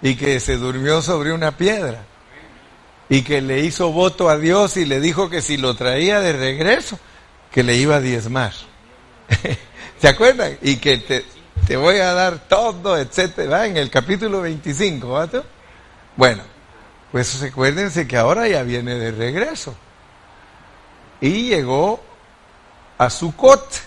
Y 0.03 0.17
que 0.17 0.41
se 0.41 0.57
durmió 0.57 1.03
sobre 1.03 1.33
una 1.33 1.57
piedra. 1.57 2.03
Y 3.09 3.23
que 3.23 3.41
le 3.41 3.61
hizo 3.61 3.93
voto 3.93 4.29
a 4.29 4.39
Dios 4.39 4.77
y 4.77 4.85
le 4.85 5.01
dijo 5.01 5.29
que 5.29 5.43
si 5.43 5.57
lo 5.57 5.75
traía 5.75 6.21
de 6.21 6.33
regreso, 6.33 6.99
que 7.51 7.63
le 7.63 7.77
iba 7.77 7.97
a 7.97 8.01
diezmar. 8.01 8.53
¿Se 10.01 10.09
acuerdan? 10.09 10.57
Y 10.63 10.77
que 10.77 10.99
te, 10.99 11.25
te 11.67 11.77
voy 11.77 11.97
a 11.97 12.13
dar 12.15 12.39
todo, 12.49 12.97
etcétera, 12.99 13.67
en 13.67 13.77
el 13.77 13.91
capítulo 13.91 14.41
25, 14.41 15.13
¿verdad? 15.13 15.45
Bueno, 16.17 16.43
pues 17.13 17.41
recuérdense 17.41 18.07
que 18.07 18.17
ahora 18.17 18.49
ya 18.49 18.63
viene 18.63 18.95
de 18.95 19.11
regreso. 19.11 19.75
Y 21.21 21.49
llegó 21.49 22.01
a 22.99 23.11
Sucot 23.11 23.83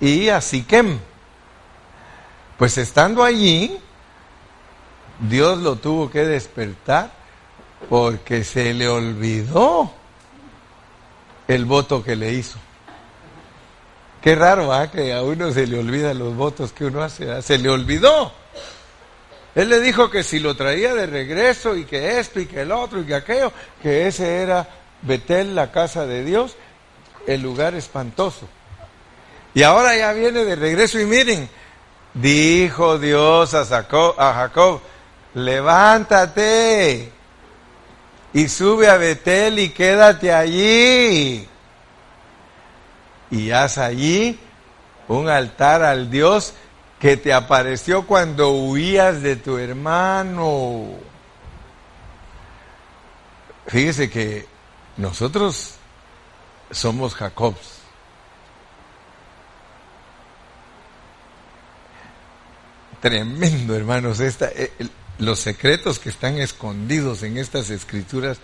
y 0.00 0.28
a 0.28 0.40
Siquem. 0.40 0.98
Pues 2.58 2.78
estando 2.78 3.24
allí, 3.24 3.78
Dios 5.20 5.58
lo 5.58 5.76
tuvo 5.76 6.10
que 6.10 6.24
despertar 6.24 7.10
porque 7.88 8.44
se 8.44 8.74
le 8.74 8.88
olvidó 8.88 9.92
el 11.48 11.64
voto 11.64 12.02
que 12.02 12.16
le 12.16 12.32
hizo. 12.32 12.58
Qué 14.24 14.34
raro, 14.34 14.72
¿ah? 14.72 14.90
Que 14.90 15.12
a 15.12 15.22
uno 15.22 15.52
se 15.52 15.66
le 15.66 15.78
olvidan 15.78 16.18
los 16.18 16.34
votos 16.34 16.72
que 16.72 16.86
uno 16.86 17.02
hace. 17.02 17.42
Se 17.42 17.58
le 17.58 17.68
olvidó. 17.68 18.32
Él 19.54 19.68
le 19.68 19.80
dijo 19.80 20.08
que 20.08 20.22
si 20.22 20.38
lo 20.38 20.56
traía 20.56 20.94
de 20.94 21.04
regreso 21.04 21.76
y 21.76 21.84
que 21.84 22.18
esto 22.18 22.40
y 22.40 22.46
que 22.46 22.62
el 22.62 22.72
otro 22.72 23.02
y 23.02 23.04
que 23.04 23.16
aquello, 23.16 23.52
que 23.82 24.06
ese 24.06 24.40
era 24.40 24.66
Betel, 25.02 25.54
la 25.54 25.70
casa 25.70 26.06
de 26.06 26.24
Dios, 26.24 26.56
el 27.26 27.42
lugar 27.42 27.74
espantoso. 27.74 28.48
Y 29.52 29.62
ahora 29.62 29.94
ya 29.94 30.14
viene 30.14 30.46
de 30.46 30.56
regreso 30.56 30.98
y 30.98 31.04
miren, 31.04 31.46
dijo 32.14 32.98
Dios 32.98 33.52
a 33.52 33.60
a 33.60 34.34
Jacob 34.34 34.80
levántate 35.34 37.12
y 38.32 38.48
sube 38.48 38.88
a 38.88 38.96
Betel 38.96 39.58
y 39.58 39.68
quédate 39.68 40.32
allí. 40.32 41.46
Y 43.34 43.50
haz 43.50 43.78
allí 43.78 44.38
un 45.08 45.28
altar 45.28 45.82
al 45.82 46.08
Dios 46.08 46.54
que 47.00 47.16
te 47.16 47.32
apareció 47.32 48.06
cuando 48.06 48.52
huías 48.52 49.22
de 49.22 49.34
tu 49.34 49.58
hermano. 49.58 50.84
Fíjese 53.66 54.08
que 54.08 54.46
nosotros 54.96 55.74
somos 56.70 57.14
Jacobs. 57.14 57.74
tremendo, 63.04 63.76
hermanos. 63.76 64.20
Esta, 64.20 64.46
eh, 64.46 64.72
los 65.18 65.38
secretos 65.38 65.98
que 65.98 66.08
están 66.08 66.38
escondidos 66.38 67.22
en 67.22 67.36
estas 67.36 67.68
escrituras 67.68 68.38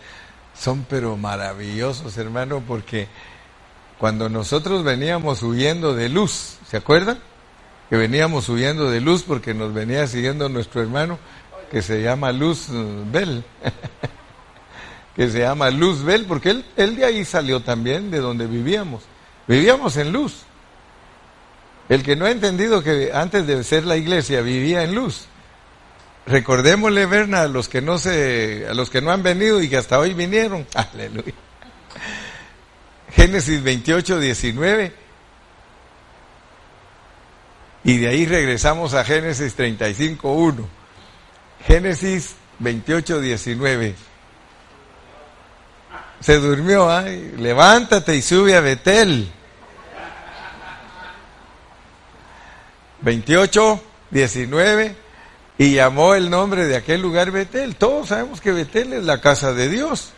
son 0.54 0.84
pero 0.86 1.16
maravillosos, 1.16 2.18
hermano, 2.18 2.62
porque 2.68 3.08
cuando 4.00 4.30
nosotros 4.30 4.82
veníamos 4.82 5.42
huyendo 5.42 5.94
de 5.94 6.08
luz, 6.08 6.56
¿se 6.66 6.78
acuerdan? 6.78 7.18
Que 7.90 7.96
veníamos 7.96 8.48
huyendo 8.48 8.90
de 8.90 9.02
luz 9.02 9.24
porque 9.24 9.52
nos 9.52 9.74
venía 9.74 10.06
siguiendo 10.06 10.48
nuestro 10.48 10.80
hermano 10.80 11.18
que 11.70 11.82
se 11.82 12.02
llama 12.02 12.32
Luz 12.32 12.68
Bell. 13.12 13.44
que 15.16 15.28
se 15.28 15.40
llama 15.40 15.68
Luz 15.68 16.02
Bell, 16.02 16.24
porque 16.24 16.48
él, 16.48 16.64
él 16.78 16.96
de 16.96 17.04
ahí 17.04 17.26
salió 17.26 17.60
también, 17.60 18.10
de 18.10 18.20
donde 18.20 18.46
vivíamos. 18.46 19.02
Vivíamos 19.46 19.98
en 19.98 20.12
luz. 20.12 20.44
El 21.90 22.02
que 22.02 22.16
no 22.16 22.24
ha 22.24 22.30
entendido 22.30 22.82
que 22.82 23.10
antes 23.12 23.46
de 23.46 23.62
ser 23.64 23.84
la 23.84 23.98
iglesia 23.98 24.40
vivía 24.40 24.82
en 24.82 24.94
luz. 24.94 25.26
Recordémosle, 26.26 27.04
Berna, 27.04 27.42
a 27.42 27.48
los 27.48 27.68
que 27.68 27.82
no 27.82 27.98
se, 27.98 28.66
a 28.66 28.72
los 28.72 28.88
que 28.88 29.02
no 29.02 29.10
han 29.10 29.22
venido 29.22 29.60
y 29.60 29.68
que 29.68 29.76
hasta 29.76 29.98
hoy 29.98 30.14
vinieron. 30.14 30.66
Aleluya. 30.74 31.34
Génesis 33.12 33.62
28, 33.62 34.20
19. 34.20 34.92
Y 37.82 37.96
de 37.98 38.08
ahí 38.08 38.26
regresamos 38.26 38.94
a 38.94 39.04
Génesis 39.04 39.54
35, 39.54 40.32
1. 40.32 40.68
Génesis 41.66 42.34
28, 42.58 43.20
19. 43.20 43.94
Se 46.20 46.38
durmió, 46.38 46.90
ay, 46.90 47.34
levántate 47.38 48.14
y 48.16 48.22
sube 48.22 48.54
a 48.54 48.60
Betel. 48.60 49.32
28, 53.02 53.82
19, 54.10 54.96
y 55.56 55.74
llamó 55.74 56.14
el 56.14 56.28
nombre 56.28 56.66
de 56.66 56.76
aquel 56.76 57.00
lugar 57.00 57.30
Betel. 57.30 57.76
Todos 57.76 58.08
sabemos 58.08 58.40
que 58.42 58.52
Betel 58.52 58.92
es 58.92 59.04
la 59.04 59.20
casa 59.20 59.54
de 59.54 59.68
Dios. 59.68 60.12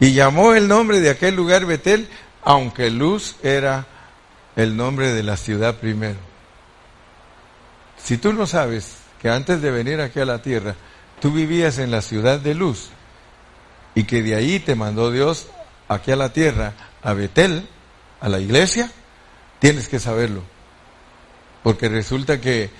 Y 0.00 0.12
llamó 0.12 0.54
el 0.54 0.68
nombre 0.68 1.00
de 1.00 1.10
aquel 1.10 1.34
lugar 1.34 1.66
Betel, 1.66 2.08
aunque 2.42 2.90
Luz 2.90 3.36
era 3.42 3.86
el 4.56 4.76
nombre 4.76 5.12
de 5.12 5.22
la 5.22 5.36
ciudad 5.36 5.76
primero. 5.76 6.18
Si 8.02 8.16
tú 8.16 8.32
no 8.32 8.46
sabes 8.46 8.96
que 9.20 9.28
antes 9.28 9.60
de 9.60 9.70
venir 9.70 10.00
aquí 10.00 10.20
a 10.20 10.24
la 10.24 10.40
tierra, 10.40 10.74
tú 11.20 11.32
vivías 11.32 11.78
en 11.78 11.90
la 11.90 12.02
ciudad 12.02 12.38
de 12.38 12.54
Luz 12.54 12.90
y 13.94 14.04
que 14.04 14.22
de 14.22 14.36
ahí 14.36 14.60
te 14.60 14.76
mandó 14.76 15.10
Dios 15.10 15.48
aquí 15.88 16.12
a 16.12 16.16
la 16.16 16.32
tierra, 16.32 16.74
a 17.02 17.12
Betel, 17.12 17.68
a 18.20 18.28
la 18.28 18.38
iglesia, 18.38 18.90
tienes 19.58 19.88
que 19.88 19.98
saberlo. 19.98 20.42
Porque 21.62 21.88
resulta 21.88 22.40
que 22.40 22.70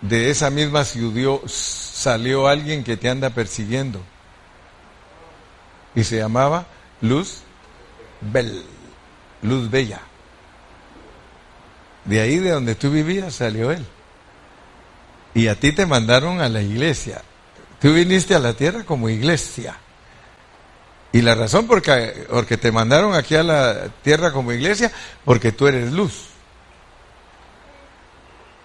de 0.00 0.30
esa 0.30 0.50
misma 0.50 0.84
ciudad 0.84 1.40
salió 1.46 2.46
alguien 2.46 2.84
que 2.84 2.96
te 2.96 3.08
anda 3.08 3.30
persiguiendo. 3.30 4.00
Y 5.94 6.04
se 6.04 6.18
llamaba 6.18 6.66
Luz 7.00 7.42
Luz 9.42 9.70
Bella. 9.70 10.00
De 12.04 12.20
ahí 12.20 12.38
de 12.38 12.50
donde 12.50 12.74
tú 12.74 12.90
vivías 12.90 13.34
salió 13.34 13.70
él. 13.70 13.84
Y 15.34 15.48
a 15.48 15.54
ti 15.58 15.72
te 15.72 15.86
mandaron 15.86 16.40
a 16.40 16.48
la 16.48 16.62
iglesia. 16.62 17.22
Tú 17.80 17.92
viniste 17.92 18.34
a 18.34 18.38
la 18.38 18.54
tierra 18.54 18.84
como 18.84 19.08
iglesia. 19.08 19.76
Y 21.12 21.22
la 21.22 21.34
razón 21.34 21.66
por 21.66 21.82
porque 22.28 22.56
te 22.56 22.72
mandaron 22.72 23.14
aquí 23.14 23.34
a 23.34 23.42
la 23.42 23.88
tierra 24.02 24.32
como 24.32 24.52
iglesia, 24.52 24.92
porque 25.24 25.52
tú 25.52 25.66
eres 25.66 25.92
luz. 25.92 26.28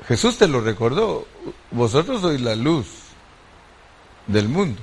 Jesús 0.08 0.38
te 0.38 0.48
lo 0.48 0.60
recordó. 0.62 1.28
Vosotros 1.72 2.22
sois 2.22 2.42
la 2.42 2.56
luz 2.56 2.88
del 4.28 4.50
mundo. 4.50 4.82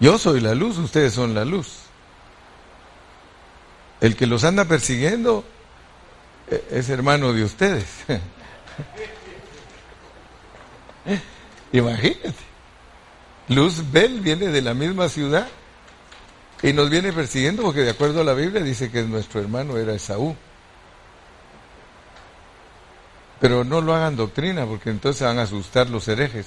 Yo 0.00 0.18
soy 0.18 0.40
la 0.40 0.54
luz, 0.54 0.78
ustedes 0.78 1.12
son 1.12 1.34
la 1.34 1.44
luz. 1.44 1.80
El 4.00 4.16
que 4.16 4.26
los 4.26 4.44
anda 4.44 4.64
persiguiendo 4.64 5.44
eh, 6.50 6.64
es 6.70 6.88
hermano 6.88 7.34
de 7.34 7.44
ustedes. 7.44 7.84
Imagínate. 11.72 12.34
Luz 13.48 13.90
Bel 13.90 14.20
viene 14.20 14.46
de 14.48 14.62
la 14.62 14.74
misma 14.74 15.08
ciudad 15.08 15.48
y 16.62 16.72
nos 16.72 16.88
viene 16.88 17.12
persiguiendo 17.12 17.62
porque 17.62 17.80
de 17.80 17.90
acuerdo 17.90 18.22
a 18.22 18.24
la 18.24 18.32
Biblia 18.34 18.62
dice 18.62 18.90
que 18.90 19.02
nuestro 19.02 19.40
hermano 19.40 19.76
era 19.76 19.92
Esaú. 19.92 20.34
Pero 23.40 23.64
no 23.64 23.80
lo 23.80 23.94
hagan 23.94 24.16
doctrina 24.16 24.64
porque 24.66 24.90
entonces 24.90 25.22
van 25.22 25.38
a 25.38 25.42
asustar 25.42 25.90
los 25.90 26.08
herejes. 26.08 26.46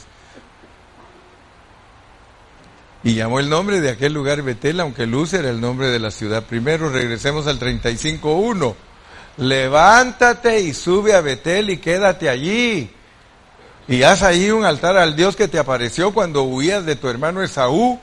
Y 3.04 3.16
llamó 3.16 3.39
el 3.39 3.49
nombre 3.49 3.82
de 3.82 3.91
aquel 3.91 4.14
lugar 4.14 4.41
Betel, 4.41 4.80
aunque 4.80 5.06
Luz 5.06 5.34
era 5.34 5.49
el 5.49 5.60
nombre 5.60 5.89
de 5.89 5.99
la 5.99 6.10
ciudad. 6.10 6.43
Primero 6.43 6.89
regresemos 6.89 7.47
al 7.47 7.60
35.1. 7.60 8.76
Levántate 9.38 10.62
y 10.62 10.74
sube 10.74 11.14
a 11.14 11.22
Betel 11.22 11.70
y 11.70 11.78
quédate 11.78 12.30
allí. 12.30 12.89
Y 13.88 14.04
haz 14.04 14.24
ahí 14.24 14.51
un 14.51 14.64
altar 14.64 14.95
al 14.95 15.16
Dios 15.16 15.36
que 15.36 15.49
te 15.49 15.60
apareció 15.60 16.14
cuando 16.14 16.43
huías 16.43 16.86
de 16.86 16.95
tu 16.95 17.10
hermano 17.10 17.43
Esaú. 17.43 17.99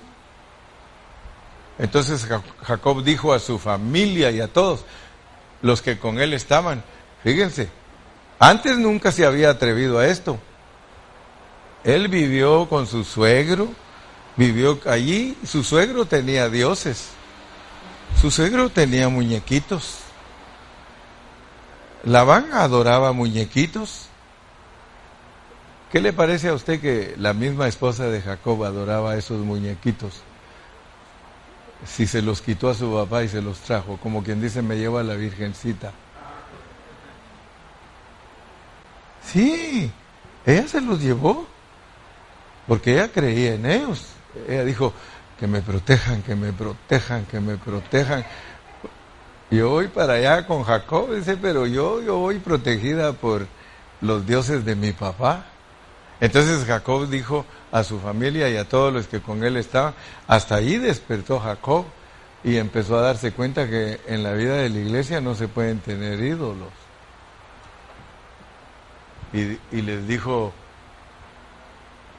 Entonces 1.78 2.28
Jacob 2.62 3.02
dijo 3.02 3.32
a 3.32 3.38
su 3.38 3.58
familia 3.58 4.30
y 4.30 4.40
a 4.40 4.48
todos 4.48 4.84
los 5.62 5.80
que 5.80 5.98
con 5.98 6.20
él 6.20 6.34
estaban, 6.34 6.84
fíjense, 7.22 7.70
antes 8.38 8.76
nunca 8.76 9.12
se 9.12 9.24
había 9.24 9.48
atrevido 9.48 9.98
a 9.98 10.06
esto. 10.06 10.38
Él 11.84 12.08
vivió 12.08 12.68
con 12.68 12.86
su 12.86 13.04
suegro, 13.04 13.68
vivió 14.40 14.80
allí, 14.86 15.36
su 15.44 15.62
suegro 15.62 16.06
tenía 16.06 16.48
dioses, 16.48 17.10
su 18.18 18.30
suegro 18.30 18.70
tenía 18.70 19.10
muñequitos. 19.10 19.98
Labán 22.04 22.50
adoraba 22.54 23.12
muñequitos. 23.12 24.06
¿Qué 25.92 26.00
le 26.00 26.14
parece 26.14 26.48
a 26.48 26.54
usted 26.54 26.80
que 26.80 27.14
la 27.18 27.34
misma 27.34 27.68
esposa 27.68 28.04
de 28.04 28.22
Jacob 28.22 28.64
adoraba 28.64 29.14
esos 29.14 29.44
muñequitos? 29.44 30.22
Si 31.84 32.06
se 32.06 32.22
los 32.22 32.40
quitó 32.40 32.70
a 32.70 32.74
su 32.74 32.90
papá 32.94 33.22
y 33.22 33.28
se 33.28 33.42
los 33.42 33.58
trajo, 33.58 33.98
como 33.98 34.22
quien 34.22 34.40
dice, 34.40 34.62
me 34.62 34.78
lleva 34.78 35.02
la 35.02 35.16
virgencita. 35.16 35.92
Sí, 39.22 39.92
ella 40.46 40.66
se 40.66 40.80
los 40.80 40.98
llevó, 41.02 41.46
porque 42.66 42.94
ella 42.94 43.12
creía 43.12 43.52
en 43.52 43.66
ellos. 43.66 44.14
Ella 44.48 44.64
dijo, 44.64 44.92
que 45.38 45.46
me 45.46 45.62
protejan, 45.62 46.22
que 46.22 46.34
me 46.34 46.52
protejan, 46.52 47.24
que 47.26 47.40
me 47.40 47.56
protejan. 47.56 48.24
Yo 49.50 49.70
voy 49.70 49.88
para 49.88 50.14
allá 50.14 50.46
con 50.46 50.62
Jacob, 50.62 51.14
dice, 51.14 51.36
pero 51.36 51.66
yo, 51.66 52.02
yo 52.02 52.18
voy 52.18 52.38
protegida 52.38 53.14
por 53.14 53.46
los 54.00 54.26
dioses 54.26 54.64
de 54.64 54.76
mi 54.76 54.92
papá. 54.92 55.46
Entonces 56.20 56.64
Jacob 56.66 57.08
dijo 57.08 57.46
a 57.72 57.82
su 57.82 57.98
familia 57.98 58.48
y 58.50 58.56
a 58.56 58.68
todos 58.68 58.92
los 58.92 59.06
que 59.06 59.20
con 59.20 59.42
él 59.42 59.56
estaban, 59.56 59.94
hasta 60.26 60.56
ahí 60.56 60.76
despertó 60.76 61.40
Jacob 61.40 61.86
y 62.44 62.56
empezó 62.58 62.98
a 62.98 63.02
darse 63.02 63.32
cuenta 63.32 63.68
que 63.68 64.00
en 64.06 64.22
la 64.22 64.32
vida 64.32 64.56
de 64.56 64.68
la 64.68 64.78
iglesia 64.78 65.20
no 65.20 65.34
se 65.34 65.48
pueden 65.48 65.80
tener 65.80 66.20
ídolos 66.20 66.68
y, 69.32 69.82
les 69.82 70.06
dijo, 70.08 70.52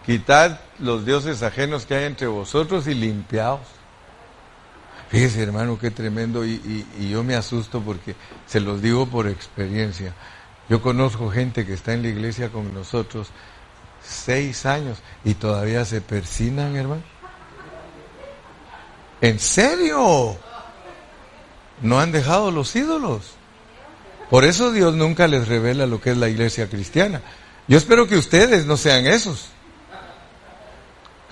quitad 0.05 0.59
los 0.82 1.05
dioses 1.05 1.43
ajenos 1.43 1.86
que 1.86 1.95
hay 1.95 2.05
entre 2.05 2.27
vosotros 2.27 2.88
y 2.88 2.93
limpiaos. 2.93 3.61
Fíjese 5.09 5.43
hermano, 5.43 5.77
qué 5.77 5.91
tremendo 5.91 6.45
y, 6.45 6.86
y, 6.97 7.09
yo 7.09 7.23
me 7.23 7.36
asusto 7.36 7.82
porque 7.82 8.15
se 8.47 8.61
los 8.61 8.82
digo 8.82 9.05
por 9.07 9.27
experiencia. 9.27 10.13
Yo 10.69 10.82
conozco 10.82 11.29
gente 11.29 11.65
que 11.65 11.73
está 11.73 11.93
en 11.93 12.01
la 12.01 12.07
iglesia 12.07 12.49
con 12.49 12.73
nosotros 12.73 13.27
seis 14.01 14.65
años 14.65 14.99
y 15.25 15.34
todavía 15.34 15.84
se 15.84 15.99
persinan, 15.99 16.75
hermano. 16.75 17.03
¿En 19.19 19.38
serio? 19.38 20.38
No 21.82 21.99
han 21.99 22.11
dejado 22.11 22.49
los 22.51 22.75
ídolos. 22.75 23.34
Por 24.29 24.45
eso 24.45 24.71
Dios 24.71 24.95
nunca 24.95 25.27
les 25.27 25.47
revela 25.47 25.86
lo 25.86 25.99
que 25.99 26.11
es 26.11 26.17
la 26.17 26.29
iglesia 26.29 26.69
cristiana. 26.69 27.21
Yo 27.67 27.77
espero 27.77 28.07
que 28.07 28.15
ustedes 28.15 28.65
no 28.65 28.77
sean 28.77 29.05
esos. 29.07 29.49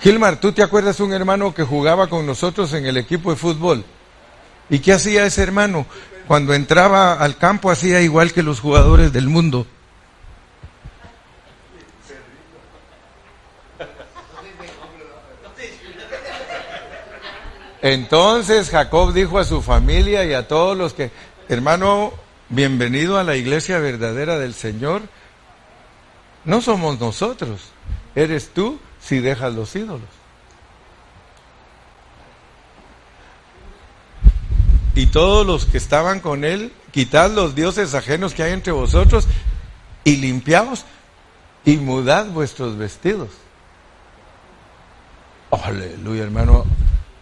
Gilmar, 0.02 0.40
¿tú 0.40 0.52
te 0.52 0.64
acuerdas 0.64 1.00
un 1.00 1.14
hermano 1.14 1.54
que 1.54 1.64
jugaba 1.64 2.08
con 2.08 2.26
nosotros 2.26 2.74
en 2.74 2.86
el 2.86 2.98
equipo 2.98 3.32
de 3.32 3.36
fútbol? 3.36 3.84
¿Y 4.70 4.80
qué 4.80 4.94
hacía 4.94 5.26
ese 5.26 5.44
hermano? 5.44 5.86
Cuando 6.28 6.54
entraba 6.54 7.14
al 7.14 7.38
campo 7.38 7.72
hacía 7.72 8.02
igual 8.02 8.32
que 8.32 8.44
los 8.44 8.60
jugadores 8.60 9.12
del 9.12 9.28
mundo. 9.28 9.66
Entonces 17.82 18.70
Jacob 18.70 19.14
dijo 19.14 19.40
a 19.40 19.46
su 19.46 19.62
familia 19.62 20.26
y 20.26 20.34
a 20.34 20.48
todos 20.48 20.78
los 20.78 20.94
que, 20.94 21.12
hermano, 21.48 22.14
Bienvenido 22.52 23.20
a 23.20 23.24
la 23.24 23.36
iglesia 23.36 23.78
verdadera 23.78 24.40
del 24.40 24.56
Señor. 24.56 25.04
No 26.46 26.62
somos 26.62 27.00
nosotros, 27.00 27.62
eres 28.16 28.50
tú 28.50 28.80
si 29.02 29.20
dejas 29.20 29.54
los 29.54 29.76
ídolos. 29.76 30.10
Y 34.96 35.08
todos 35.08 35.46
los 35.46 35.66
que 35.66 35.78
estaban 35.78 36.20
con 36.20 36.44
él, 36.44 36.74
quitad 36.92 37.32
los 37.32 37.56
dioses 37.56 37.94
ajenos 37.94 38.34
que 38.34 38.44
hay 38.44 38.52
entre 38.52 38.74
vosotros 38.74 39.28
y 40.04 40.18
limpiaos 40.18 40.84
y 41.64 41.78
mudad 41.78 42.26
vuestros 42.28 42.78
vestidos. 42.78 43.30
Aleluya, 45.52 46.24
hermano. 46.24 46.66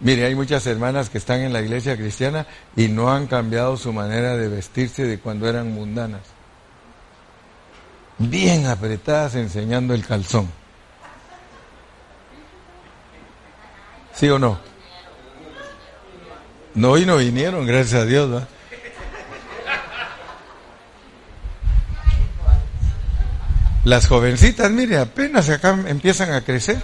Mire, 0.00 0.26
hay 0.26 0.34
muchas 0.34 0.66
hermanas 0.66 1.10
que 1.10 1.18
están 1.18 1.40
en 1.40 1.52
la 1.52 1.60
iglesia 1.60 1.96
cristiana 1.96 2.46
y 2.76 2.88
no 2.88 3.12
han 3.12 3.26
cambiado 3.26 3.76
su 3.76 3.92
manera 3.92 4.36
de 4.36 4.48
vestirse 4.48 5.04
de 5.04 5.18
cuando 5.18 5.48
eran 5.48 5.72
mundanas. 5.72 6.22
Bien 8.18 8.66
apretadas 8.66 9.34
enseñando 9.34 9.94
el 9.94 10.04
calzón. 10.04 10.48
¿Sí 14.18 14.28
o 14.28 14.38
no? 14.38 14.58
No, 16.74 16.98
y 16.98 17.06
no 17.06 17.18
vinieron, 17.18 17.64
gracias 17.64 18.02
a 18.02 18.04
Dios. 18.04 18.42
Las 23.84 24.08
jovencitas, 24.08 24.70
mire, 24.72 24.98
apenas 24.98 25.48
acá 25.50 25.78
empiezan 25.86 26.32
a 26.32 26.40
crecer 26.40 26.82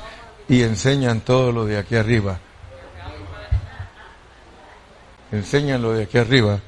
y 0.48 0.62
enseñan 0.62 1.22
todo 1.22 1.50
lo 1.50 1.66
de 1.66 1.76
aquí 1.76 1.96
arriba. 1.96 2.38
Enseñan 5.32 5.82
lo 5.82 5.92
de 5.92 6.04
aquí 6.04 6.18
arriba. 6.18 6.60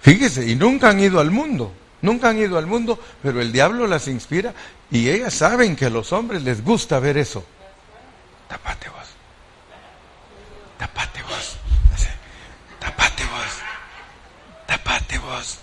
Fíjese, 0.00 0.46
y 0.46 0.54
nunca 0.54 0.90
han 0.90 1.00
ido 1.00 1.18
al 1.18 1.30
mundo, 1.30 1.72
nunca 2.02 2.28
han 2.28 2.38
ido 2.38 2.58
al 2.58 2.66
mundo, 2.66 2.98
pero 3.22 3.40
el 3.40 3.52
diablo 3.52 3.86
las 3.86 4.06
inspira 4.06 4.52
y 4.90 5.08
ellas 5.08 5.32
saben 5.32 5.74
que 5.74 5.86
a 5.86 5.90
los 5.90 6.12
hombres 6.12 6.42
les 6.42 6.62
gusta 6.62 6.98
ver 6.98 7.16
eso. 7.16 7.42
Tapate 8.48 8.90
vos. 8.90 9.17
Tapate 10.78 11.22
vos. 11.22 11.56
Tapate 12.80 13.24
vos. 13.24 13.52
Tapate 14.66 15.18
vos. 15.18 15.58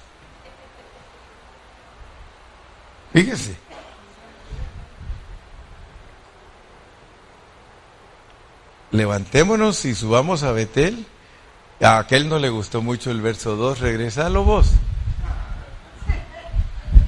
Fíjese. 3.14 3.66
levantémonos 8.96 9.86
y 9.86 9.94
subamos 9.94 10.44
a 10.44 10.52
Betel. 10.52 11.06
A 11.82 12.00
aquel 12.00 12.30
no 12.30 12.40
le 12.40 12.50
gustó 12.50 12.82
mucho 12.82 13.12
el 13.12 13.22
verso 13.22 13.56
2, 13.56 13.80
regresalo 13.80 14.44
vos. 14.44 14.72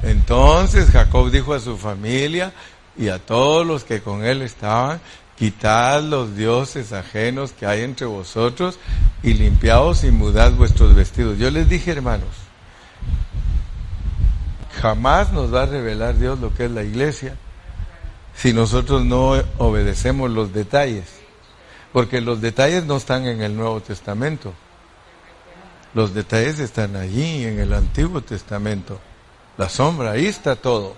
Entonces 0.03 0.89
Jacob 0.91 1.32
dijo 1.32 1.53
a 1.53 1.60
su 1.60 1.78
familia 1.78 2.53
y 2.97 3.08
a 3.08 3.20
todos 3.20 3.66
los 3.66 3.84
que 3.84 4.01
con 4.01 4.26
él 4.26 4.41
estaban, 4.41 4.99
quitad 5.38 6.01
los 6.01 6.35
dioses 6.35 6.93
ajenos 6.93 7.51
que 7.51 7.65
hay 7.65 7.83
entre 7.83 8.07
vosotros 8.07 8.79
y 9.21 9.33
limpiaos 9.33 10.03
y 10.03 10.11
mudad 10.11 10.51
vuestros 10.53 10.95
vestidos. 10.95 11.38
Yo 11.38 11.51
les 11.51 11.69
dije, 11.69 11.91
hermanos, 11.91 12.29
jamás 14.81 15.31
nos 15.31 15.53
va 15.53 15.63
a 15.63 15.65
revelar 15.67 16.17
Dios 16.17 16.39
lo 16.39 16.53
que 16.53 16.65
es 16.65 16.71
la 16.71 16.83
iglesia 16.83 17.35
si 18.35 18.53
nosotros 18.53 19.03
no 19.03 19.33
obedecemos 19.57 20.29
los 20.31 20.53
detalles. 20.53 21.05
Porque 21.93 22.21
los 22.21 22.41
detalles 22.41 22.85
no 22.85 22.97
están 22.97 23.25
en 23.25 23.41
el 23.41 23.55
Nuevo 23.55 23.81
Testamento. 23.81 24.53
Los 25.93 26.13
detalles 26.13 26.59
están 26.59 26.95
allí, 26.95 27.45
en 27.45 27.59
el 27.59 27.73
Antiguo 27.73 28.21
Testamento. 28.21 28.99
La 29.57 29.69
sombra, 29.69 30.11
ahí 30.11 30.27
está 30.27 30.55
todo. 30.55 30.95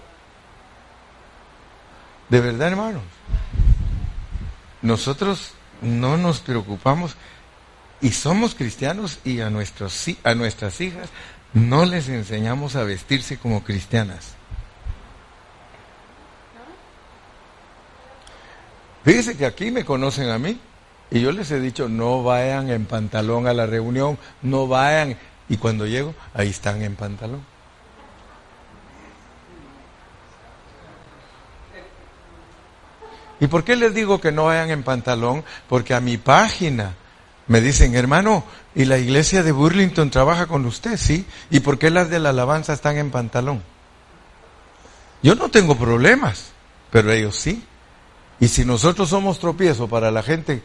De 2.27 2.41
verdad, 2.41 2.69
hermanos. 2.69 3.03
Nosotros 4.81 5.51
no 5.81 6.17
nos 6.17 6.39
preocupamos 6.39 7.15
y 8.01 8.11
somos 8.11 8.55
cristianos 8.55 9.19
y 9.25 9.41
a, 9.41 9.49
nuestras 9.49 10.07
hijas 10.81 11.09
no 11.53 11.85
les 11.85 12.07
enseñamos 12.09 12.75
a 12.75 12.83
vestirse 12.83 13.37
como 13.37 13.63
cristianas. 13.63 14.35
Fíjese 19.03 19.35
que 19.37 19.45
aquí 19.45 19.71
me 19.71 19.85
conocen 19.85 20.29
a 20.29 20.37
mí. 20.37 20.59
Y 21.11 21.21
yo 21.21 21.31
les 21.31 21.49
he 21.49 21.59
dicho, 21.59 21.89
no 21.89 22.21
vayan 22.21 22.69
en 22.69 22.85
pantalón 22.85 23.47
a 23.47 23.53
la 23.53 23.65
reunión, 23.65 24.19
no 24.43 24.67
vayan. 24.67 25.17
Y 25.47 25.57
cuando 25.57 25.87
llego, 25.87 26.13
ahí 26.35 26.49
están 26.49 26.83
en 26.83 26.95
pantalón. 26.95 27.43
¿Y 33.39 33.47
por 33.47 33.63
qué 33.63 33.75
les 33.75 33.93
digo 33.93 34.19
que 34.19 34.31
no 34.31 34.45
vayan 34.45 34.69
en 34.69 34.83
pantalón? 34.83 35.43
Porque 35.67 35.93
a 35.93 36.01
mi 36.01 36.17
página 36.17 36.95
me 37.47 37.61
dicen, 37.61 37.95
hermano, 37.95 38.43
¿y 38.75 38.85
la 38.85 38.97
iglesia 38.97 39.43
de 39.43 39.51
Burlington 39.51 40.09
trabaja 40.09 40.47
con 40.47 40.65
usted? 40.65 40.97
Sí. 40.97 41.25
¿Y 41.49 41.61
por 41.61 41.79
qué 41.79 41.89
las 41.89 42.09
de 42.09 42.19
la 42.19 42.29
alabanza 42.29 42.73
están 42.73 42.97
en 42.97 43.11
pantalón? 43.11 43.63
Yo 45.23 45.35
no 45.35 45.49
tengo 45.49 45.75
problemas, 45.75 46.51
pero 46.91 47.11
ellos 47.11 47.35
sí. 47.35 47.63
Y 48.39 48.47
si 48.47 48.65
nosotros 48.65 49.09
somos 49.09 49.39
tropiezo 49.39 49.87
para 49.87 50.11
la 50.11 50.23
gente 50.23 50.61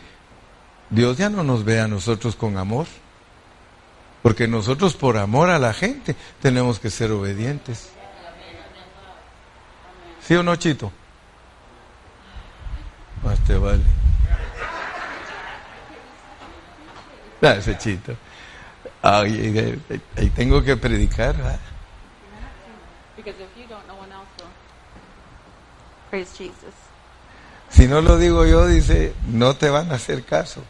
Dios 0.91 1.17
ya 1.17 1.29
no 1.29 1.43
nos 1.43 1.65
ve 1.65 1.81
a 1.81 1.89
nosotros 1.89 2.37
con 2.37 2.57
amor. 2.57 2.87
Porque 4.23 4.49
nosotros 4.49 4.95
por 4.95 5.19
amor 5.19 5.51
a 5.51 5.59
la 5.59 5.75
gente 5.75 6.17
tenemos 6.41 6.79
que 6.79 6.91
ser 6.91 7.11
obedientes. 7.11 7.91
¿Sí 10.27 10.35
o 10.35 10.43
no, 10.43 10.57
Chito? 10.57 10.91
Más 13.25 13.39
te 13.41 13.57
vale. 13.57 13.83
Ah, 17.43 17.55
ese 17.59 17.77
Chito. 17.77 18.17
Ay, 19.03 19.81
ahí 20.17 20.31
tengo 20.31 20.63
que 20.63 20.77
predicar. 20.77 21.37
¿verdad? 21.37 21.61
Si 27.69 27.89
no 27.89 28.01
lo 28.01 28.17
digo 28.17 28.47
yo, 28.47 28.67
dice, 28.67 29.15
no 29.27 29.57
te 29.57 29.69
van 29.69 29.91
a 29.91 29.97
hacer 29.97 30.25
caso. 30.25 30.63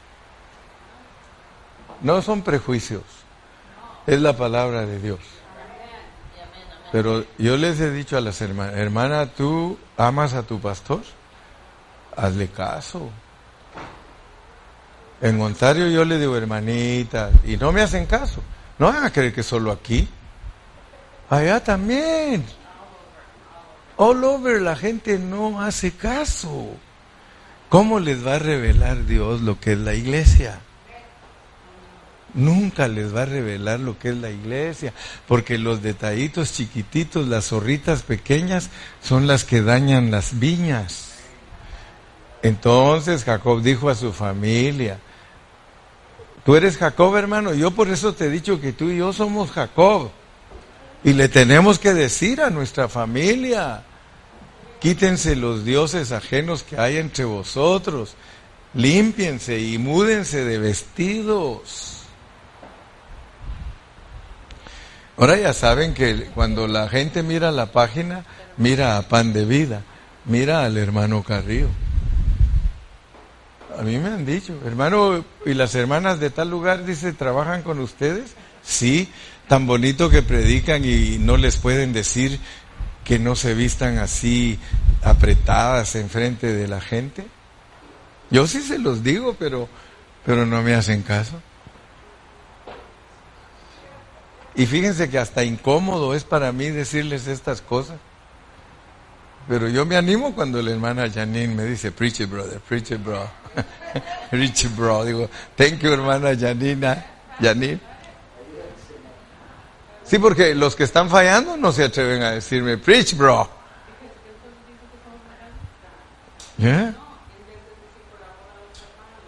No 2.01 2.23
son 2.23 2.43
prejuicios, 2.43 3.03
es 4.07 4.21
la 4.21 4.37
palabra 4.37 4.85
de 4.87 4.99
Dios. 4.99 5.21
Pero 6.93 7.25
yo 7.39 7.57
les 7.57 7.81
he 7.81 7.91
dicho 7.91 8.17
a 8.17 8.21
las 8.21 8.41
hermanas, 8.41 8.75
hermana, 8.77 9.27
¿tú 9.27 9.79
amas 9.97 10.35
a 10.35 10.45
tu 10.45 10.61
pastor? 10.61 11.03
Hazle 12.17 12.49
caso. 12.49 13.11
En 15.21 15.41
Ontario 15.41 15.89
yo 15.89 16.05
le 16.05 16.19
digo, 16.19 16.37
hermanita, 16.37 17.31
y 17.45 17.57
no 17.57 17.73
me 17.73 17.81
hacen 17.81 18.07
caso. 18.07 18.43
No 18.79 18.87
van 18.87 19.05
a 19.05 19.11
creer 19.11 19.33
que 19.33 19.43
solo 19.43 19.73
aquí. 19.73 20.09
Allá 21.31 21.63
también. 21.63 22.45
All 23.97 24.23
over 24.25 24.61
la 24.61 24.77
gente 24.77 25.19
no 25.19 25.61
hace 25.61 25.93
caso. 25.93 26.69
¿Cómo 27.69 28.01
les 28.01 28.27
va 28.27 28.35
a 28.35 28.39
revelar 28.39 29.07
Dios 29.07 29.41
lo 29.41 29.59
que 29.59 29.73
es 29.73 29.79
la 29.79 29.95
iglesia? 29.95 30.61
Nunca 32.35 32.89
les 32.89 33.15
va 33.15 33.23
a 33.23 33.27
revelar 33.27 33.79
lo 33.79 33.99
que 33.99 34.09
es 34.11 34.17
la 34.17 34.31
iglesia, 34.31 34.93
porque 35.29 35.57
los 35.57 35.83
detallitos 35.83 36.53
chiquititos, 36.53 37.29
las 37.29 37.47
zorritas 37.47 38.03
pequeñas, 38.03 38.71
son 39.01 39.29
las 39.29 39.45
que 39.45 39.63
dañan 39.63 40.11
las 40.11 40.41
viñas. 40.41 41.14
Entonces 42.45 43.25
Jacob 43.25 43.63
dijo 43.63 43.89
a 43.89 43.95
su 43.95 44.13
familia, 44.13 44.99
tú 46.45 46.57
eres 46.57 46.77
Jacob 46.77 47.17
hermano, 47.17 47.55
yo 47.55 47.71
por 47.71 47.89
eso 47.89 48.13
te 48.13 48.27
he 48.27 48.29
dicho 48.29 48.61
que 48.61 48.75
tú 48.75 48.91
y 48.91 48.99
yo 48.99 49.15
somos 49.15 49.51
Jacob. 49.51 50.11
Y 51.03 51.15
le 51.15 51.31
tenemos 51.31 51.79
que 51.79 51.95
decir 51.95 52.43
a 52.43 52.51
nuestra 52.51 52.87
familia, 52.87 53.83
quítense 54.79 55.37
los 55.37 55.65
dioses 55.65 56.13
ajenos 56.13 56.63
que 56.63 56.79
hay 56.79 56.99
entre 56.99 57.25
vosotros, 57.25 58.15
límpiense 58.75 59.59
y 59.59 59.79
múdense 59.79 60.45
de 60.45 60.59
vestidos. 60.59 62.03
Ahora 65.17 65.39
ya 65.39 65.55
saben 65.55 65.95
que 65.95 66.27
cuando 66.35 66.67
la 66.67 66.91
gente 66.91 67.23
mira 67.23 67.51
la 67.51 67.73
página, 67.73 68.27
mira 68.59 68.99
a 68.99 69.09
Pan 69.09 69.33
de 69.33 69.47
Vida, 69.47 69.83
mira 70.27 70.67
al 70.67 70.77
hermano 70.77 71.23
Carrillo. 71.23 71.71
A 73.79 73.83
mí 73.83 73.99
me 73.99 74.09
han 74.09 74.25
dicho, 74.25 74.59
hermano, 74.65 75.25
¿y 75.45 75.55
las 75.55 75.75
hermanas 75.75 76.21
de 76.21 76.31
tal 76.31 76.51
lugar, 76.51 76.85
dice, 76.85 77.13
trabajan 77.13 77.63
con 77.63 77.81
ustedes? 77.81 78.35
Sí, 78.63 79.09
tan 79.49 79.67
bonito 79.67 80.11
que 80.11 80.23
predican 80.23 80.85
y 80.85 81.19
no 81.19 81.37
les 81.37 81.57
pueden 81.57 81.93
decir 81.93 82.39
que 83.05 83.19
no 83.19 83.37
se 83.37 83.55
vistan 83.55 83.99
así 83.99 84.59
apretadas 85.03 85.95
enfrente 85.97 86.53
de 86.53 86.69
la 86.69 86.81
gente. 86.81 87.27
Yo 88.31 88.47
sí 88.47 88.63
se 88.63 88.79
los 88.79 89.03
digo, 89.03 89.37
pero, 89.39 89.69
pero 90.25 90.47
no 90.47 90.63
me 90.63 90.75
hacen 90.75 91.03
caso. 91.03 91.41
Y 94.55 94.67
fíjense 94.67 95.11
que 95.11 95.19
hasta 95.19 95.45
incómodo 95.45 96.15
es 96.15 96.25
para 96.25 96.53
mí 96.53 96.71
decirles 96.71 97.27
estas 97.27 97.61
cosas. 97.61 97.99
Pero 99.49 99.69
yo 99.69 99.85
me 99.85 99.97
animo 99.97 100.35
cuando 100.35 100.63
la 100.63 100.71
hermana 100.71 101.11
Janine 101.11 101.55
me 101.55 101.65
dice, 101.65 101.93
preach 101.93 102.21
it, 102.21 102.31
brother, 102.31 102.61
preach 102.61 102.93
it, 102.93 103.05
bro. 103.05 103.29
it, 104.33 104.77
bro. 104.77 105.05
Digo, 105.05 105.29
thank 105.57 105.81
you, 105.83 105.93
hermana 105.93 106.37
Janina, 106.37 107.05
Janine. 107.41 107.81
Sí, 110.05 110.19
porque 110.19 110.55
los 110.55 110.77
que 110.77 110.85
están 110.85 111.09
fallando 111.09 111.57
no 111.57 111.73
se 111.73 111.85
atreven 111.85 112.23
a 112.23 112.33
decirme, 112.33 112.77
preach, 112.77 113.17
bro. 113.17 113.49
¿Yeah? 116.59 116.95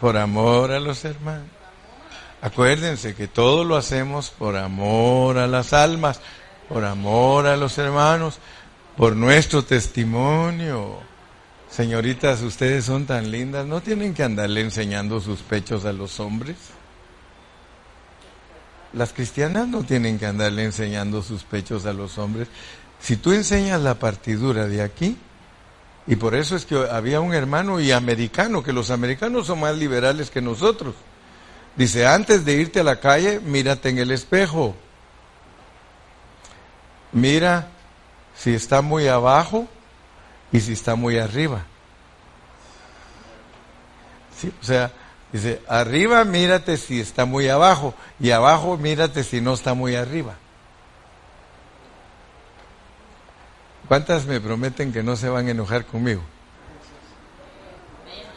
Por 0.00 0.16
amor 0.16 0.70
a 0.70 0.78
los 0.78 1.04
hermanos. 1.04 1.48
Acuérdense 2.42 3.14
que 3.14 3.26
todo 3.26 3.64
lo 3.64 3.76
hacemos 3.76 4.30
por 4.30 4.56
amor 4.56 5.38
a 5.38 5.46
las 5.46 5.72
almas, 5.72 6.20
por 6.68 6.84
amor 6.84 7.46
a 7.46 7.56
los 7.56 7.78
hermanos, 7.78 8.38
por 8.96 9.16
nuestro 9.16 9.64
testimonio. 9.64 11.00
Señoritas, 11.70 12.42
ustedes 12.42 12.84
son 12.84 13.06
tan 13.06 13.30
lindas, 13.30 13.66
¿no 13.66 13.80
tienen 13.80 14.14
que 14.14 14.22
andarle 14.22 14.60
enseñando 14.60 15.20
sus 15.20 15.40
pechos 15.40 15.84
a 15.84 15.92
los 15.92 16.20
hombres? 16.20 16.56
Las 18.92 19.12
cristianas 19.12 19.68
no 19.68 19.82
tienen 19.82 20.18
que 20.18 20.26
andarle 20.26 20.64
enseñando 20.64 21.22
sus 21.22 21.42
pechos 21.42 21.84
a 21.84 21.92
los 21.92 22.18
hombres. 22.18 22.48
Si 22.98 23.16
tú 23.16 23.32
enseñas 23.32 23.80
la 23.82 23.98
partidura 23.98 24.66
de 24.68 24.80
aquí, 24.80 25.18
y 26.06 26.16
por 26.16 26.34
eso 26.34 26.54
es 26.56 26.64
que 26.64 26.76
había 26.76 27.20
un 27.20 27.34
hermano 27.34 27.80
y 27.80 27.90
americano, 27.90 28.62
que 28.62 28.72
los 28.72 28.90
americanos 28.90 29.48
son 29.48 29.60
más 29.60 29.76
liberales 29.76 30.30
que 30.30 30.40
nosotros. 30.40 30.94
Dice, 31.74 32.06
antes 32.06 32.44
de 32.44 32.54
irte 32.54 32.80
a 32.80 32.84
la 32.84 33.00
calle, 33.00 33.40
mírate 33.40 33.90
en 33.90 33.98
el 33.98 34.12
espejo. 34.12 34.74
Mira 37.12 37.68
si 38.36 38.54
está 38.54 38.82
muy 38.82 39.08
abajo 39.08 39.68
y 40.52 40.60
si 40.60 40.72
está 40.72 40.94
muy 40.94 41.18
arriba. 41.18 41.64
Sí, 44.38 44.52
o 44.60 44.64
sea, 44.64 44.92
dice, 45.32 45.62
arriba 45.68 46.24
mírate 46.24 46.76
si 46.76 47.00
está 47.00 47.24
muy 47.24 47.48
abajo 47.48 47.94
y 48.20 48.30
abajo 48.30 48.76
mírate 48.76 49.24
si 49.24 49.40
no 49.40 49.54
está 49.54 49.74
muy 49.74 49.96
arriba. 49.96 50.34
¿Cuántas 53.88 54.26
me 54.26 54.40
prometen 54.40 54.92
que 54.92 55.02
no 55.02 55.16
se 55.16 55.28
van 55.28 55.46
a 55.46 55.50
enojar 55.52 55.86
conmigo? 55.86 56.22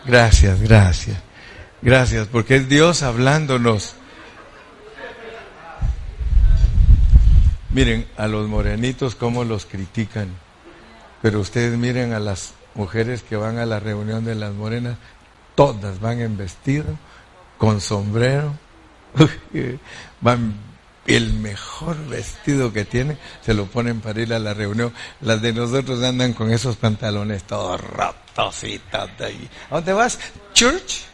Gracias, 0.06 0.62
gracias. 0.62 1.18
Gracias, 1.82 2.28
porque 2.28 2.58
es 2.58 2.70
Dios 2.70 3.04
hablándonos. 3.04 3.96
Miren 7.72 8.08
a 8.18 8.28
los 8.28 8.48
morenitos 8.48 9.16
cómo 9.16 9.44
los 9.44 9.66
critican, 9.66 10.30
pero 11.22 11.40
ustedes 11.40 11.78
miren 11.78 12.14
a 12.14 12.20
las 12.20 12.54
mujeres 12.76 13.24
que 13.24 13.36
van 13.36 13.58
a 13.58 13.66
la 13.66 13.80
reunión 13.80 14.26
de 14.26 14.36
las 14.36 14.54
morenas, 14.54 14.98
todas 15.56 16.00
van 16.00 16.22
en 16.22 16.38
vestido, 16.38 16.86
con 17.58 17.82
sombrero, 17.82 18.56
van 20.22 20.56
el 21.06 21.34
mejor 21.34 21.98
vestido 22.08 22.72
que 22.72 22.86
tienen, 22.86 23.18
se 23.42 23.54
lo 23.54 23.66
ponen 23.66 24.00
para 24.00 24.22
ir 24.22 24.34
a 24.34 24.40
la 24.40 24.54
reunión. 24.54 24.94
Las 25.22 25.42
de 25.42 25.54
nosotros 25.54 26.04
andan 26.04 26.34
con 26.34 26.52
esos 26.52 26.76
pantalones 26.76 27.44
todos 27.44 27.82
rotos 27.82 28.64
y 28.64 28.78
todo. 28.78 29.08
¿A 29.70 29.76
dónde 29.76 29.94
vas? 29.94 30.20
Church. 30.54 31.06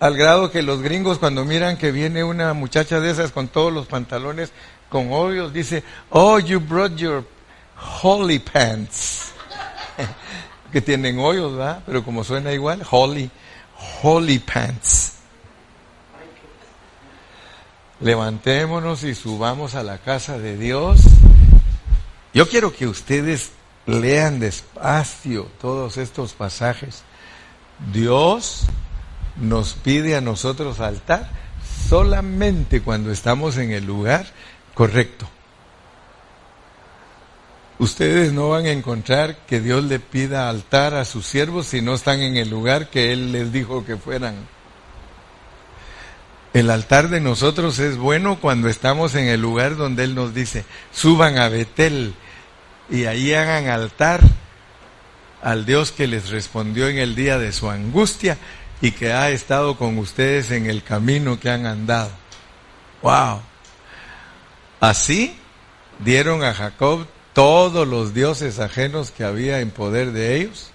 Al 0.00 0.16
grado 0.16 0.50
que 0.50 0.62
los 0.62 0.80
gringos 0.80 1.18
cuando 1.18 1.44
miran 1.44 1.76
que 1.76 1.90
viene 1.90 2.24
una 2.24 2.54
muchacha 2.54 3.00
de 3.00 3.10
esas 3.10 3.32
con 3.32 3.48
todos 3.48 3.72
los 3.72 3.86
pantalones 3.86 4.52
con 4.88 5.12
hoyos, 5.12 5.52
dice, 5.52 5.82
oh, 6.10 6.38
you 6.38 6.60
brought 6.60 6.96
your 6.96 7.24
holy 8.02 8.38
pants. 8.38 9.32
que 10.72 10.80
tienen 10.80 11.18
hoyos, 11.18 11.56
¿verdad? 11.56 11.82
Pero 11.86 12.04
como 12.04 12.24
suena 12.24 12.52
igual, 12.52 12.82
holy, 12.90 13.30
holy 14.02 14.38
pants. 14.38 15.14
Levantémonos 18.00 19.02
y 19.02 19.14
subamos 19.14 19.74
a 19.74 19.82
la 19.82 19.98
casa 19.98 20.38
de 20.38 20.56
Dios. 20.56 21.00
Yo 22.32 22.48
quiero 22.48 22.72
que 22.72 22.86
ustedes 22.86 23.50
lean 23.86 24.38
despacio 24.38 25.48
todos 25.60 25.96
estos 25.96 26.34
pasajes. 26.34 27.02
Dios 27.92 28.66
nos 29.36 29.72
pide 29.72 30.16
a 30.16 30.20
nosotros 30.20 30.80
altar 30.80 31.28
solamente 31.88 32.82
cuando 32.82 33.10
estamos 33.10 33.56
en 33.56 33.72
el 33.72 33.84
lugar 33.84 34.26
correcto. 34.74 35.28
Ustedes 37.78 38.32
no 38.32 38.48
van 38.48 38.66
a 38.66 38.72
encontrar 38.72 39.36
que 39.46 39.60
Dios 39.60 39.84
le 39.84 40.00
pida 40.00 40.48
altar 40.48 40.94
a 40.94 41.04
sus 41.04 41.26
siervos 41.26 41.66
si 41.66 41.80
no 41.80 41.94
están 41.94 42.20
en 42.22 42.36
el 42.36 42.50
lugar 42.50 42.90
que 42.90 43.12
Él 43.12 43.30
les 43.30 43.52
dijo 43.52 43.84
que 43.84 43.96
fueran. 43.96 44.34
El 46.54 46.70
altar 46.70 47.08
de 47.08 47.20
nosotros 47.20 47.78
es 47.78 47.96
bueno 47.96 48.40
cuando 48.40 48.68
estamos 48.68 49.14
en 49.14 49.26
el 49.26 49.40
lugar 49.40 49.76
donde 49.76 50.02
Él 50.02 50.16
nos 50.16 50.34
dice, 50.34 50.64
suban 50.92 51.38
a 51.38 51.48
Betel 51.48 52.14
y 52.90 53.04
ahí 53.04 53.32
hagan 53.32 53.68
altar 53.68 54.22
al 55.40 55.64
Dios 55.64 55.92
que 55.92 56.08
les 56.08 56.30
respondió 56.30 56.88
en 56.88 56.98
el 56.98 57.14
día 57.14 57.38
de 57.38 57.52
su 57.52 57.70
angustia 57.70 58.38
y 58.80 58.90
que 58.90 59.12
ha 59.12 59.30
estado 59.30 59.76
con 59.76 59.98
ustedes 59.98 60.50
en 60.50 60.66
el 60.66 60.82
camino 60.82 61.38
que 61.38 61.50
han 61.50 61.64
andado. 61.66 62.10
¡Wow! 63.02 63.40
Así 64.80 65.38
dieron 66.00 66.42
a 66.42 66.54
Jacob 66.54 67.06
todos 67.38 67.86
los 67.86 68.14
dioses 68.14 68.58
ajenos 68.58 69.12
que 69.12 69.22
había 69.22 69.60
en 69.60 69.70
poder 69.70 70.10
de 70.10 70.40
ellos 70.40 70.72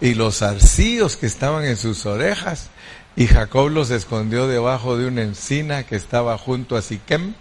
y 0.00 0.14
los 0.14 0.40
arcillos 0.40 1.18
que 1.18 1.26
estaban 1.26 1.66
en 1.66 1.76
sus 1.76 2.06
orejas. 2.06 2.70
Y 3.14 3.26
Jacob 3.26 3.68
los 3.68 3.90
escondió 3.90 4.48
debajo 4.48 4.96
de 4.96 5.06
una 5.06 5.20
encina 5.20 5.82
que 5.82 5.96
estaba 5.96 6.38
junto 6.38 6.76
a 6.76 6.80
Siquem. 6.80 7.34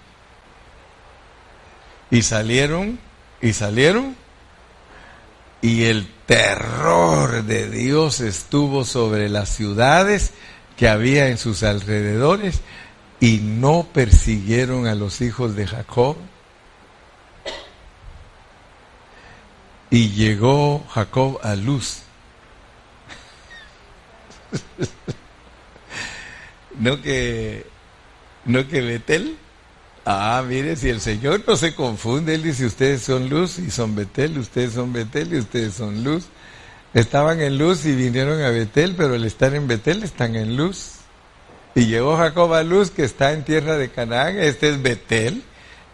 Y 2.09 2.23
salieron 2.23 2.99
y 3.41 3.53
salieron. 3.53 4.17
Y 5.61 5.85
el 5.85 6.13
terror 6.25 7.45
de 7.45 7.69
Dios 7.69 8.19
estuvo 8.19 8.83
sobre 8.83 9.29
las 9.29 9.47
ciudades 9.47 10.31
que 10.75 10.89
había 10.89 11.29
en 11.29 11.37
sus 11.37 11.63
alrededores 11.63 12.59
y 13.21 13.37
no 13.37 13.87
persiguieron 13.93 14.87
a 14.87 14.95
los 14.95 15.21
hijos 15.21 15.55
de 15.55 15.67
Jacob. 15.67 16.17
Y 19.91 20.09
llegó 20.09 20.83
Jacob 20.89 21.39
a 21.43 21.55
Luz. 21.55 22.01
no 26.79 26.99
que 27.01 27.67
no 28.45 28.67
que 28.67 28.81
Betel 28.81 29.37
Ah, 30.05 30.43
mire, 30.47 30.75
si 30.75 30.89
el 30.89 30.99
Señor 30.99 31.43
no 31.47 31.55
se 31.55 31.75
confunde, 31.75 32.33
Él 32.33 32.41
dice, 32.43 32.65
ustedes 32.65 33.03
son 33.03 33.29
luz 33.29 33.59
y 33.59 33.69
son 33.69 33.95
Betel, 33.95 34.37
ustedes 34.39 34.73
son 34.73 34.91
Betel 34.91 35.33
y 35.33 35.37
ustedes 35.37 35.75
son 35.75 36.03
luz. 36.03 36.25
Estaban 36.93 37.39
en 37.39 37.57
luz 37.57 37.85
y 37.85 37.95
vinieron 37.95 38.41
a 38.41 38.49
Betel, 38.49 38.95
pero 38.97 39.13
al 39.13 39.23
estar 39.25 39.53
en 39.53 39.67
Betel 39.67 40.01
están 40.03 40.35
en 40.35 40.57
luz. 40.57 40.93
Y 41.75 41.85
llegó 41.85 42.17
Jacob 42.17 42.53
a 42.53 42.63
luz, 42.63 42.89
que 42.89 43.03
está 43.03 43.31
en 43.31 43.43
tierra 43.43 43.77
de 43.77 43.89
Canaán, 43.89 44.39
este 44.39 44.69
es 44.69 44.81
Betel, 44.81 45.43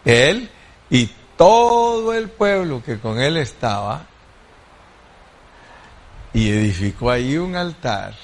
él 0.04 0.48
y 0.90 1.10
todo 1.38 2.12
el 2.12 2.28
pueblo 2.28 2.82
que 2.84 2.98
con 2.98 3.18
él 3.18 3.38
estaba, 3.38 4.04
y 6.34 6.50
edificó 6.50 7.10
ahí 7.10 7.38
un 7.38 7.56
altar. 7.56 8.14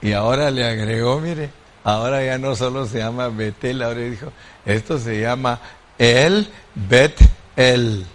Y 0.00 0.12
ahora 0.12 0.50
le 0.50 0.64
agregó, 0.64 1.20
mire, 1.20 1.50
Ahora 1.84 2.24
ya 2.24 2.38
no 2.38 2.54
solo 2.54 2.86
se 2.86 2.98
llama 2.98 3.28
Betel, 3.28 3.82
ahora 3.82 4.00
dijo, 4.00 4.32
esto 4.64 4.98
se 4.98 5.20
llama 5.20 5.60
El 5.98 6.48
Bet 6.74 7.18
El. 7.56 8.06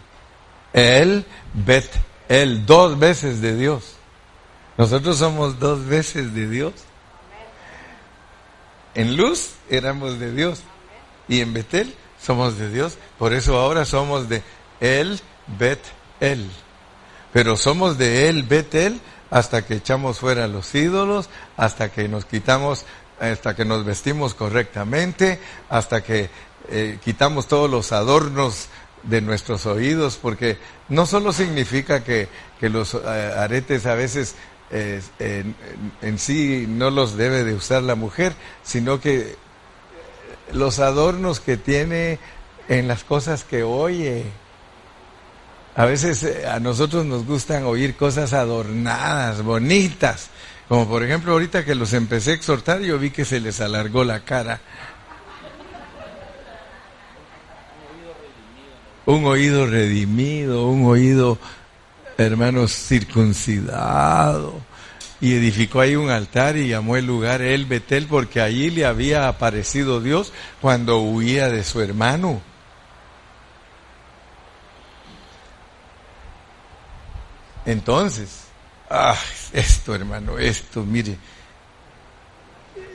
El 0.71 1.25
El, 2.29 2.65
dos 2.65 2.97
veces 2.97 3.41
de 3.41 3.55
Dios. 3.55 3.95
Nosotros 4.77 5.17
somos 5.17 5.59
dos 5.59 5.85
veces 5.85 6.33
de 6.33 6.47
Dios. 6.47 6.73
En 8.93 9.17
luz 9.17 9.55
éramos 9.69 10.19
de 10.19 10.31
Dios 10.31 10.61
y 11.27 11.41
en 11.41 11.53
Betel 11.53 11.93
somos 12.28 12.57
de 12.57 12.69
Dios. 12.69 12.97
Por 13.17 13.34
eso 13.34 13.57
ahora 13.57 13.86
somos 13.86 14.28
de 14.28 14.43
El 14.82 15.19
Bet 15.57 15.80
El. 16.19 16.49
Pero 17.32 17.55
somos 17.55 17.97
de 17.97 18.28
El 18.28 18.43
Betel 18.43 18.99
hasta 19.32 19.65
que 19.65 19.75
echamos 19.75 20.19
fuera 20.19 20.47
los 20.47 20.75
ídolos, 20.75 21.30
hasta 21.55 21.89
que 21.89 22.07
nos 22.07 22.25
quitamos 22.25 22.86
hasta 23.19 23.55
que 23.55 23.65
nos 23.65 23.84
vestimos 23.84 24.36
correctamente, 24.36 25.39
hasta 25.69 26.03
que 26.03 26.30
eh, 26.69 26.99
quitamos 27.03 27.47
todos 27.47 27.67
los 27.67 27.91
adornos 27.91 28.67
de 29.01 29.21
nuestros 29.21 29.65
oídos, 29.65 30.19
porque 30.21 30.57
no 30.89 31.07
solo 31.07 31.34
significa 31.34 32.03
que, 32.03 32.28
los 32.61 32.93
eh, 32.93 32.99
aretes 33.38 33.88
a 33.88 33.95
veces 33.95 34.36
eh, 34.69 35.01
en, 36.01 36.19
sí 36.19 36.65
no 36.67 36.91
los 36.91 37.17
debe 37.17 37.43
de 37.43 37.55
usar 37.55 37.82
la 37.82 37.95
mujer, 37.95 38.34
sino 38.63 38.99
que 38.99 39.36
los 40.53 40.79
adornos 40.79 41.39
que 41.39 41.57
tiene 41.57 42.19
en 42.67 42.87
las 42.87 43.03
cosas 43.03 43.43
que 43.43 43.63
oye. 43.63 44.25
A 45.75 45.85
veces 45.85 46.23
eh, 46.23 46.47
a 46.47 46.59
nosotros 46.59 47.05
nos 47.05 47.25
gustan 47.25 47.65
oír 47.65 47.95
cosas 47.95 48.33
adornadas, 48.33 49.43
bonitas. 49.43 50.29
Como 50.67 50.87
por 50.87 51.03
ejemplo 51.03 51.33
ahorita 51.33 51.63
que 51.63 51.75
los 51.75 51.93
empecé 51.93 52.31
a 52.31 52.33
exhortar, 52.35 52.81
yo 52.81 52.99
vi 52.99 53.11
que 53.11 53.25
se 53.25 53.39
les 53.39 53.61
alargó 53.61 54.03
la 54.03 54.21
cara. 54.21 54.59
Un 59.05 59.23
oído 59.25 59.65
redimido, 59.67 60.67
un 60.67 60.85
oído, 60.85 61.37
hermanos, 62.17 62.73
circuncidado. 62.73 64.66
Y 65.20 65.34
edificó 65.36 65.80
ahí 65.80 65.95
un 65.95 66.09
altar 66.09 66.57
y 66.57 66.68
llamó 66.68 66.95
el 66.95 67.05
lugar 67.05 67.41
El 67.41 67.65
Betel 67.65 68.05
porque 68.07 68.39
allí 68.39 68.70
le 68.70 68.86
había 68.86 69.28
aparecido 69.28 69.99
Dios 69.99 70.32
cuando 70.61 70.99
huía 70.99 71.49
de 71.49 71.63
su 71.63 71.82
hermano. 71.82 72.41
Entonces, 77.65 78.45
ah, 78.89 79.18
esto 79.51 79.93
hermano, 79.95 80.38
esto, 80.38 80.84
mire, 80.84 81.18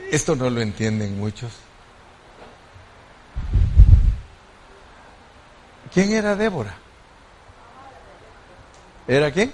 esto 0.09 0.35
no 0.35 0.49
lo 0.49 0.61
entienden 0.61 1.19
muchos. 1.19 1.51
¿Quién 5.93 6.13
era 6.13 6.35
Débora? 6.35 6.75
¿Era 9.07 9.31
quién? 9.31 9.53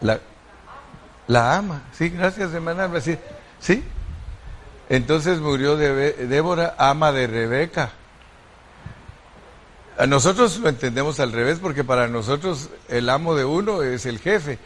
La, 0.00 0.18
la 1.30 1.58
ama, 1.58 1.82
sí, 1.96 2.08
gracias 2.08 2.52
hermana. 2.52 2.90
Sí, 3.00 3.16
sí. 3.60 3.84
Entonces 4.88 5.38
murió 5.38 5.76
Débora, 5.76 6.74
ama 6.76 7.12
de 7.12 7.28
Rebeca. 7.28 7.92
A 9.96 10.06
nosotros 10.08 10.58
lo 10.58 10.68
entendemos 10.68 11.20
al 11.20 11.30
revés 11.30 11.60
porque 11.60 11.84
para 11.84 12.08
nosotros 12.08 12.68
el 12.88 13.08
amo 13.08 13.36
de 13.36 13.44
uno 13.44 13.80
es 13.82 14.06
el 14.06 14.18
jefe. 14.18 14.58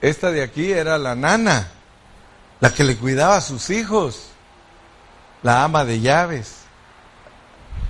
Esta 0.00 0.30
de 0.30 0.42
aquí 0.42 0.72
era 0.72 0.96
la 0.96 1.14
nana, 1.14 1.68
la 2.60 2.72
que 2.72 2.82
le 2.82 2.96
cuidaba 2.96 3.36
a 3.36 3.42
sus 3.42 3.68
hijos, 3.68 4.28
la 5.42 5.62
ama 5.62 5.84
de 5.84 6.00
llaves, 6.00 6.54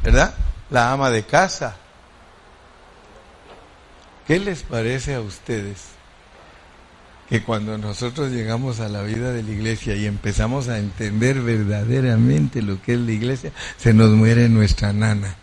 ¿verdad? 0.03 0.35
La 0.71 0.91
ama 0.91 1.11
de 1.11 1.23
casa. 1.25 1.77
¿Qué 4.27 4.41
les 4.41 4.65
parece 4.65 5.15
a 5.15 5.21
ustedes 5.21 5.96
que 7.29 7.43
cuando 7.43 7.77
nosotros 7.77 8.31
llegamos 8.31 8.81
a 8.81 8.89
la 8.89 9.03
vida 9.03 9.33
de 9.33 9.43
la 9.43 9.51
iglesia 9.51 9.97
y 9.97 10.07
empezamos 10.07 10.69
a 10.69 10.79
entender 10.79 11.41
verdaderamente 11.41 12.63
lo 12.63 12.81
que 12.81 12.95
es 12.95 13.01
la 13.01 13.13
iglesia, 13.13 13.53
se 13.77 13.93
nos 13.93 14.11
muere 14.11 14.49
nuestra 14.49 14.93
nana? 14.93 15.37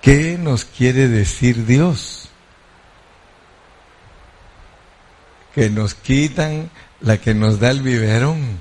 ¿Qué 0.00 0.38
nos 0.38 0.64
quiere 0.64 1.08
decir 1.08 1.66
Dios? 1.66 2.28
Que 5.54 5.70
nos 5.70 5.94
quitan 5.94 6.70
la 7.00 7.18
que 7.18 7.32
nos 7.32 7.60
da 7.60 7.70
el 7.70 7.80
biberón. 7.80 8.60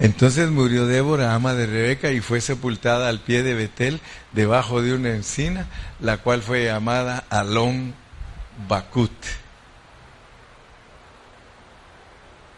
Entonces 0.00 0.50
murió 0.50 0.86
Débora, 0.86 1.34
ama 1.34 1.54
de 1.54 1.66
Rebeca, 1.66 2.10
y 2.10 2.20
fue 2.20 2.40
sepultada 2.40 3.08
al 3.08 3.20
pie 3.20 3.42
de 3.42 3.54
Betel, 3.54 4.00
debajo 4.32 4.82
de 4.82 4.92
una 4.92 5.10
encina, 5.10 5.66
la 6.00 6.18
cual 6.18 6.42
fue 6.42 6.64
llamada 6.64 7.24
Alon 7.30 7.94
Bakut. 8.68 9.12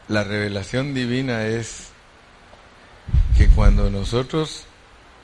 La 0.09 0.25
revelación 0.25 0.95
divina 0.95 1.47
es 1.47 1.89
que 3.37 3.49
cuando 3.49 3.91
nosotros 3.91 4.65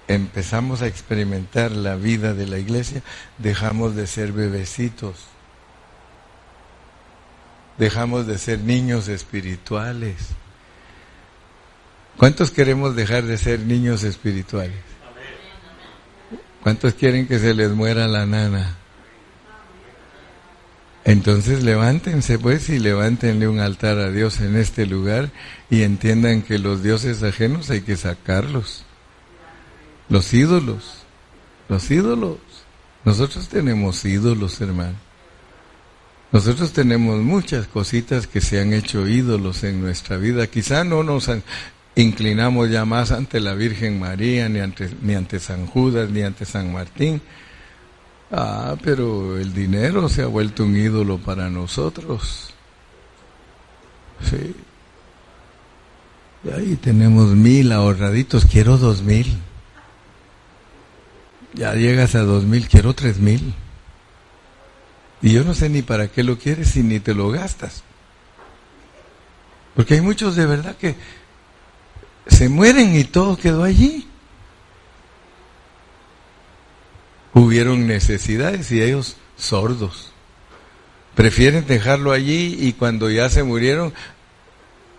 empezamos 0.09 0.83
a 0.83 0.89
experimentar 0.89 1.71
la 1.71 1.95
vida 1.97 2.35
de 2.35 2.47
la 2.47 2.59
iglesia, 2.59 3.03
dejamos 3.39 3.95
de 3.95 4.07
ser 4.07 4.33
bebecitos, 4.33 5.17
dejamos 7.79 8.27
de 8.27 8.39
ser 8.39 8.59
niños 8.61 9.09
espirituales. 9.09 10.17
¿Cuántos 12.17 12.51
queremos 12.51 12.95
dejar 12.95 13.25
de 13.25 13.39
ser 13.39 13.61
niños 13.61 14.05
espirituales? 14.05 14.77
¿Cuántos 16.63 16.95
quieren 16.95 17.27
que 17.27 17.39
se 17.39 17.55
les 17.55 17.71
muera 17.71 18.07
la 18.07 18.27
nana? 18.27 18.77
Entonces 21.05 21.65
levántense 21.65 22.39
pues 22.39 22.69
y 22.69 22.79
levántenle 22.79 23.49
un 23.49 23.59
altar 23.59 23.99
a 23.99 24.11
Dios 24.11 24.41
en 24.41 24.57
este 24.57 24.87
lugar 24.87 25.31
y 25.69 25.83
entiendan 25.83 26.43
que 26.43 26.59
los 26.59 26.83
dioses 26.83 27.23
ajenos 27.25 27.71
hay 27.71 27.81
que 27.81 27.97
sacarlos. 27.97 28.85
Los 30.09 30.33
ídolos, 30.33 31.03
los 31.69 31.91
ídolos. 31.91 32.39
Nosotros 33.05 33.49
tenemos 33.49 34.05
ídolos, 34.05 34.61
hermano. 34.61 34.95
Nosotros 36.31 36.73
tenemos 36.73 37.21
muchas 37.21 37.67
cositas 37.67 38.27
que 38.29 38.41
se 38.41 38.61
han 38.61 38.73
hecho 38.73 39.09
ídolos 39.09 39.65
en 39.65 39.83
nuestra 39.83 40.17
vida. 40.17 40.47
Quizá 40.47 40.85
no 40.85 41.03
nos 41.03 41.29
inclinamos 41.97 42.70
ya 42.70 42.84
más 42.84 43.12
ante 43.12 43.40
la 43.40 43.55
Virgen 43.55 44.01
María, 44.01 44.49
ni 44.49 44.61
ante, 44.61 44.90
ni 45.03 45.14
ante 45.14 45.38
San 45.38 45.66
Judas, 45.66 46.11
ni 46.11 46.22
ante 46.22 46.45
San 46.45 46.72
Martín. 46.72 47.20
Ah, 48.30 48.76
pero 48.82 49.38
el 49.38 49.53
dinero 49.53 50.09
se 50.09 50.22
ha 50.22 50.26
vuelto 50.26 50.64
un 50.64 50.76
ídolo 50.76 51.18
para 51.18 51.51
nosotros. 51.51 52.55
Sí. 54.30 54.55
Y 56.45 56.51
ahí 56.51 56.76
tenemos 56.76 57.28
mil 57.30 57.70
ahorraditos, 57.72 58.47
quiero 58.47 58.78
dos 58.78 59.03
mil. 59.03 59.38
Ya 61.55 61.74
llegas 61.74 62.14
a 62.14 62.20
dos 62.20 62.45
mil, 62.45 62.68
quiero 62.68 62.95
tres 62.95 63.18
mil. 63.18 63.55
Y 65.20 65.32
yo 65.32 65.45
no 65.45 65.55
sé 65.55 65.68
ni 65.68 65.82
para 65.82 66.09
qué 66.09 66.22
lo 66.22 66.38
quieres 66.38 66.74
y 66.76 66.82
ni 66.82 66.99
te 66.99 67.14
lo 67.14 67.30
gastas. 67.30 67.84
Porque 69.76 69.95
hay 69.95 70.01
muchos 70.01 70.36
de 70.36 70.47
verdad 70.47 70.76
que 70.76 70.97
se 72.27 72.49
mueren 72.49 72.97
y 72.97 73.05
todo 73.05 73.37
quedó 73.37 73.64
allí. 73.64 74.07
Hubieron 77.35 77.87
necesidades 77.87 78.70
y 78.73 78.83
ellos 78.83 79.16
sordos. 79.37 80.12
Prefieren 81.14 81.66
dejarlo 81.66 82.12
allí 82.12 82.57
y 82.61 82.73
cuando 82.73 83.11
ya 83.11 83.29
se 83.29 83.43
murieron, 83.43 83.93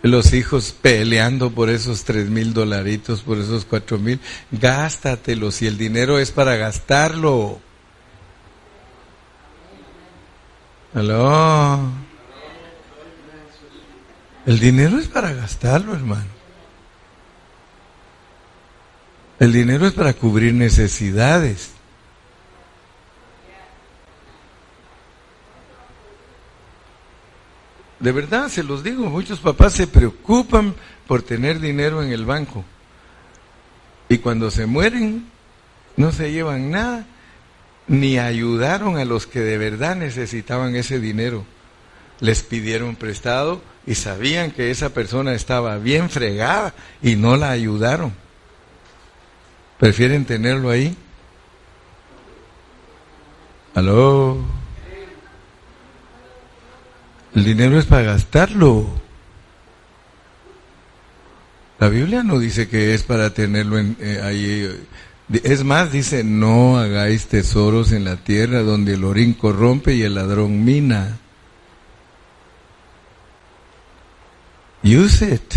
los 0.04 0.34
hijos 0.34 0.76
peleando 0.80 1.52
por 1.52 1.70
esos 1.70 2.04
tres 2.04 2.30
mil 2.30 2.54
dolaritos, 2.54 3.22
por 3.22 3.38
esos 3.38 3.66
cuatro 3.66 3.98
mil, 3.98 4.20
gástatelos 4.52 5.62
y 5.62 5.68
el 5.68 5.78
dinero 5.78 6.20
es 6.20 6.32
para 6.32 6.56
gastarlo. 6.58 7.60
¿Aló? 10.94 11.80
El 14.46 14.60
dinero 14.60 15.00
es 15.00 15.08
para 15.08 15.34
gastarlo, 15.34 15.94
hermano. 15.94 16.33
El 19.44 19.52
dinero 19.52 19.86
es 19.86 19.94
para 19.94 20.14
cubrir 20.14 20.54
necesidades. 20.54 21.72
De 28.00 28.14
verdad, 28.14 28.48
se 28.48 28.64
los 28.64 28.86
digo, 28.86 29.10
muchos 29.10 29.42
papás 29.42 29.74
se 29.74 29.86
preocupan 29.86 30.74
por 31.08 31.24
tener 31.24 31.60
dinero 31.60 32.02
en 32.02 32.14
el 32.14 32.24
banco. 32.24 32.64
Y 34.08 34.20
cuando 34.20 34.50
se 34.50 34.66
mueren, 34.66 35.28
no 35.98 36.14
se 36.14 36.32
llevan 36.32 36.72
nada, 36.72 37.06
ni 37.90 38.20
ayudaron 38.20 38.98
a 38.98 39.04
los 39.04 39.28
que 39.28 39.42
de 39.42 39.58
verdad 39.58 39.98
necesitaban 39.98 40.78
ese 40.78 41.02
dinero. 41.02 41.44
Les 42.22 42.44
pidieron 42.44 42.96
prestado 42.96 43.62
y 43.86 43.96
sabían 43.96 44.52
que 44.52 44.72
esa 44.72 44.92
persona 44.94 45.34
estaba 45.34 45.80
bien 45.80 46.10
fregada 46.10 46.74
y 47.02 47.18
no 47.18 47.36
la 47.36 47.52
ayudaron. 47.52 48.23
Prefieren 49.84 50.24
tenerlo 50.24 50.70
ahí. 50.70 50.96
Aló. 53.76 54.38
El 57.36 57.44
dinero 57.44 57.78
es 57.78 57.86
para 57.86 58.04
gastarlo. 58.04 58.88
La 61.80 61.90
Biblia 61.90 62.24
no 62.24 62.40
dice 62.40 62.70
que 62.70 62.94
es 62.94 63.04
para 63.04 63.34
tenerlo 63.34 63.78
en, 63.78 63.98
eh, 64.00 64.22
ahí. 64.24 64.88
Es 65.44 65.66
más, 65.66 65.92
dice, 65.92 66.24
no 66.24 66.78
hagáis 66.78 67.28
tesoros 67.28 67.92
en 67.92 68.06
la 68.06 68.16
tierra 68.16 68.62
donde 68.62 68.94
el 68.94 69.04
orín 69.04 69.34
corrompe 69.34 69.96
y 69.96 70.04
el 70.04 70.16
ladrón 70.16 70.64
mina. 70.64 71.20
Use 74.82 75.30
it. 75.30 75.56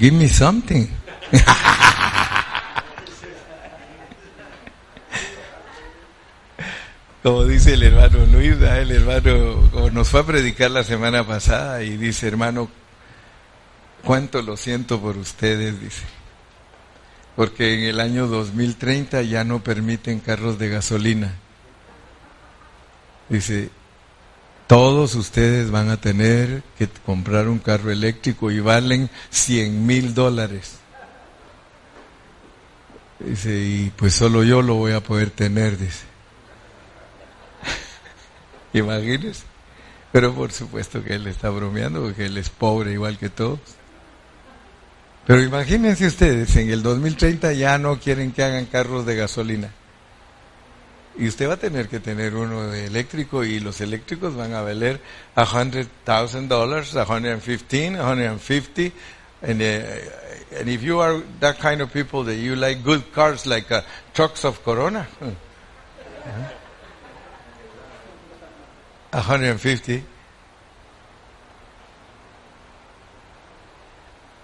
Give 0.00 0.16
me 0.16 0.30
something. 0.30 1.03
como 7.22 7.44
dice 7.44 7.74
el 7.74 7.82
hermano 7.82 8.26
Luis, 8.26 8.56
el 8.60 8.90
hermano 8.90 9.90
nos 9.90 10.08
fue 10.08 10.20
a 10.20 10.26
predicar 10.26 10.70
la 10.70 10.84
semana 10.84 11.26
pasada 11.26 11.82
y 11.82 11.96
dice, 11.96 12.28
hermano, 12.28 12.68
cuánto 14.04 14.42
lo 14.42 14.56
siento 14.56 15.00
por 15.00 15.16
ustedes, 15.16 15.80
dice. 15.80 16.02
porque 17.36 17.74
en 17.74 17.84
el 17.84 18.00
año 18.00 18.26
2030 18.26 19.22
ya 19.22 19.44
no 19.44 19.62
permiten 19.62 20.20
carros 20.20 20.58
de 20.58 20.68
gasolina. 20.68 21.34
Dice, 23.28 23.70
todos 24.66 25.14
ustedes 25.14 25.70
van 25.70 25.90
a 25.90 25.96
tener 25.96 26.62
que 26.78 26.88
comprar 26.88 27.48
un 27.48 27.58
carro 27.58 27.90
eléctrico 27.90 28.50
y 28.50 28.60
valen 28.60 29.10
100 29.30 29.86
mil 29.86 30.14
dólares. 30.14 30.78
Dice, 33.20 33.50
y 33.50 33.92
pues 33.96 34.14
solo 34.14 34.42
yo 34.42 34.62
lo 34.62 34.74
voy 34.74 34.92
a 34.92 35.00
poder 35.00 35.30
tener, 35.30 35.78
dice. 35.78 36.04
Imagínense. 38.72 39.44
Pero 40.12 40.32
por 40.32 40.52
supuesto 40.52 41.02
que 41.02 41.14
él 41.14 41.26
está 41.26 41.50
bromeando 41.50 42.00
porque 42.00 42.26
él 42.26 42.36
es 42.38 42.48
pobre 42.48 42.92
igual 42.92 43.18
que 43.18 43.30
todos. 43.30 43.58
Pero 45.26 45.42
imagínense 45.42 46.06
ustedes, 46.06 46.54
en 46.56 46.70
el 46.70 46.82
2030 46.82 47.52
ya 47.54 47.78
no 47.78 47.98
quieren 47.98 48.30
que 48.30 48.44
hagan 48.44 48.66
carros 48.66 49.06
de 49.06 49.16
gasolina. 49.16 49.70
Y 51.16 51.28
usted 51.28 51.48
va 51.48 51.54
a 51.54 51.58
tener 51.58 51.88
que 51.88 52.00
tener 52.00 52.34
uno 52.34 52.66
de 52.68 52.86
eléctrico 52.86 53.44
y 53.44 53.60
los 53.60 53.80
eléctricos 53.80 54.36
van 54.36 54.52
a 54.52 54.62
valer 54.62 55.00
$100,000, 55.36 56.48
dólares, 56.48 56.90
115, 56.90 57.96
150. 57.96 58.96
And, 59.44 59.60
uh, 59.60 60.58
and 60.58 60.68
if 60.68 60.82
you 60.82 61.00
are 61.00 61.22
that 61.40 61.58
kind 61.58 61.80
of 61.80 61.92
people 61.92 62.24
that 62.24 62.36
you 62.36 62.56
like 62.56 62.82
good 62.82 63.12
cars 63.12 63.46
like 63.46 63.70
uh, 63.70 63.82
trucks 64.14 64.44
of 64.44 64.64
Corona, 64.64 65.06
150. 69.12 70.04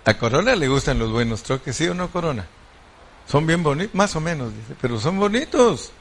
A 0.05 0.15
Corona 0.15 0.55
le 0.55 0.69
gustan 0.69 0.99
los 0.99 1.11
buenos 1.11 1.43
troques, 1.43 1.77
¿sí 1.77 1.87
o 1.87 1.95
no, 1.95 2.11
Corona? 2.11 2.47
Son 3.27 3.47
bien 3.47 3.63
bonitos, 3.63 3.95
más 3.95 4.15
o 4.17 4.21
menos, 4.21 4.55
dice, 4.55 4.75
pero 4.81 4.99
son 4.99 5.19
bonitos. 5.19 5.93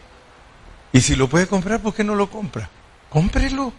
Y 0.92 1.02
si 1.02 1.16
lo 1.16 1.28
puede 1.28 1.48
comprar, 1.48 1.82
¿por 1.82 1.94
qué 1.94 2.04
no 2.04 2.16
lo 2.16 2.30
compra? 2.30 2.70
Cómprelo. 3.10 3.74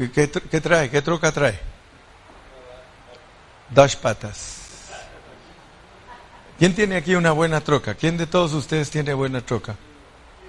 ¿Sí? 0.00 0.08
¿Qué, 0.08 0.60
trae? 0.62 0.88
¿Qué 0.88 1.02
troca 1.02 1.30
trae? 1.30 1.60
Dos 3.68 3.96
patas. 3.96 4.56
¿Quién 6.58 6.74
tiene 6.74 6.96
aquí 6.96 7.14
una 7.14 7.32
buena 7.32 7.60
troca? 7.60 7.92
¿Quién 7.94 8.16
de 8.16 8.26
todos 8.26 8.54
ustedes 8.54 8.88
tiene 8.90 9.12
buena 9.12 9.42
troca? 9.42 9.76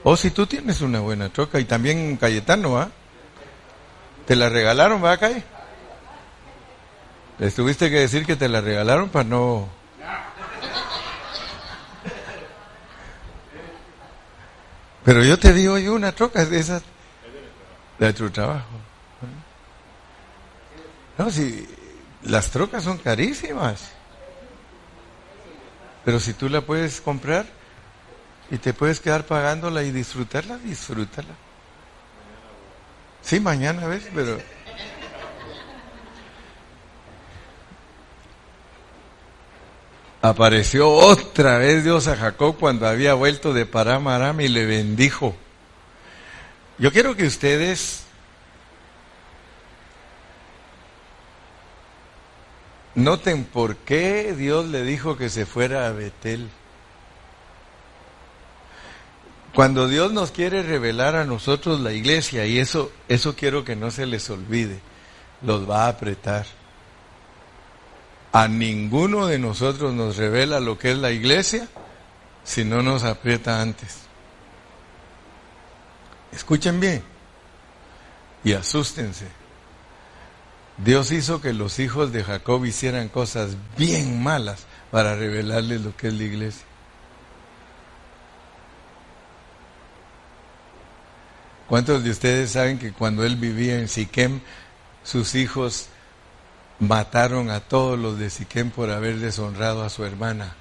O 0.06 0.16
si 0.16 0.32
tú 0.32 0.48
tienes 0.48 0.80
una 0.80 1.02
buena 1.02 1.28
troca 1.28 1.60
y 1.60 1.66
también 1.66 2.16
Cayetano, 2.16 2.80
¿ah? 2.80 2.90
¿Te 4.26 4.38
la 4.38 4.48
regalaron, 4.48 5.04
va, 5.04 5.18
Calle? 5.18 5.44
Les 7.38 7.54
tuviste 7.54 7.90
que 7.90 8.00
decir 8.00 8.26
que 8.26 8.38
te 8.38 8.48
la 8.48 8.62
regalaron 8.62 9.10
para 9.10 9.26
no... 9.26 9.68
Pero 15.04 15.26
yo 15.26 15.38
te 15.38 15.52
digo, 15.52 15.78
yo 15.78 15.94
una 15.94 16.14
troca 16.14 16.46
de 16.46 16.58
esas 16.58 16.84
de 18.00 18.14
tu 18.14 18.30
trabajo. 18.30 18.91
No, 21.18 21.30
si 21.30 21.68
las 22.24 22.50
trocas 22.50 22.84
son 22.84 22.98
carísimas. 22.98 23.92
Pero 26.04 26.20
si 26.20 26.34
tú 26.34 26.50
la 26.50 26.62
puedes 26.62 27.02
comprar 27.02 27.46
y 28.50 28.58
te 28.58 28.74
puedes 28.74 29.00
quedar 29.00 29.26
pagándola 29.26 29.84
y 29.84 29.92
disfrutarla, 29.92 30.58
disfrútala. 30.58 31.36
Sí, 33.22 33.40
mañana 33.40 33.88
ves, 33.88 34.08
pero 34.14 34.40
Apareció 40.24 40.88
otra 40.92 41.58
vez 41.58 41.84
Dios 41.84 42.08
a 42.08 42.16
Jacob 42.16 42.56
cuando 42.60 42.88
había 42.88 43.16
vuelto 43.16 43.54
de 43.54 43.66
Param 43.66 44.08
Aram 44.08 44.40
y 44.40 44.50
le 44.50 44.68
bendijo. 44.68 45.36
Yo 46.78 46.92
quiero 46.92 47.16
que 47.16 47.26
ustedes 47.26 48.01
noten 52.96 53.46
por 53.46 53.78
qué 53.78 54.34
Dios 54.34 54.68
le 54.68 54.84
dijo 54.84 55.18
que 55.18 55.30
se 55.30 55.46
fuera 55.46 55.88
a 55.88 55.92
Betel. 55.92 56.50
Cuando 59.54 59.88
Dios 59.88 60.14
nos 60.14 60.32
quiere 60.32 60.64
revelar 60.64 61.16
a 61.16 61.26
nosotros 61.26 61.82
la 61.82 61.92
iglesia, 61.92 62.46
y 62.46 62.60
eso, 62.60 62.92
eso 63.10 63.36
quiero 63.36 63.66
que 63.66 63.76
no 63.76 63.92
se 63.92 64.06
les 64.06 64.30
olvide, 64.30 64.80
los 65.42 65.70
va 65.70 65.86
a 65.86 65.90
apretar. 65.90 66.46
A 68.32 68.48
ninguno 68.48 69.28
de 69.28 69.40
nosotros 69.40 69.94
nos 69.94 70.16
revela 70.16 70.62
lo 70.62 70.78
que 70.78 70.92
es 70.92 70.98
la 70.98 71.12
iglesia 71.12 71.68
si 72.46 72.64
no 72.64 72.82
nos 72.82 73.04
aprieta 73.04 73.62
antes. 73.62 73.98
Escuchen 76.32 76.80
bien 76.80 77.04
y 78.46 78.54
asústense. 78.54 79.41
Dios 80.84 81.12
hizo 81.12 81.42
que 81.42 81.54
los 81.54 81.80
hijos 81.80 82.12
de 82.12 82.24
Jacob 82.24 82.66
hicieran 82.66 83.08
cosas 83.08 83.56
bien 83.78 84.22
malas 84.22 84.66
para 84.90 85.16
revelarles 85.16 85.82
lo 85.82 85.96
que 85.96 86.08
es 86.08 86.14
la 86.14 86.24
iglesia. 86.24 86.66
¿Cuántos 91.68 92.04
de 92.04 92.10
ustedes 92.10 92.52
saben 92.52 92.80
que 92.80 92.92
cuando 92.92 93.24
él 93.24 93.36
vivía 93.38 93.80
en 93.80 93.88
Siquem, 93.88 94.42
sus 95.04 95.36
hijos 95.36 95.88
mataron 96.82 97.52
a 97.52 97.60
todos 97.60 97.98
los 97.98 98.18
de 98.18 98.30
Siquem 98.30 98.72
por 98.72 98.90
haber 98.90 99.20
deshonrado 99.20 99.84
a 99.84 99.90
su 99.90 100.04
hermana. 100.04 100.56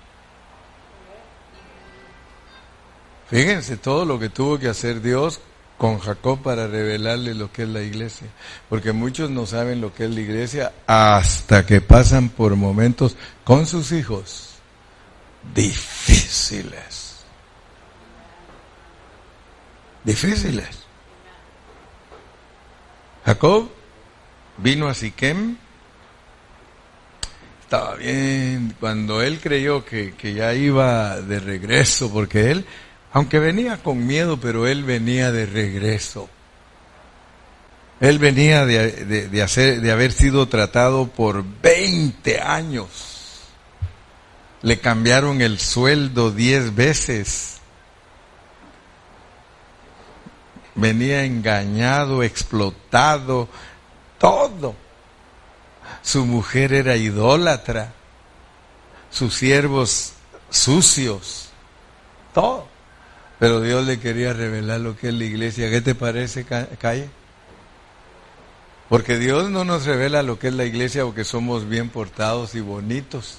Fíjense 3.29 3.77
todo 3.77 4.05
lo 4.05 4.19
que 4.19 4.29
tuvo 4.29 4.59
que 4.59 4.69
hacer 4.69 5.01
Dios 5.01 5.41
con 5.81 5.99
Jacob 5.99 6.43
para 6.43 6.67
revelarle 6.67 7.35
lo 7.35 7.51
que 7.51 7.63
es 7.63 7.69
la 7.71 7.81
iglesia. 7.81 8.29
Porque 8.69 8.93
muchos 8.93 9.31
no 9.31 9.47
saben 9.47 9.81
lo 9.81 9.95
que 9.95 10.05
es 10.05 10.11
la 10.11 10.21
iglesia 10.21 10.73
hasta 10.87 11.65
que 11.65 11.81
pasan 11.81 12.29
por 12.29 12.55
momentos 12.55 13.17
con 13.45 13.65
sus 13.65 13.91
hijos 13.91 14.57
difíciles. 15.55 17.25
Difíciles. 20.05 20.69
Jacob 23.25 23.71
vino 24.59 24.87
a 24.87 24.93
Siquem 24.93 25.57
estaba 27.63 27.95
bien, 27.95 28.75
cuando 28.79 29.23
él 29.23 29.41
creyó 29.41 29.83
que, 29.85 30.13
ya 30.35 30.53
iba 30.53 31.23
de 31.23 31.41
regreso, 31.41 32.13
porque 32.13 32.51
él, 32.51 32.67
aunque 33.13 33.39
venía 33.39 33.83
con 33.83 34.07
miedo, 34.07 34.39
pero 34.39 34.67
él 34.67 34.85
venía 34.85 35.33
de 35.33 35.47
regreso. 35.47 36.29
Él 38.01 38.19
venía 38.19 38.65
de, 38.65 39.43
hacer, 39.43 39.81
de 39.81 39.93
haber 39.93 40.13
sido 40.13 40.49
tratado 40.49 41.09
por 41.09 41.45
20 41.45 42.41
años. 42.41 42.89
Le 44.63 44.81
cambiaron 44.81 45.43
el 45.43 45.59
sueldo 45.59 46.31
10 46.31 46.75
veces. 46.75 47.59
Venía 50.75 51.25
engañado, 51.25 52.23
explotado, 52.23 53.49
todo. 54.19 54.75
Su 56.01 56.25
mujer 56.25 56.73
era 56.73 56.97
idólatra, 56.97 57.93
sus 59.11 59.35
siervos 59.35 60.13
sucios, 60.49 61.51
todo. 62.33 62.70
Pero 63.41 63.63
Dios 63.63 63.87
le 63.87 63.99
quería 63.99 64.35
revelar 64.35 64.81
lo 64.81 64.97
que 64.97 65.09
es 65.09 65.15
la 65.15 65.25
iglesia. 65.25 65.71
¿Qué 65.71 65.81
te 65.81 65.95
parece, 65.95 66.45
Calle? 66.45 67.09
Porque 68.91 69.17
Dios 69.17 69.49
no 69.49 69.65
nos 69.65 69.87
revela 69.87 70.23
lo 70.23 70.39
que 70.39 70.49
es 70.49 70.55
la 70.55 70.67
iglesia 70.67 71.05
porque 71.05 71.25
somos 71.25 71.67
bien 71.67 71.89
portados 71.89 72.55
y 72.55 72.61
bonitos, 72.61 73.39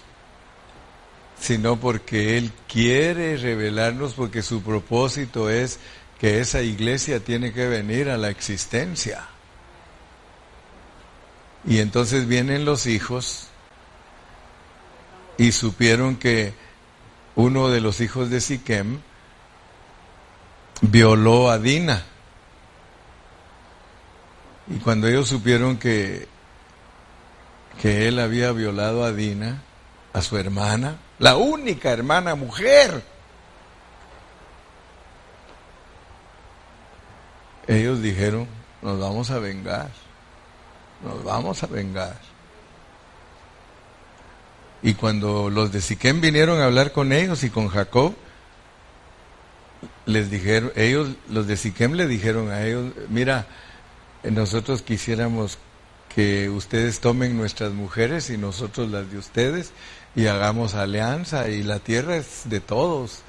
sino 1.39 1.79
porque 1.79 2.39
Él 2.39 2.51
quiere 2.67 3.37
revelarnos 3.37 4.15
porque 4.15 4.41
su 4.41 4.63
propósito 4.63 5.51
es 5.51 5.79
que 6.19 6.39
esa 6.39 6.63
iglesia 6.63 7.19
tiene 7.19 7.53
que 7.53 7.67
venir 7.67 8.09
a 8.09 8.17
la 8.17 8.31
existencia. 8.31 9.27
Y 11.63 11.77
entonces 11.77 12.27
vienen 12.27 12.65
los 12.65 12.87
hijos 12.87 13.49
y 15.37 15.51
supieron 15.51 16.15
que 16.15 16.53
uno 17.35 17.69
de 17.69 17.81
los 17.81 18.01
hijos 18.01 18.31
de 18.31 18.41
Siquem 18.41 18.99
violó 20.81 21.49
a 21.49 21.57
Dina. 21.57 22.03
Y 24.67 24.77
cuando 24.79 25.07
ellos 25.07 25.27
supieron 25.27 25.77
que, 25.77 26.27
que 27.81 28.07
él 28.07 28.19
había 28.19 28.51
violado 28.51 29.03
a 29.03 29.11
Dina, 29.11 29.61
a 30.13 30.21
su 30.21 30.37
hermana, 30.37 30.97
la 31.19 31.37
única 31.37 31.91
hermana 31.91 32.35
mujer, 32.35 33.03
ellos 37.67 38.01
dijeron, 38.01 38.47
nos 38.81 38.99
vamos 38.99 39.31
a 39.31 39.39
vengar 39.39 39.89
nos 41.03 41.23
vamos 41.23 41.63
a 41.63 41.67
vengar. 41.67 42.19
Y 44.83 44.93
cuando 44.95 45.49
los 45.49 45.71
de 45.71 45.81
Siquem 45.81 46.21
vinieron 46.21 46.59
a 46.59 46.65
hablar 46.65 46.91
con 46.91 47.11
ellos 47.11 47.43
y 47.43 47.49
con 47.49 47.67
Jacob, 47.67 48.13
les 50.05 50.29
dijeron, 50.29 50.71
ellos, 50.75 51.09
los 51.29 51.47
de 51.47 51.57
Siquem 51.57 51.93
le 51.93 52.07
dijeron 52.07 52.51
a 52.51 52.63
ellos, 52.65 52.91
mira, 53.09 53.47
nosotros 54.23 54.81
quisiéramos 54.81 55.57
que 56.13 56.49
ustedes 56.49 56.99
tomen 56.99 57.37
nuestras 57.37 57.71
mujeres 57.71 58.29
y 58.29 58.37
nosotros 58.37 58.89
las 58.91 59.09
de 59.11 59.17
ustedes 59.17 59.71
y 60.15 60.27
hagamos 60.27 60.75
alianza 60.75 61.47
y 61.49 61.63
la 61.63 61.79
tierra 61.79 62.17
es 62.17 62.43
de 62.45 62.59
todos. 62.59 63.21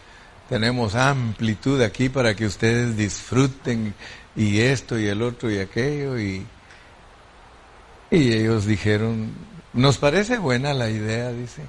Tenemos 0.48 0.94
amplitud 0.94 1.80
aquí 1.80 2.08
para 2.08 2.34
que 2.34 2.44
ustedes 2.44 2.96
disfruten 2.96 3.94
y 4.34 4.60
esto 4.60 4.98
y 4.98 5.06
el 5.06 5.22
otro 5.22 5.50
y 5.50 5.58
aquello 5.58 6.18
y, 6.18 6.44
y 8.10 8.32
ellos 8.32 8.66
dijeron, 8.66 9.32
nos 9.72 9.98
parece 9.98 10.38
buena 10.38 10.74
la 10.74 10.90
idea, 10.90 11.30
dice, 11.30 11.62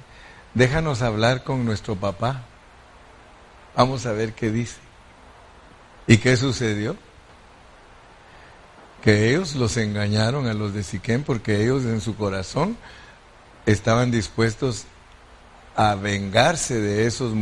déjanos 0.54 1.00
hablar 1.00 1.44
con 1.44 1.64
nuestro 1.64 1.96
papá, 1.96 2.44
vamos 3.76 4.06
a 4.06 4.12
ver 4.12 4.32
qué 4.32 4.50
dice. 4.50 4.76
¿Y 6.06 6.18
qué 6.18 6.36
sucedió? 6.36 6.96
Que 9.02 9.30
ellos 9.30 9.54
los 9.54 9.76
engañaron 9.76 10.46
a 10.46 10.54
los 10.54 10.74
de 10.74 10.82
Siquem 10.82 11.22
porque 11.22 11.62
ellos 11.62 11.84
en 11.84 12.00
su 12.00 12.16
corazón 12.16 12.76
estaban 13.66 14.10
dispuestos 14.10 14.86
a 15.76 15.94
vengarse 15.94 16.80
de 16.80 17.06
esos 17.06 17.34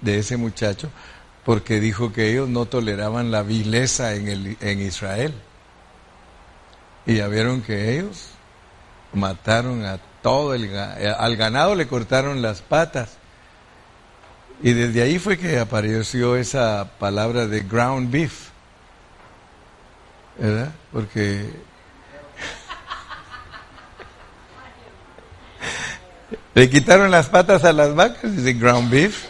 de 0.00 0.18
ese 0.18 0.36
muchacho, 0.36 0.90
porque 1.44 1.80
dijo 1.80 2.12
que 2.12 2.30
ellos 2.30 2.48
no 2.48 2.66
toleraban 2.66 3.30
la 3.30 3.42
vileza 3.42 4.14
en, 4.14 4.28
el, 4.28 4.56
en 4.60 4.80
Israel. 4.80 5.32
Y 7.06 7.16
ya 7.16 7.28
vieron 7.28 7.62
que 7.62 7.96
ellos 7.96 8.30
mataron 9.12 9.84
a 9.84 9.98
todo 10.22 10.54
el 10.54 10.76
al 10.76 11.36
ganado 11.36 11.74
le 11.76 11.86
cortaron 11.86 12.42
las 12.42 12.62
patas. 12.62 13.16
Y 14.62 14.72
desde 14.72 15.02
ahí 15.02 15.18
fue 15.18 15.36
que 15.38 15.58
apareció 15.58 16.36
esa 16.36 16.90
palabra 16.98 17.46
de 17.46 17.60
ground 17.60 18.10
beef. 18.10 18.48
¿Verdad? 20.38 20.72
Porque 20.92 21.50
Le 26.56 26.70
quitaron 26.70 27.10
las 27.10 27.28
patas 27.28 27.64
a 27.64 27.72
las 27.74 27.94
vacas, 27.94 28.34
dice 28.34 28.54
ground 28.54 28.90
beef. 28.90 29.26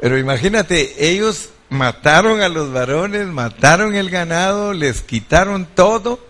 Pero 0.00 0.16
imagínate, 0.16 1.10
ellos 1.10 1.50
mataron 1.68 2.40
a 2.40 2.48
los 2.48 2.72
varones, 2.72 3.26
mataron 3.26 3.96
el 3.96 4.10
ganado, 4.10 4.72
les 4.72 5.02
quitaron 5.02 5.66
todo. 5.66 6.20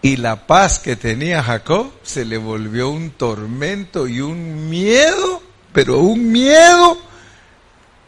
Y 0.00 0.16
la 0.16 0.46
paz 0.46 0.78
que 0.78 0.96
tenía 0.96 1.42
Jacob 1.42 1.92
se 2.02 2.24
le 2.24 2.38
volvió 2.38 2.88
un 2.90 3.10
tormento 3.10 4.06
y 4.06 4.20
un 4.20 4.70
miedo, 4.70 5.42
pero 5.72 5.98
un 5.98 6.30
miedo 6.30 6.98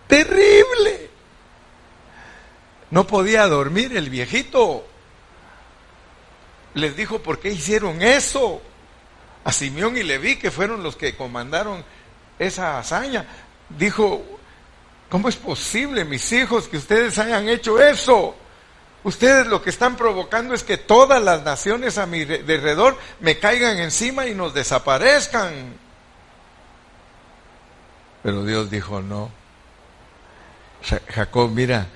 terrible. 0.07 1.11
No 2.91 3.07
podía 3.07 3.47
dormir 3.47 3.97
el 3.97 4.09
viejito. 4.09 4.87
Les 6.75 6.97
dijo, 6.97 7.21
¿por 7.21 7.41
qué 7.41 7.51
hicieron 7.51 8.03
eso? 8.03 8.63
a 9.45 9.53
Simeón 9.53 9.97
y 9.97 10.03
Leví, 10.03 10.37
que 10.37 10.51
fueron 10.51 10.83
los 10.83 10.97
que 10.97 11.17
comandaron 11.17 11.85
esa 12.39 12.79
hazaña. 12.79 13.27
Dijo, 13.69 14.23
¿cómo 15.09 15.29
es 15.29 15.37
posible, 15.37 16.05
mis 16.05 16.31
hijos, 16.33 16.69
que 16.69 16.77
ustedes 16.77 17.19
hayan 17.19 17.49
hecho 17.49 17.81
eso? 17.81 18.35
Ustedes 19.03 19.47
lo 19.47 19.63
que 19.63 19.71
están 19.71 19.97
provocando 19.97 20.55
es 20.55 20.63
que 20.63 20.77
todas 20.77 21.23
las 21.23 21.43
naciones 21.43 21.97
a 21.97 22.07
mi 22.07 22.23
alrededor 22.23 22.99
me 23.21 23.39
caigan 23.39 23.79
encima 23.79 24.27
y 24.27 24.35
nos 24.35 24.53
desaparezcan. 24.53 25.75
Pero 28.23 28.45
Dios 28.45 28.71
dijo, 28.71 29.01
no. 29.01 29.31
Jacob, 31.09 31.51
mira, 31.51 31.87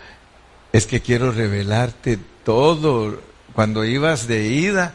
es 0.72 0.86
que 0.86 1.00
quiero 1.00 1.30
revelarte 1.30 2.18
todo. 2.44 3.20
Cuando 3.54 3.84
ibas 3.84 4.26
de 4.26 4.46
ida, 4.46 4.94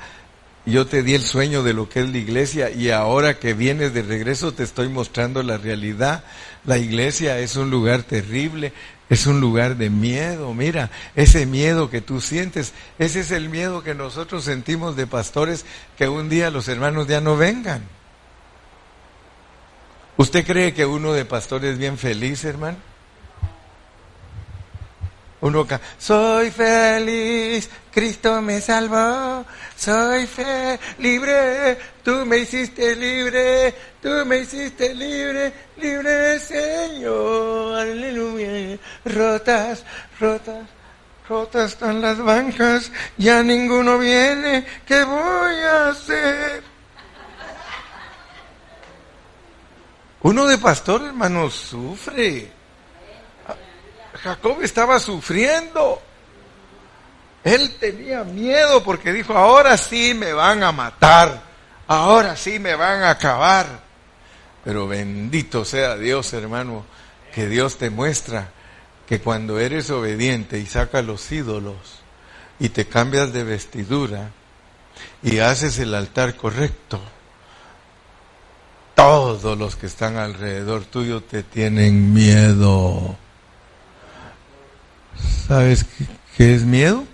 yo 0.65 0.88
te 0.88 1.03
di 1.03 1.14
el 1.14 1.23
sueño 1.23 1.64
de 1.64 1.73
lo 1.73 1.90
que 1.90 2.02
es 2.02 2.10
la 2.10 2.18
iglesia 2.18 2.69
y 2.69 2.90
ahora 2.91 3.40
que 3.40 3.53
vienes 3.53 3.94
de 3.94 4.02
regreso 4.02 4.53
te 4.53 4.64
estoy 4.64 4.90
mostrando 4.90 5.41
la 5.44 5.57
realidad. 5.57 6.23
La 6.65 6.77
iglesia 6.77 7.40
es 7.40 7.56
un 7.56 7.69
lugar 7.69 8.03
terrible, 8.03 8.73
es 9.10 9.26
un 9.26 9.41
lugar 9.41 9.76
de 9.77 9.90
miedo. 9.90 10.53
Mira, 10.53 10.91
ese 11.15 11.45
miedo 11.45 11.90
que 11.90 12.02
tú 12.02 12.22
sientes, 12.22 12.73
ese 12.99 13.22
es 13.22 13.31
el 13.31 13.49
miedo 13.49 13.84
que 13.84 13.95
nosotros 13.95 14.44
sentimos 14.44 14.95
de 14.95 15.07
pastores 15.07 15.65
que 15.98 16.07
un 16.07 16.30
día 16.30 16.52
los 16.52 16.68
hermanos 16.68 17.07
ya 17.07 17.19
no 17.19 17.36
vengan. 17.36 17.84
¿Usted 20.18 20.45
cree 20.45 20.73
que 20.73 20.86
uno 20.86 21.14
de 21.14 21.26
pastores 21.26 21.73
es 21.73 21.77
bien 21.77 21.98
feliz, 21.98 22.44
hermano? 22.44 22.88
Uno 25.41 25.61
acá, 25.61 25.79
soy 25.97 26.51
feliz, 26.51 27.69
Cristo 27.91 28.41
me 28.41 28.59
salvó, 28.59 29.45
soy 29.77 30.27
fe, 30.27 30.77
libre, 30.97 31.77
tú 32.03 32.25
me 32.25 32.39
hiciste 32.39 32.93
libre, 32.93 33.73
tú 34.01 34.09
me 34.25 34.39
hiciste 34.39 34.93
libre, 34.93 35.53
libre 35.77 36.39
Señor, 36.39 37.79
aleluya. 37.79 38.77
Rotas, 39.05 39.85
rotas, 40.19 40.67
rotas 41.29 41.71
están 41.71 42.01
las 42.01 42.17
bancas, 42.17 42.91
ya 43.17 43.41
ninguno 43.41 43.97
viene, 43.97 44.65
¿qué 44.85 45.05
voy 45.05 45.55
a 45.55 45.87
hacer? 45.87 46.63
Uno 50.21 50.47
de 50.47 50.57
pastor, 50.57 51.01
hermano, 51.05 51.49
sufre. 51.49 52.59
Jacob 54.23 54.61
estaba 54.61 54.99
sufriendo. 54.99 56.01
Él 57.43 57.75
tenía 57.79 58.23
miedo 58.23 58.83
porque 58.83 59.13
dijo, 59.13 59.33
ahora 59.33 59.77
sí 59.77 60.13
me 60.13 60.33
van 60.33 60.61
a 60.63 60.71
matar, 60.71 61.41
ahora 61.87 62.35
sí 62.35 62.59
me 62.59 62.75
van 62.75 63.03
a 63.03 63.11
acabar. 63.11 63.67
Pero 64.63 64.87
bendito 64.87 65.63
sea 65.63 65.95
Dios, 65.95 66.33
hermano, 66.33 66.85
que 67.33 67.47
Dios 67.47 67.77
te 67.77 67.89
muestra 67.89 68.49
que 69.07 69.21
cuando 69.21 69.59
eres 69.59 69.89
obediente 69.89 70.59
y 70.59 70.65
sacas 70.65 71.05
los 71.05 71.31
ídolos 71.31 71.77
y 72.59 72.69
te 72.69 72.85
cambias 72.85 73.31
de 73.33 73.43
vestidura 73.43 74.31
y 75.23 75.39
haces 75.39 75.79
el 75.79 75.95
altar 75.95 76.35
correcto, 76.35 76.99
todos 78.95 79.57
los 79.57 79.77
que 79.77 79.87
están 79.87 80.17
alrededor 80.17 80.83
tuyo 80.83 81.21
te 81.21 81.41
tienen 81.41 82.13
miedo. 82.13 83.17
¿Sabes 85.49 85.84
qué, 86.38 86.53
es 86.53 86.63
miedo? 86.63 87.05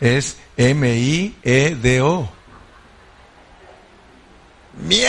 Es 0.00 0.36
M-I-E-D-O. 0.56 2.28
¡Miedo! 4.82 5.08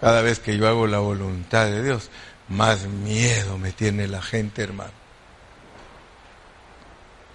Cada 0.00 0.22
vez 0.22 0.40
que 0.40 0.56
yo 0.56 0.66
hago 0.66 0.88
la 0.88 0.98
voluntad 0.98 1.66
de 1.66 1.84
Dios, 1.84 2.10
más 2.48 2.88
miedo 2.88 3.58
me 3.58 3.70
tiene 3.70 4.08
la 4.08 4.20
gente, 4.20 4.64
hermano. 4.64 4.90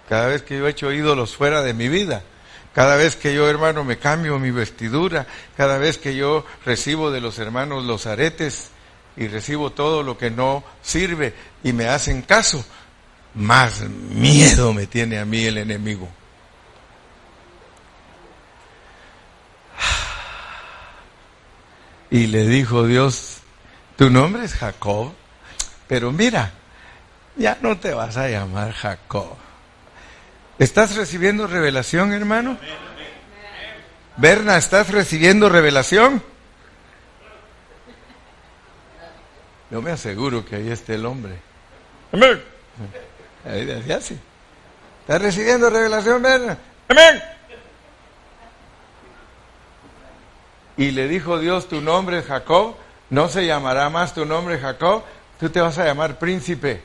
Cada 0.10 0.28
vez 0.28 0.42
que 0.42 0.58
yo 0.58 0.68
he 0.68 0.72
hecho 0.72 0.92
ídolos 0.92 1.38
fuera 1.38 1.62
de 1.62 1.74
mi 1.74 1.88
vida, 1.88 2.22
cada 2.76 2.98
vez 2.98 3.16
que 3.16 3.34
yo, 3.34 3.50
hermano, 3.50 3.86
me 3.86 3.98
cambio 3.98 4.40
mi 4.40 4.52
vestidura, 4.52 5.26
cada 5.56 5.78
vez 5.78 5.98
que 5.98 6.18
yo 6.18 6.46
recibo 6.66 7.12
de 7.12 7.22
los 7.22 7.40
hermanos 7.40 7.86
los 7.86 8.08
aretes, 8.08 8.72
y 9.18 9.28
recibo 9.28 9.72
todo 9.72 10.04
lo 10.04 10.18
que 10.18 10.30
no 10.30 10.64
sirve 10.82 11.34
y 11.64 11.74
me 11.74 11.88
hacen 11.88 12.22
caso, 12.22 12.64
más 13.36 13.82
miedo 13.82 14.74
me 14.74 14.88
tiene 14.88 15.20
a 15.20 15.26
mí 15.26 15.44
el 15.46 15.58
enemigo. 15.58 16.10
Y 22.10 22.28
le 22.28 22.46
dijo 22.46 22.86
Dios, 22.86 23.38
tu 23.98 24.10
nombre 24.10 24.44
es 24.44 24.54
Jacob, 24.54 25.14
pero 25.88 26.12
mira, 26.12 26.52
ya 27.38 27.58
no 27.62 27.78
te 27.78 27.94
vas 27.94 28.18
a 28.18 28.28
llamar 28.28 28.74
Jacob. 28.74 29.38
¿Estás 30.60 30.96
recibiendo 30.96 31.48
revelación, 31.48 32.12
hermano? 32.12 32.58
Berna, 34.18 34.58
¿estás 34.58 34.90
recibiendo 34.90 35.48
revelación? 35.48 36.22
Yo 39.72 39.82
me 39.82 39.92
aseguro 39.92 40.46
que 40.46 40.58
ahí 40.58 40.70
está 40.70 40.94
el 40.94 41.06
hombre. 41.06 41.34
Amén. 42.12 42.42
Ahí 43.46 43.66
decía 43.66 43.98
así. 43.98 44.20
¿Está 45.02 45.18
recibiendo 45.18 45.70
revelación, 45.70 46.22
verdad? 46.22 46.58
Amén. 46.90 47.22
Y 50.78 50.92
le 50.92 51.08
dijo 51.08 51.40
Dios, 51.40 51.68
tu 51.68 51.82
nombre 51.82 52.20
es 52.20 52.26
Jacob, 52.26 52.76
no 53.10 53.30
se 53.30 53.46
llamará 53.46 53.90
más 53.90 54.14
tu 54.14 54.26
nombre 54.26 54.60
Jacob, 54.60 55.04
tú 55.40 55.50
te 55.50 55.62
vas 55.62 55.78
a 55.78 55.86
llamar 55.86 56.18
príncipe, 56.18 56.82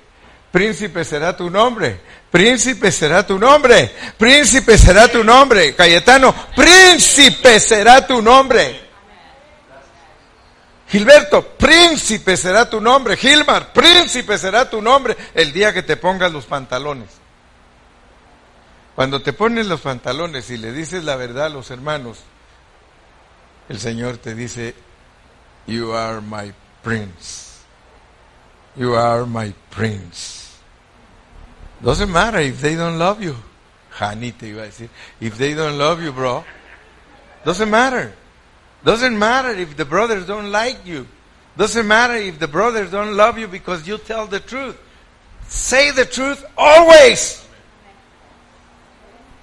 Príncipe 0.56 1.04
será 1.04 1.36
tu 1.36 1.50
nombre. 1.50 2.00
Príncipe 2.30 2.90
será 2.90 3.26
tu 3.26 3.38
nombre. 3.38 3.90
Príncipe 4.16 4.78
será 4.78 5.06
tu 5.06 5.22
nombre. 5.22 5.74
Cayetano, 5.74 6.34
príncipe 6.54 7.60
será 7.60 8.06
tu 8.06 8.22
nombre. 8.22 8.85
Gilberto, 10.88 11.42
príncipe 11.56 12.36
será 12.36 12.68
tu 12.68 12.80
nombre. 12.80 13.16
Gilmar, 13.16 13.72
príncipe 13.72 14.38
será 14.38 14.70
tu 14.70 14.80
nombre 14.80 15.16
el 15.34 15.52
día 15.52 15.72
que 15.72 15.82
te 15.82 15.96
pongas 15.96 16.32
los 16.32 16.46
pantalones. 16.46 17.08
Cuando 18.94 19.20
te 19.20 19.32
pones 19.32 19.66
los 19.66 19.80
pantalones 19.80 20.48
y 20.50 20.56
le 20.56 20.72
dices 20.72 21.04
la 21.04 21.16
verdad 21.16 21.46
a 21.46 21.50
los 21.50 21.70
hermanos, 21.70 22.18
el 23.68 23.78
Señor 23.80 24.18
te 24.18 24.34
dice, 24.34 24.74
You 25.66 25.92
are 25.92 26.20
my 26.20 26.52
prince. 26.82 27.60
You 28.76 28.94
are 28.94 29.26
my 29.26 29.52
prince. 29.70 30.52
Doesn't 31.82 32.10
matter 32.10 32.40
if 32.40 32.60
they 32.60 32.76
don't 32.76 32.98
love 32.98 33.20
you. 33.20 33.34
Te 34.38 34.48
iba 34.48 34.62
a 34.62 34.66
decir. 34.66 34.88
If 35.20 35.36
they 35.36 35.54
don't 35.54 35.78
love 35.78 36.02
you, 36.02 36.12
bro. 36.12 36.44
Doesn't 37.44 37.70
matter. 37.70 38.14
Doesn't 38.84 39.18
matter 39.18 39.50
if 39.50 39.76
the 39.76 39.84
brothers 39.84 40.26
don't 40.26 40.50
like 40.52 40.86
you. 40.86 41.06
Doesn't 41.56 41.86
matter 41.86 42.14
if 42.16 42.38
the 42.38 42.48
brothers 42.48 42.90
don't 42.90 43.16
love 43.16 43.38
you 43.38 43.48
because 43.48 43.86
you 43.86 43.98
tell 43.98 44.26
the 44.26 44.40
truth. 44.40 44.76
Say 45.48 45.90
the 45.90 46.04
truth 46.04 46.44
always. 46.56 47.42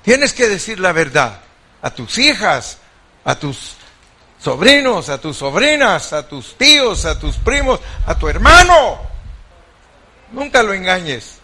Tienes 0.03 0.33
que 0.33 0.47
decir 0.47 0.79
la 0.79 0.91
verdad 0.91 1.39
a 1.81 1.89
tus 1.89 2.17
hijas, 2.17 2.77
a 3.25 3.35
tus 3.35 3.75
sobrinos, 4.39 5.09
a 5.09 5.17
tus 5.17 5.37
sobrinas, 5.37 6.13
a 6.13 6.27
tus 6.27 6.55
tíos, 6.57 7.05
a 7.05 7.19
tus 7.19 7.37
primos, 7.37 7.79
a 8.05 8.15
tu 8.15 8.27
hermano. 8.27 8.99
Nunca 10.31 10.61
lo 10.63 10.73
engañes. 10.73 11.39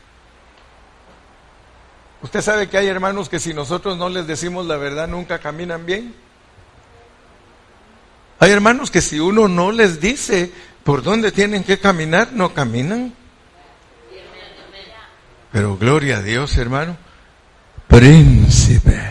Usted 2.22 2.42
sabe 2.42 2.70
que 2.70 2.78
hay 2.78 2.88
hermanos 2.88 3.30
que 3.30 3.40
si 3.40 3.54
nosotros 3.54 3.98
no 3.98 4.10
les 4.10 4.28
decimos 4.28 4.66
la 4.66 4.78
verdad 4.78 5.08
nunca 5.08 5.40
caminan 5.40 5.86
bien. 5.86 6.14
Hay 8.40 8.52
hermanos 8.52 8.90
que 8.90 9.02
si 9.02 9.20
uno 9.20 9.48
no 9.50 9.72
les 9.72 10.00
dice 10.00 10.52
por 10.84 11.04
dónde 11.04 11.32
tienen 11.32 11.64
que 11.64 11.78
caminar, 11.78 12.30
no 12.32 12.54
caminan. 12.54 13.14
Pero 15.52 15.78
gloria 15.78 16.18
a 16.18 16.22
Dios, 16.22 16.56
hermano. 16.58 16.96
Príncipe, 17.88 19.02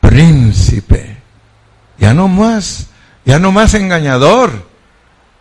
príncipe. 0.00 1.18
Ya 1.98 2.14
no 2.14 2.26
más, 2.26 2.88
ya 3.24 3.38
no 3.38 3.52
más 3.52 3.74
engañador, 3.74 4.66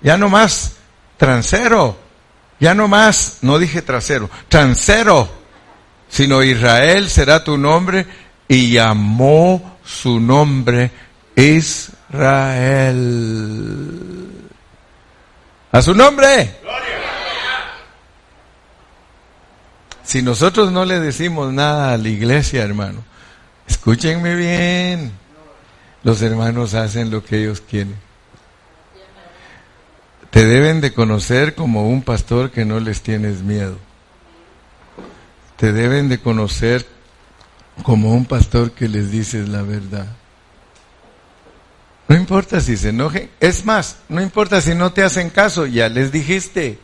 ya 0.01 0.17
no 0.17 0.29
más 0.29 0.73
transero, 1.17 1.97
ya 2.59 2.75
no 2.75 2.87
más, 2.87 3.39
no 3.41 3.57
dije 3.57 3.81
trasero, 3.81 4.29
transero, 4.47 5.27
sino 6.07 6.43
Israel 6.43 7.09
será 7.09 7.43
tu 7.43 7.57
nombre 7.57 8.05
y 8.47 8.73
llamó 8.73 9.79
su 9.83 10.19
nombre 10.19 10.91
Israel. 11.35 12.00
Israel. 12.11 14.01
A 15.71 15.81
su 15.81 15.95
nombre. 15.95 16.55
Si 20.03 20.21
nosotros 20.21 20.71
no 20.73 20.83
le 20.83 20.99
decimos 20.99 21.53
nada 21.53 21.93
a 21.93 21.97
la 21.97 22.09
iglesia, 22.09 22.63
hermano, 22.63 23.01
escúchenme 23.65 24.35
bien. 24.35 25.13
Los 26.03 26.21
hermanos 26.21 26.73
hacen 26.73 27.11
lo 27.11 27.23
que 27.23 27.37
ellos 27.37 27.61
quieren. 27.61 27.95
Te 30.31 30.45
deben 30.45 30.81
de 30.81 30.93
conocer 30.93 31.55
como 31.55 31.87
un 31.87 32.01
pastor 32.01 32.51
que 32.51 32.65
no 32.65 32.81
les 32.81 33.01
tienes 33.01 33.41
miedo. 33.41 33.77
Te 35.55 35.71
deben 35.71 36.09
de 36.09 36.19
conocer 36.19 36.85
como 37.83 38.13
un 38.13 38.25
pastor 38.25 38.71
que 38.71 38.89
les 38.89 39.11
dices 39.11 39.47
la 39.47 39.61
verdad. 39.61 40.07
No 42.11 42.17
importa 42.17 42.59
si 42.59 42.75
se 42.75 42.89
enojen. 42.89 43.29
Es 43.39 43.63
más, 43.63 43.99
no 44.09 44.21
importa 44.21 44.59
si 44.59 44.75
no 44.75 44.91
te 44.91 45.01
hacen 45.01 45.29
caso, 45.29 45.65
ya 45.65 45.87
les 45.87 46.11
dijiste. 46.11 46.77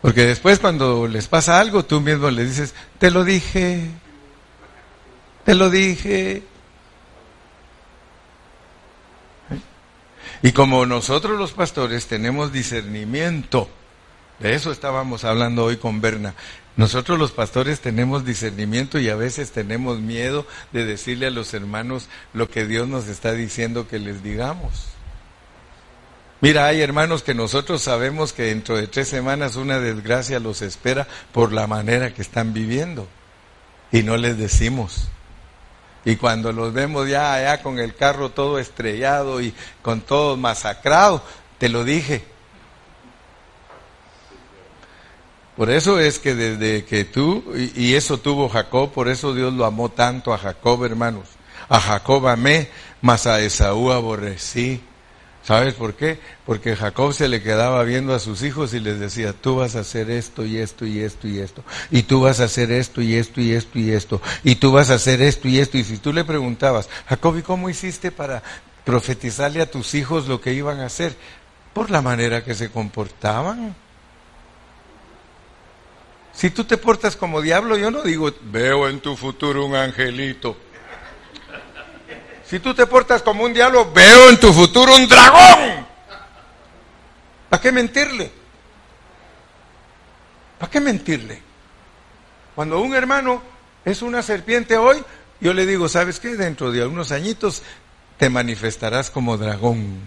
Porque 0.00 0.26
después 0.26 0.60
cuando 0.60 1.08
les 1.08 1.26
pasa 1.26 1.58
algo, 1.58 1.84
tú 1.84 2.00
mismo 2.00 2.30
les 2.30 2.50
dices, 2.50 2.72
te 3.00 3.10
lo 3.10 3.24
dije, 3.24 3.90
te 5.44 5.56
lo 5.56 5.70
dije. 5.70 6.44
Y 10.42 10.52
como 10.52 10.86
nosotros 10.86 11.36
los 11.36 11.50
pastores 11.50 12.06
tenemos 12.06 12.52
discernimiento, 12.52 13.68
de 14.38 14.54
eso 14.54 14.70
estábamos 14.70 15.24
hablando 15.24 15.64
hoy 15.64 15.78
con 15.78 16.00
Berna, 16.00 16.36
nosotros 16.76 17.18
los 17.18 17.30
pastores 17.30 17.80
tenemos 17.80 18.24
discernimiento 18.24 18.98
y 18.98 19.08
a 19.08 19.14
veces 19.14 19.52
tenemos 19.52 20.00
miedo 20.00 20.46
de 20.72 20.84
decirle 20.84 21.26
a 21.26 21.30
los 21.30 21.54
hermanos 21.54 22.08
lo 22.32 22.50
que 22.50 22.66
Dios 22.66 22.88
nos 22.88 23.06
está 23.06 23.32
diciendo 23.32 23.86
que 23.86 24.00
les 24.00 24.22
digamos. 24.22 24.86
Mira, 26.40 26.66
hay 26.66 26.80
hermanos 26.82 27.22
que 27.22 27.34
nosotros 27.34 27.80
sabemos 27.80 28.32
que 28.32 28.42
dentro 28.42 28.76
de 28.76 28.88
tres 28.88 29.08
semanas 29.08 29.56
una 29.56 29.78
desgracia 29.78 30.40
los 30.40 30.62
espera 30.62 31.06
por 31.32 31.52
la 31.52 31.66
manera 31.66 32.12
que 32.12 32.22
están 32.22 32.52
viviendo 32.52 33.08
y 33.92 34.02
no 34.02 34.16
les 34.16 34.36
decimos. 34.36 35.08
Y 36.04 36.16
cuando 36.16 36.52
los 36.52 36.72
vemos 36.72 37.08
ya 37.08 37.32
allá 37.32 37.62
con 37.62 37.78
el 37.78 37.94
carro 37.94 38.30
todo 38.30 38.58
estrellado 38.58 39.40
y 39.40 39.54
con 39.80 40.00
todo 40.00 40.36
masacrado, 40.36 41.22
te 41.58 41.68
lo 41.68 41.84
dije, 41.84 42.24
Por 45.56 45.70
eso 45.70 46.00
es 46.00 46.18
que 46.18 46.34
desde 46.34 46.84
que 46.84 47.04
tú, 47.04 47.44
y, 47.54 47.94
eso 47.94 48.18
tuvo 48.18 48.48
Jacob, 48.48 48.90
por 48.90 49.08
eso 49.08 49.34
Dios 49.34 49.52
lo 49.54 49.64
amó 49.64 49.88
tanto 49.88 50.34
a 50.34 50.38
Jacob, 50.38 50.84
hermanos. 50.84 51.28
A 51.68 51.80
Jacob 51.80 52.26
amé, 52.26 52.68
mas 53.00 53.26
a 53.26 53.40
Esaú 53.40 53.92
aborrecí. 53.92 54.80
¿Sabes 55.44 55.74
por 55.74 55.94
qué? 55.94 56.18
Porque 56.46 56.74
Jacob 56.74 57.12
se 57.12 57.28
le 57.28 57.42
quedaba 57.42 57.84
viendo 57.84 58.14
a 58.14 58.18
sus 58.18 58.42
hijos 58.42 58.72
y 58.74 58.80
les 58.80 58.98
decía, 58.98 59.32
tú 59.32 59.56
vas 59.56 59.76
a 59.76 59.80
hacer 59.80 60.10
esto 60.10 60.44
y 60.44 60.56
esto 60.56 60.86
y 60.86 61.00
esto 61.00 61.28
y 61.28 61.38
esto, 61.38 61.62
y 61.90 62.02
tú 62.04 62.22
vas 62.22 62.40
a 62.40 62.44
hacer 62.44 62.72
esto 62.72 63.02
y 63.02 63.14
esto 63.14 63.42
y 63.42 63.52
esto 63.52 63.78
y 63.78 63.90
esto, 63.90 64.22
y 64.42 64.54
tú 64.54 64.72
vas 64.72 64.90
a 64.90 64.94
hacer 64.94 65.20
esto 65.20 65.46
y 65.46 65.58
esto. 65.58 65.76
Y 65.76 65.84
si 65.84 65.98
tú 65.98 66.12
le 66.14 66.24
preguntabas, 66.24 66.88
Jacob, 67.06 67.36
¿y 67.36 67.42
cómo 67.42 67.68
hiciste 67.68 68.10
para 68.10 68.42
profetizarle 68.84 69.60
a 69.60 69.70
tus 69.70 69.94
hijos 69.94 70.26
lo 70.26 70.40
que 70.40 70.54
iban 70.54 70.80
a 70.80 70.86
hacer? 70.86 71.14
Por 71.74 71.90
la 71.90 72.00
manera 72.00 72.42
que 72.42 72.54
se 72.54 72.70
comportaban. 72.70 73.76
Si 76.34 76.50
tú 76.50 76.64
te 76.64 76.76
portas 76.76 77.16
como 77.16 77.40
diablo, 77.40 77.76
yo 77.76 77.90
no 77.90 78.02
digo, 78.02 78.30
veo 78.42 78.88
en 78.88 79.00
tu 79.00 79.16
futuro 79.16 79.64
un 79.64 79.76
angelito. 79.76 80.56
Si 82.44 82.58
tú 82.58 82.74
te 82.74 82.86
portas 82.86 83.22
como 83.22 83.44
un 83.44 83.54
diablo, 83.54 83.90
veo 83.92 84.28
en 84.28 84.38
tu 84.38 84.52
futuro 84.52 84.94
un 84.94 85.08
dragón. 85.08 85.86
¿Para 87.48 87.62
qué 87.62 87.72
mentirle? 87.72 88.30
¿Para 90.58 90.70
qué 90.70 90.80
mentirle? 90.80 91.40
Cuando 92.54 92.80
un 92.80 92.94
hermano 92.94 93.42
es 93.84 94.02
una 94.02 94.22
serpiente 94.22 94.76
hoy, 94.76 95.02
yo 95.40 95.54
le 95.54 95.66
digo, 95.66 95.88
¿sabes 95.88 96.20
qué? 96.20 96.36
Dentro 96.36 96.72
de 96.72 96.82
algunos 96.82 97.12
añitos 97.12 97.62
te 98.18 98.28
manifestarás 98.28 99.10
como 99.10 99.36
dragón. 99.36 100.00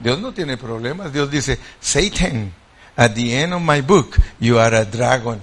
Dios 0.00 0.18
no 0.20 0.32
tiene 0.32 0.56
problemas. 0.56 1.12
Dios 1.12 1.30
dice, 1.30 1.58
Satan, 1.80 2.52
At 2.98 3.14
the 3.14 3.32
end 3.32 3.54
of 3.54 3.62
my 3.62 3.80
book, 3.80 4.18
you 4.40 4.58
are 4.58 4.74
a 4.74 4.84
dragon. 4.84 5.40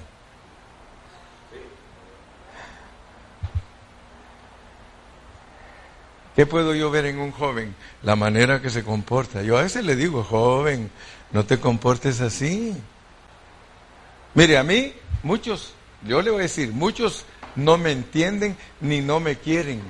¿Qué 6.36 6.45
puedo 6.45 6.76
yo 6.76 6.91
ver 6.91 7.06
en 7.06 7.18
un 7.18 7.32
joven? 7.32 7.73
La 8.03 8.18
manera 8.18 8.61
que 8.61 8.69
se 8.69 8.84
comporta. 8.84 9.41
Yo 9.41 9.57
a 9.57 9.61
veces 9.61 9.86
le 9.86 9.95
digo, 9.95 10.22
joven, 10.22 10.91
no 11.32 11.45
te 11.45 11.57
comportes 11.57 12.19
así. 12.19 12.76
Mire, 14.34 14.57
a 14.57 14.64
mí, 14.64 14.91
muchos, 15.23 15.76
yo 16.03 16.22
le 16.22 16.32
voy 16.32 16.40
a 16.40 16.44
decir, 16.44 16.73
muchos 16.73 17.23
no 17.56 17.77
me 17.77 17.94
entienden 17.94 18.57
ni 18.82 18.99
no 18.99 19.22
me 19.22 19.38
quieren. 19.38 19.82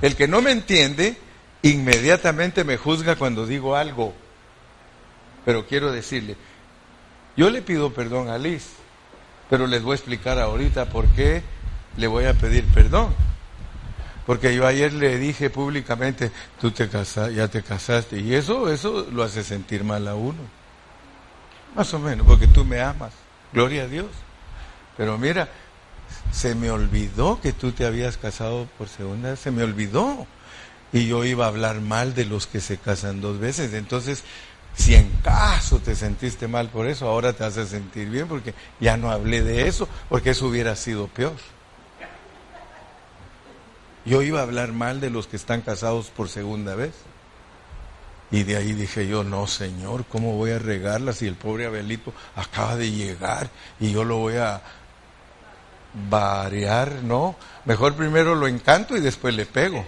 El 0.00 0.14
que 0.14 0.28
no 0.28 0.40
me 0.42 0.52
entiende, 0.52 1.16
inmediatamente 1.62 2.62
me 2.62 2.76
juzga 2.76 3.16
cuando 3.16 3.46
digo 3.46 3.74
algo. 3.74 4.14
Pero 5.44 5.66
quiero 5.66 5.92
decirle, 5.92 6.36
yo 7.36 7.50
le 7.50 7.62
pido 7.62 7.92
perdón 7.92 8.28
a 8.28 8.38
Liz, 8.38 8.70
pero 9.50 9.66
les 9.66 9.82
voy 9.82 9.92
a 9.92 9.96
explicar 9.96 10.38
ahorita 10.38 10.86
por 10.86 11.06
qué 11.08 11.42
le 11.96 12.06
voy 12.06 12.24
a 12.24 12.34
pedir 12.34 12.64
perdón. 12.66 13.14
Porque 14.26 14.54
yo 14.54 14.66
ayer 14.66 14.92
le 14.92 15.18
dije 15.18 15.50
públicamente, 15.50 16.30
tú 16.60 16.70
te 16.70 16.88
casas, 16.88 17.34
ya 17.34 17.48
te 17.48 17.62
casaste, 17.62 18.20
y 18.20 18.34
eso, 18.34 18.70
eso 18.72 19.06
lo 19.12 19.22
hace 19.22 19.42
sentir 19.42 19.84
mal 19.84 20.08
a 20.08 20.14
uno. 20.14 20.40
Más 21.74 21.92
o 21.92 21.98
menos, 21.98 22.26
porque 22.26 22.46
tú 22.46 22.64
me 22.64 22.80
amas. 22.80 23.12
Gloria 23.52 23.82
a 23.82 23.86
Dios. 23.86 24.06
Pero 24.96 25.18
mira, 25.18 25.48
se 26.32 26.54
me 26.54 26.70
olvidó 26.70 27.40
que 27.40 27.52
tú 27.52 27.72
te 27.72 27.84
habías 27.84 28.16
casado 28.16 28.66
por 28.78 28.88
segunda 28.88 29.30
vez, 29.30 29.40
se 29.40 29.50
me 29.50 29.62
olvidó. 29.62 30.26
Y 30.92 31.08
yo 31.08 31.24
iba 31.24 31.44
a 31.44 31.48
hablar 31.48 31.80
mal 31.80 32.14
de 32.14 32.24
los 32.24 32.46
que 32.46 32.60
se 32.60 32.78
casan 32.78 33.20
dos 33.20 33.40
veces. 33.40 33.74
Entonces, 33.74 34.22
Si 34.76 34.94
en 34.94 35.08
caso 35.22 35.78
te 35.78 35.94
sentiste 35.94 36.48
mal 36.48 36.68
por 36.68 36.86
eso, 36.86 37.08
ahora 37.08 37.32
te 37.32 37.44
hace 37.44 37.66
sentir 37.66 38.08
bien 38.08 38.26
porque 38.26 38.54
ya 38.80 38.96
no 38.96 39.10
hablé 39.10 39.42
de 39.42 39.68
eso, 39.68 39.88
porque 40.08 40.30
eso 40.30 40.46
hubiera 40.46 40.74
sido 40.76 41.06
peor. 41.06 41.36
Yo 44.04 44.20
iba 44.22 44.40
a 44.40 44.42
hablar 44.42 44.72
mal 44.72 45.00
de 45.00 45.10
los 45.10 45.26
que 45.26 45.36
están 45.36 45.62
casados 45.62 46.08
por 46.10 46.28
segunda 46.28 46.74
vez. 46.74 46.92
Y 48.30 48.42
de 48.42 48.56
ahí 48.56 48.72
dije 48.72 49.06
yo, 49.06 49.22
no 49.22 49.46
señor, 49.46 50.04
¿cómo 50.06 50.32
voy 50.36 50.50
a 50.50 50.58
regarla 50.58 51.12
si 51.12 51.26
el 51.26 51.36
pobre 51.36 51.66
Abelito 51.66 52.12
acaba 52.34 52.74
de 52.74 52.90
llegar 52.90 53.48
y 53.78 53.92
yo 53.92 54.02
lo 54.04 54.16
voy 54.16 54.36
a 54.36 54.60
variar? 56.10 57.02
No, 57.04 57.36
mejor 57.64 57.94
primero 57.94 58.34
lo 58.34 58.48
encanto 58.48 58.96
y 58.96 59.00
después 59.00 59.34
le 59.34 59.46
pego. 59.46 59.86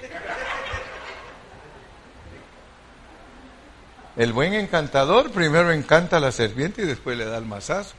El 4.16 4.32
buen 4.32 4.54
encantador 4.54 5.30
primero 5.30 5.72
encanta 5.72 6.16
a 6.16 6.20
la 6.20 6.32
serpiente 6.32 6.82
y 6.82 6.86
después 6.86 7.18
le 7.18 7.26
da 7.26 7.36
el 7.36 7.44
mazazo. 7.44 7.94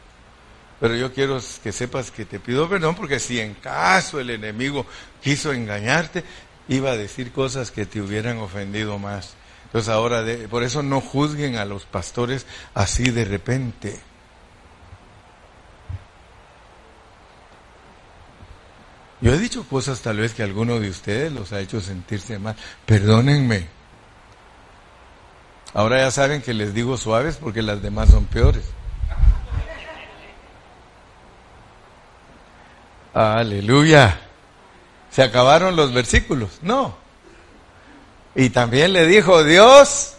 Pero 0.80 0.96
yo 0.96 1.14
quiero 1.14 1.40
que 1.64 1.72
sepas 1.72 2.12
que 2.12 2.26
te 2.26 2.40
pido 2.40 2.70
perdón 2.70 2.96
porque 2.96 3.20
si 3.20 3.40
en 3.40 3.56
caso 3.56 4.20
el 4.20 4.30
enemigo 4.30 4.86
quiso 5.22 5.54
engañarte, 5.54 6.24
iba 6.68 6.92
a 6.92 6.98
decir 6.98 7.32
cosas 7.32 7.72
que 7.72 7.86
te 7.86 8.02
hubieran 8.02 8.38
ofendido 8.38 9.00
más. 9.00 9.36
Entonces 9.66 9.90
ahora, 9.90 10.24
por 10.50 10.64
eso 10.64 10.82
no 10.82 11.02
juzguen 11.02 11.58
a 11.58 11.66
los 11.66 11.86
pastores 11.86 12.46
así 12.74 13.12
de 13.12 13.26
repente. 13.26 14.00
Yo 19.20 19.34
he 19.34 19.40
dicho 19.40 19.64
cosas 19.64 20.02
tal 20.02 20.18
vez 20.18 20.34
que 20.34 20.44
alguno 20.44 20.80
de 20.80 20.90
ustedes 20.90 21.32
los 21.32 21.52
ha 21.52 21.60
hecho 21.60 21.82
sentirse 21.82 22.38
mal. 22.38 22.56
Perdónenme. 22.86 23.77
Ahora 25.74 26.00
ya 26.00 26.12
saben 26.12 26.42
que 26.42 26.54
les 26.54 26.74
digo 26.74 26.98
suaves 26.98 27.38
porque 27.38 27.62
las 27.62 27.82
demás 27.82 28.10
son 28.10 28.26
peores. 28.26 28.64
Aleluya. 33.14 34.22
¿Se 35.12 35.24
acabaron 35.24 35.76
los 35.76 35.94
versículos? 35.94 36.60
No. 36.62 36.96
Y 38.36 38.52
también 38.52 38.94
le 38.94 39.08
dijo 39.08 39.44
Dios, 39.44 40.14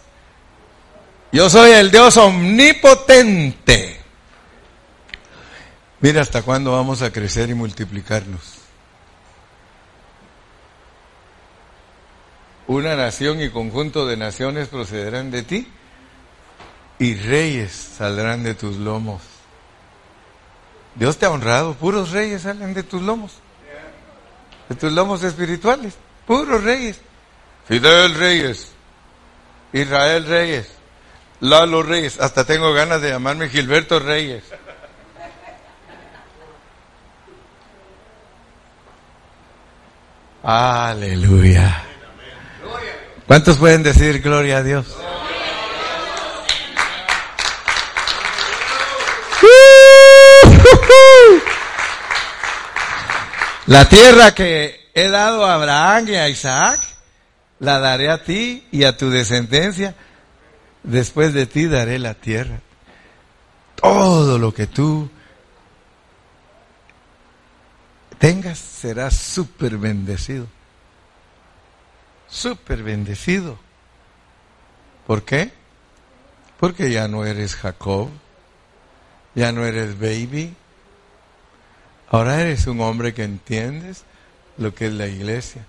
yo 1.31 1.49
soy 1.49 1.71
el 1.71 1.91
Dios 1.91 2.17
omnipotente. 2.17 4.01
Mira 6.01 6.21
hasta 6.21 6.41
cuándo 6.41 6.73
vamos 6.73 7.01
a 7.01 7.11
crecer 7.11 7.49
y 7.49 7.53
multiplicarnos. 7.53 8.58
Una 12.69 12.95
nación 12.95 13.41
y 13.41 13.49
conjunto 13.49 14.05
de 14.05 14.15
naciones 14.15 14.67
procederán 14.67 15.31
de 15.31 15.41
ti 15.41 15.67
y 16.99 17.15
reyes 17.15 17.71
saldrán 17.71 18.43
de 18.43 18.53
tus 18.53 18.75
lomos. 18.77 19.23
Dios 20.93 21.17
te 21.17 21.25
ha 21.25 21.31
honrado, 21.31 21.73
puros 21.73 22.11
reyes 22.11 22.43
salen 22.43 22.75
de 22.75 22.83
tus 22.83 23.01
lomos, 23.01 23.39
de 24.69 24.75
tus 24.75 24.91
lomos 24.91 25.23
espirituales, 25.23 25.95
puros 26.27 26.63
reyes. 26.63 27.01
Fidel 27.67 28.13
Reyes, 28.13 28.71
Israel 29.73 30.27
Reyes, 30.27 30.69
Lalo 31.39 31.81
Reyes, 31.81 32.19
hasta 32.19 32.43
tengo 32.45 32.71
ganas 32.73 33.01
de 33.01 33.09
llamarme 33.09 33.49
Gilberto 33.49 33.99
Reyes. 33.99 34.43
Aleluya. 40.43 41.88
¿Cuántos 43.29 43.57
pueden 43.59 43.83
decir 43.83 44.21
gloria 44.23 44.57
a 44.57 44.63
Dios? 44.63 44.87
La 53.67 53.87
tierra 53.87 54.33
que 54.33 54.89
he 54.95 55.09
dado 55.09 55.45
a 55.45 55.53
Abraham 55.53 56.07
y 56.07 56.15
a 56.15 56.27
Isaac, 56.27 56.81
la 57.59 57.77
daré 57.77 58.09
a 58.09 58.23
ti 58.23 58.67
y 58.71 58.83
a 58.83 58.97
tu 58.97 59.11
descendencia. 59.11 59.93
Después 60.81 61.31
de 61.35 61.45
ti 61.45 61.67
daré 61.67 61.99
la 61.99 62.15
tierra. 62.15 62.61
Todo 63.75 64.39
lo 64.39 64.55
que 64.55 64.65
tú 64.65 65.07
tengas 68.17 68.57
será 68.57 69.11
súper 69.11 69.77
bendecido 69.77 70.47
súper 72.29 72.83
bendecido. 72.83 73.57
¿Por 75.07 75.23
qué? 75.23 75.51
Porque 76.59 76.91
ya 76.91 77.07
no 77.07 77.25
eres 77.25 77.55
Jacob, 77.55 78.09
ya 79.35 79.51
no 79.51 79.65
eres 79.65 79.99
baby, 79.99 80.53
ahora 82.09 82.41
eres 82.41 82.67
un 82.67 82.81
hombre 82.81 83.13
que 83.13 83.23
entiendes 83.23 84.03
lo 84.57 84.75
que 84.75 84.87
es 84.87 84.93
la 84.93 85.07
iglesia. 85.07 85.65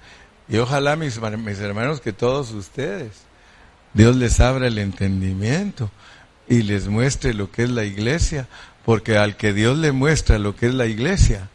Y 0.48 0.58
ojalá 0.58 0.96
mis, 0.96 1.20
mis 1.20 1.58
hermanos, 1.60 2.00
que 2.00 2.12
todos 2.12 2.50
ustedes, 2.50 3.12
Dios 3.94 4.16
les 4.16 4.40
abra 4.40 4.66
el 4.66 4.78
entendimiento 4.78 5.90
y 6.48 6.62
les 6.62 6.88
muestre 6.88 7.34
lo 7.34 7.50
que 7.52 7.62
es 7.62 7.70
la 7.70 7.84
iglesia, 7.84 8.48
porque 8.84 9.16
al 9.16 9.36
que 9.36 9.52
Dios 9.52 9.78
le 9.78 9.92
muestra 9.92 10.38
lo 10.38 10.56
que 10.56 10.66
es 10.66 10.74
la 10.74 10.86
iglesia, 10.86 11.48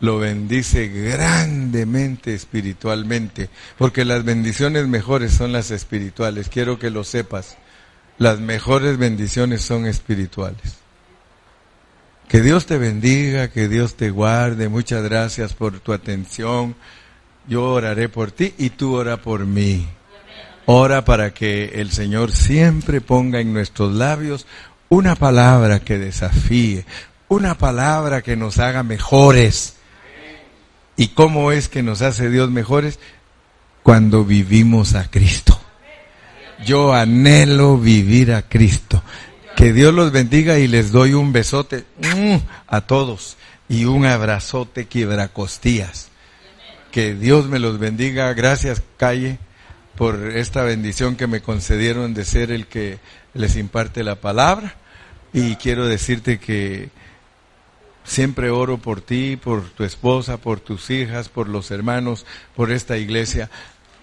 lo 0.00 0.18
bendice 0.18 0.88
grandemente 0.88 2.34
espiritualmente, 2.34 3.48
porque 3.78 4.04
las 4.04 4.24
bendiciones 4.24 4.86
mejores 4.86 5.32
son 5.32 5.52
las 5.52 5.70
espirituales. 5.70 6.48
Quiero 6.48 6.78
que 6.78 6.90
lo 6.90 7.04
sepas. 7.04 7.56
Las 8.18 8.38
mejores 8.40 8.98
bendiciones 8.98 9.62
son 9.62 9.86
espirituales. 9.86 10.76
Que 12.28 12.40
Dios 12.40 12.66
te 12.66 12.78
bendiga, 12.78 13.48
que 13.48 13.68
Dios 13.68 13.96
te 13.96 14.10
guarde. 14.10 14.68
Muchas 14.68 15.02
gracias 15.02 15.52
por 15.52 15.80
tu 15.80 15.92
atención. 15.92 16.74
Yo 17.46 17.64
oraré 17.72 18.08
por 18.08 18.30
ti 18.30 18.54
y 18.58 18.70
tú 18.70 18.94
ora 18.94 19.18
por 19.18 19.46
mí. 19.46 19.86
Ora 20.66 21.04
para 21.04 21.34
que 21.34 21.72
el 21.74 21.90
Señor 21.90 22.32
siempre 22.32 23.00
ponga 23.00 23.40
en 23.40 23.52
nuestros 23.52 23.92
labios 23.92 24.46
una 24.88 25.14
palabra 25.14 25.80
que 25.80 25.98
desafíe, 25.98 26.86
una 27.28 27.58
palabra 27.58 28.22
que 28.22 28.36
nos 28.36 28.58
haga 28.58 28.82
mejores, 28.82 29.73
¿Y 30.96 31.08
cómo 31.08 31.52
es 31.52 31.68
que 31.68 31.82
nos 31.82 32.02
hace 32.02 32.30
Dios 32.30 32.50
mejores? 32.50 32.98
Cuando 33.82 34.24
vivimos 34.24 34.94
a 34.94 35.10
Cristo. 35.10 35.60
Yo 36.64 36.94
anhelo 36.94 37.78
vivir 37.78 38.32
a 38.32 38.42
Cristo. 38.42 39.02
Que 39.56 39.72
Dios 39.72 39.92
los 39.92 40.12
bendiga 40.12 40.58
y 40.58 40.66
les 40.66 40.92
doy 40.92 41.14
un 41.14 41.32
besote 41.32 41.84
mm, 41.98 42.36
a 42.66 42.80
todos 42.82 43.36
y 43.68 43.84
un 43.84 44.06
abrazote 44.06 44.86
quiebracostías. 44.86 46.08
Que 46.90 47.14
Dios 47.14 47.46
me 47.48 47.58
los 47.58 47.78
bendiga. 47.78 48.32
Gracias, 48.34 48.82
Calle, 48.96 49.38
por 49.96 50.36
esta 50.36 50.62
bendición 50.62 51.16
que 51.16 51.26
me 51.26 51.40
concedieron 51.40 52.14
de 52.14 52.24
ser 52.24 52.50
el 52.50 52.66
que 52.66 52.98
les 53.34 53.56
imparte 53.56 54.04
la 54.04 54.16
palabra. 54.16 54.76
Y 55.32 55.56
quiero 55.56 55.86
decirte 55.86 56.38
que 56.38 56.90
Siempre 58.04 58.50
oro 58.50 58.78
por 58.78 59.00
ti, 59.00 59.36
por 59.36 59.62
tu 59.70 59.82
esposa, 59.82 60.36
por 60.36 60.60
tus 60.60 60.90
hijas, 60.90 61.28
por 61.28 61.48
los 61.48 61.70
hermanos, 61.70 62.26
por 62.54 62.70
esta 62.70 62.98
iglesia. 62.98 63.50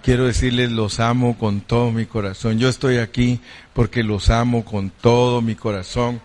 Quiero 0.03 0.25
decirles, 0.25 0.71
los 0.71 0.99
amo 0.99 1.37
con 1.37 1.61
todo 1.61 1.91
mi 1.91 2.07
corazón. 2.07 2.57
Yo 2.57 2.67
estoy 2.67 2.97
aquí 2.97 3.39
porque 3.73 4.03
los 4.03 4.31
amo 4.31 4.65
con 4.65 4.89
todo 4.89 5.41
mi 5.41 5.55
corazón. 5.55 6.21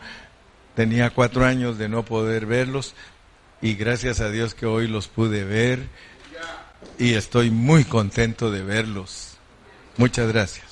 Tenía 0.75 1.11
cuatro 1.11 1.45
años 1.45 1.77
de 1.77 1.89
no 1.89 2.05
poder 2.05 2.47
verlos 2.47 2.95
y 3.61 3.75
gracias 3.75 4.21
a 4.21 4.31
Dios 4.31 4.55
que 4.55 4.67
hoy 4.67 4.89
los 4.89 5.09
pude 5.09 5.45
ver 5.45 5.89
y 6.99 7.15
estoy 7.15 7.51
muy 7.51 7.85
contento 7.85 8.51
de 8.51 8.63
verlos. 8.63 9.37
Muchas 9.97 10.29
gracias. 10.29 10.66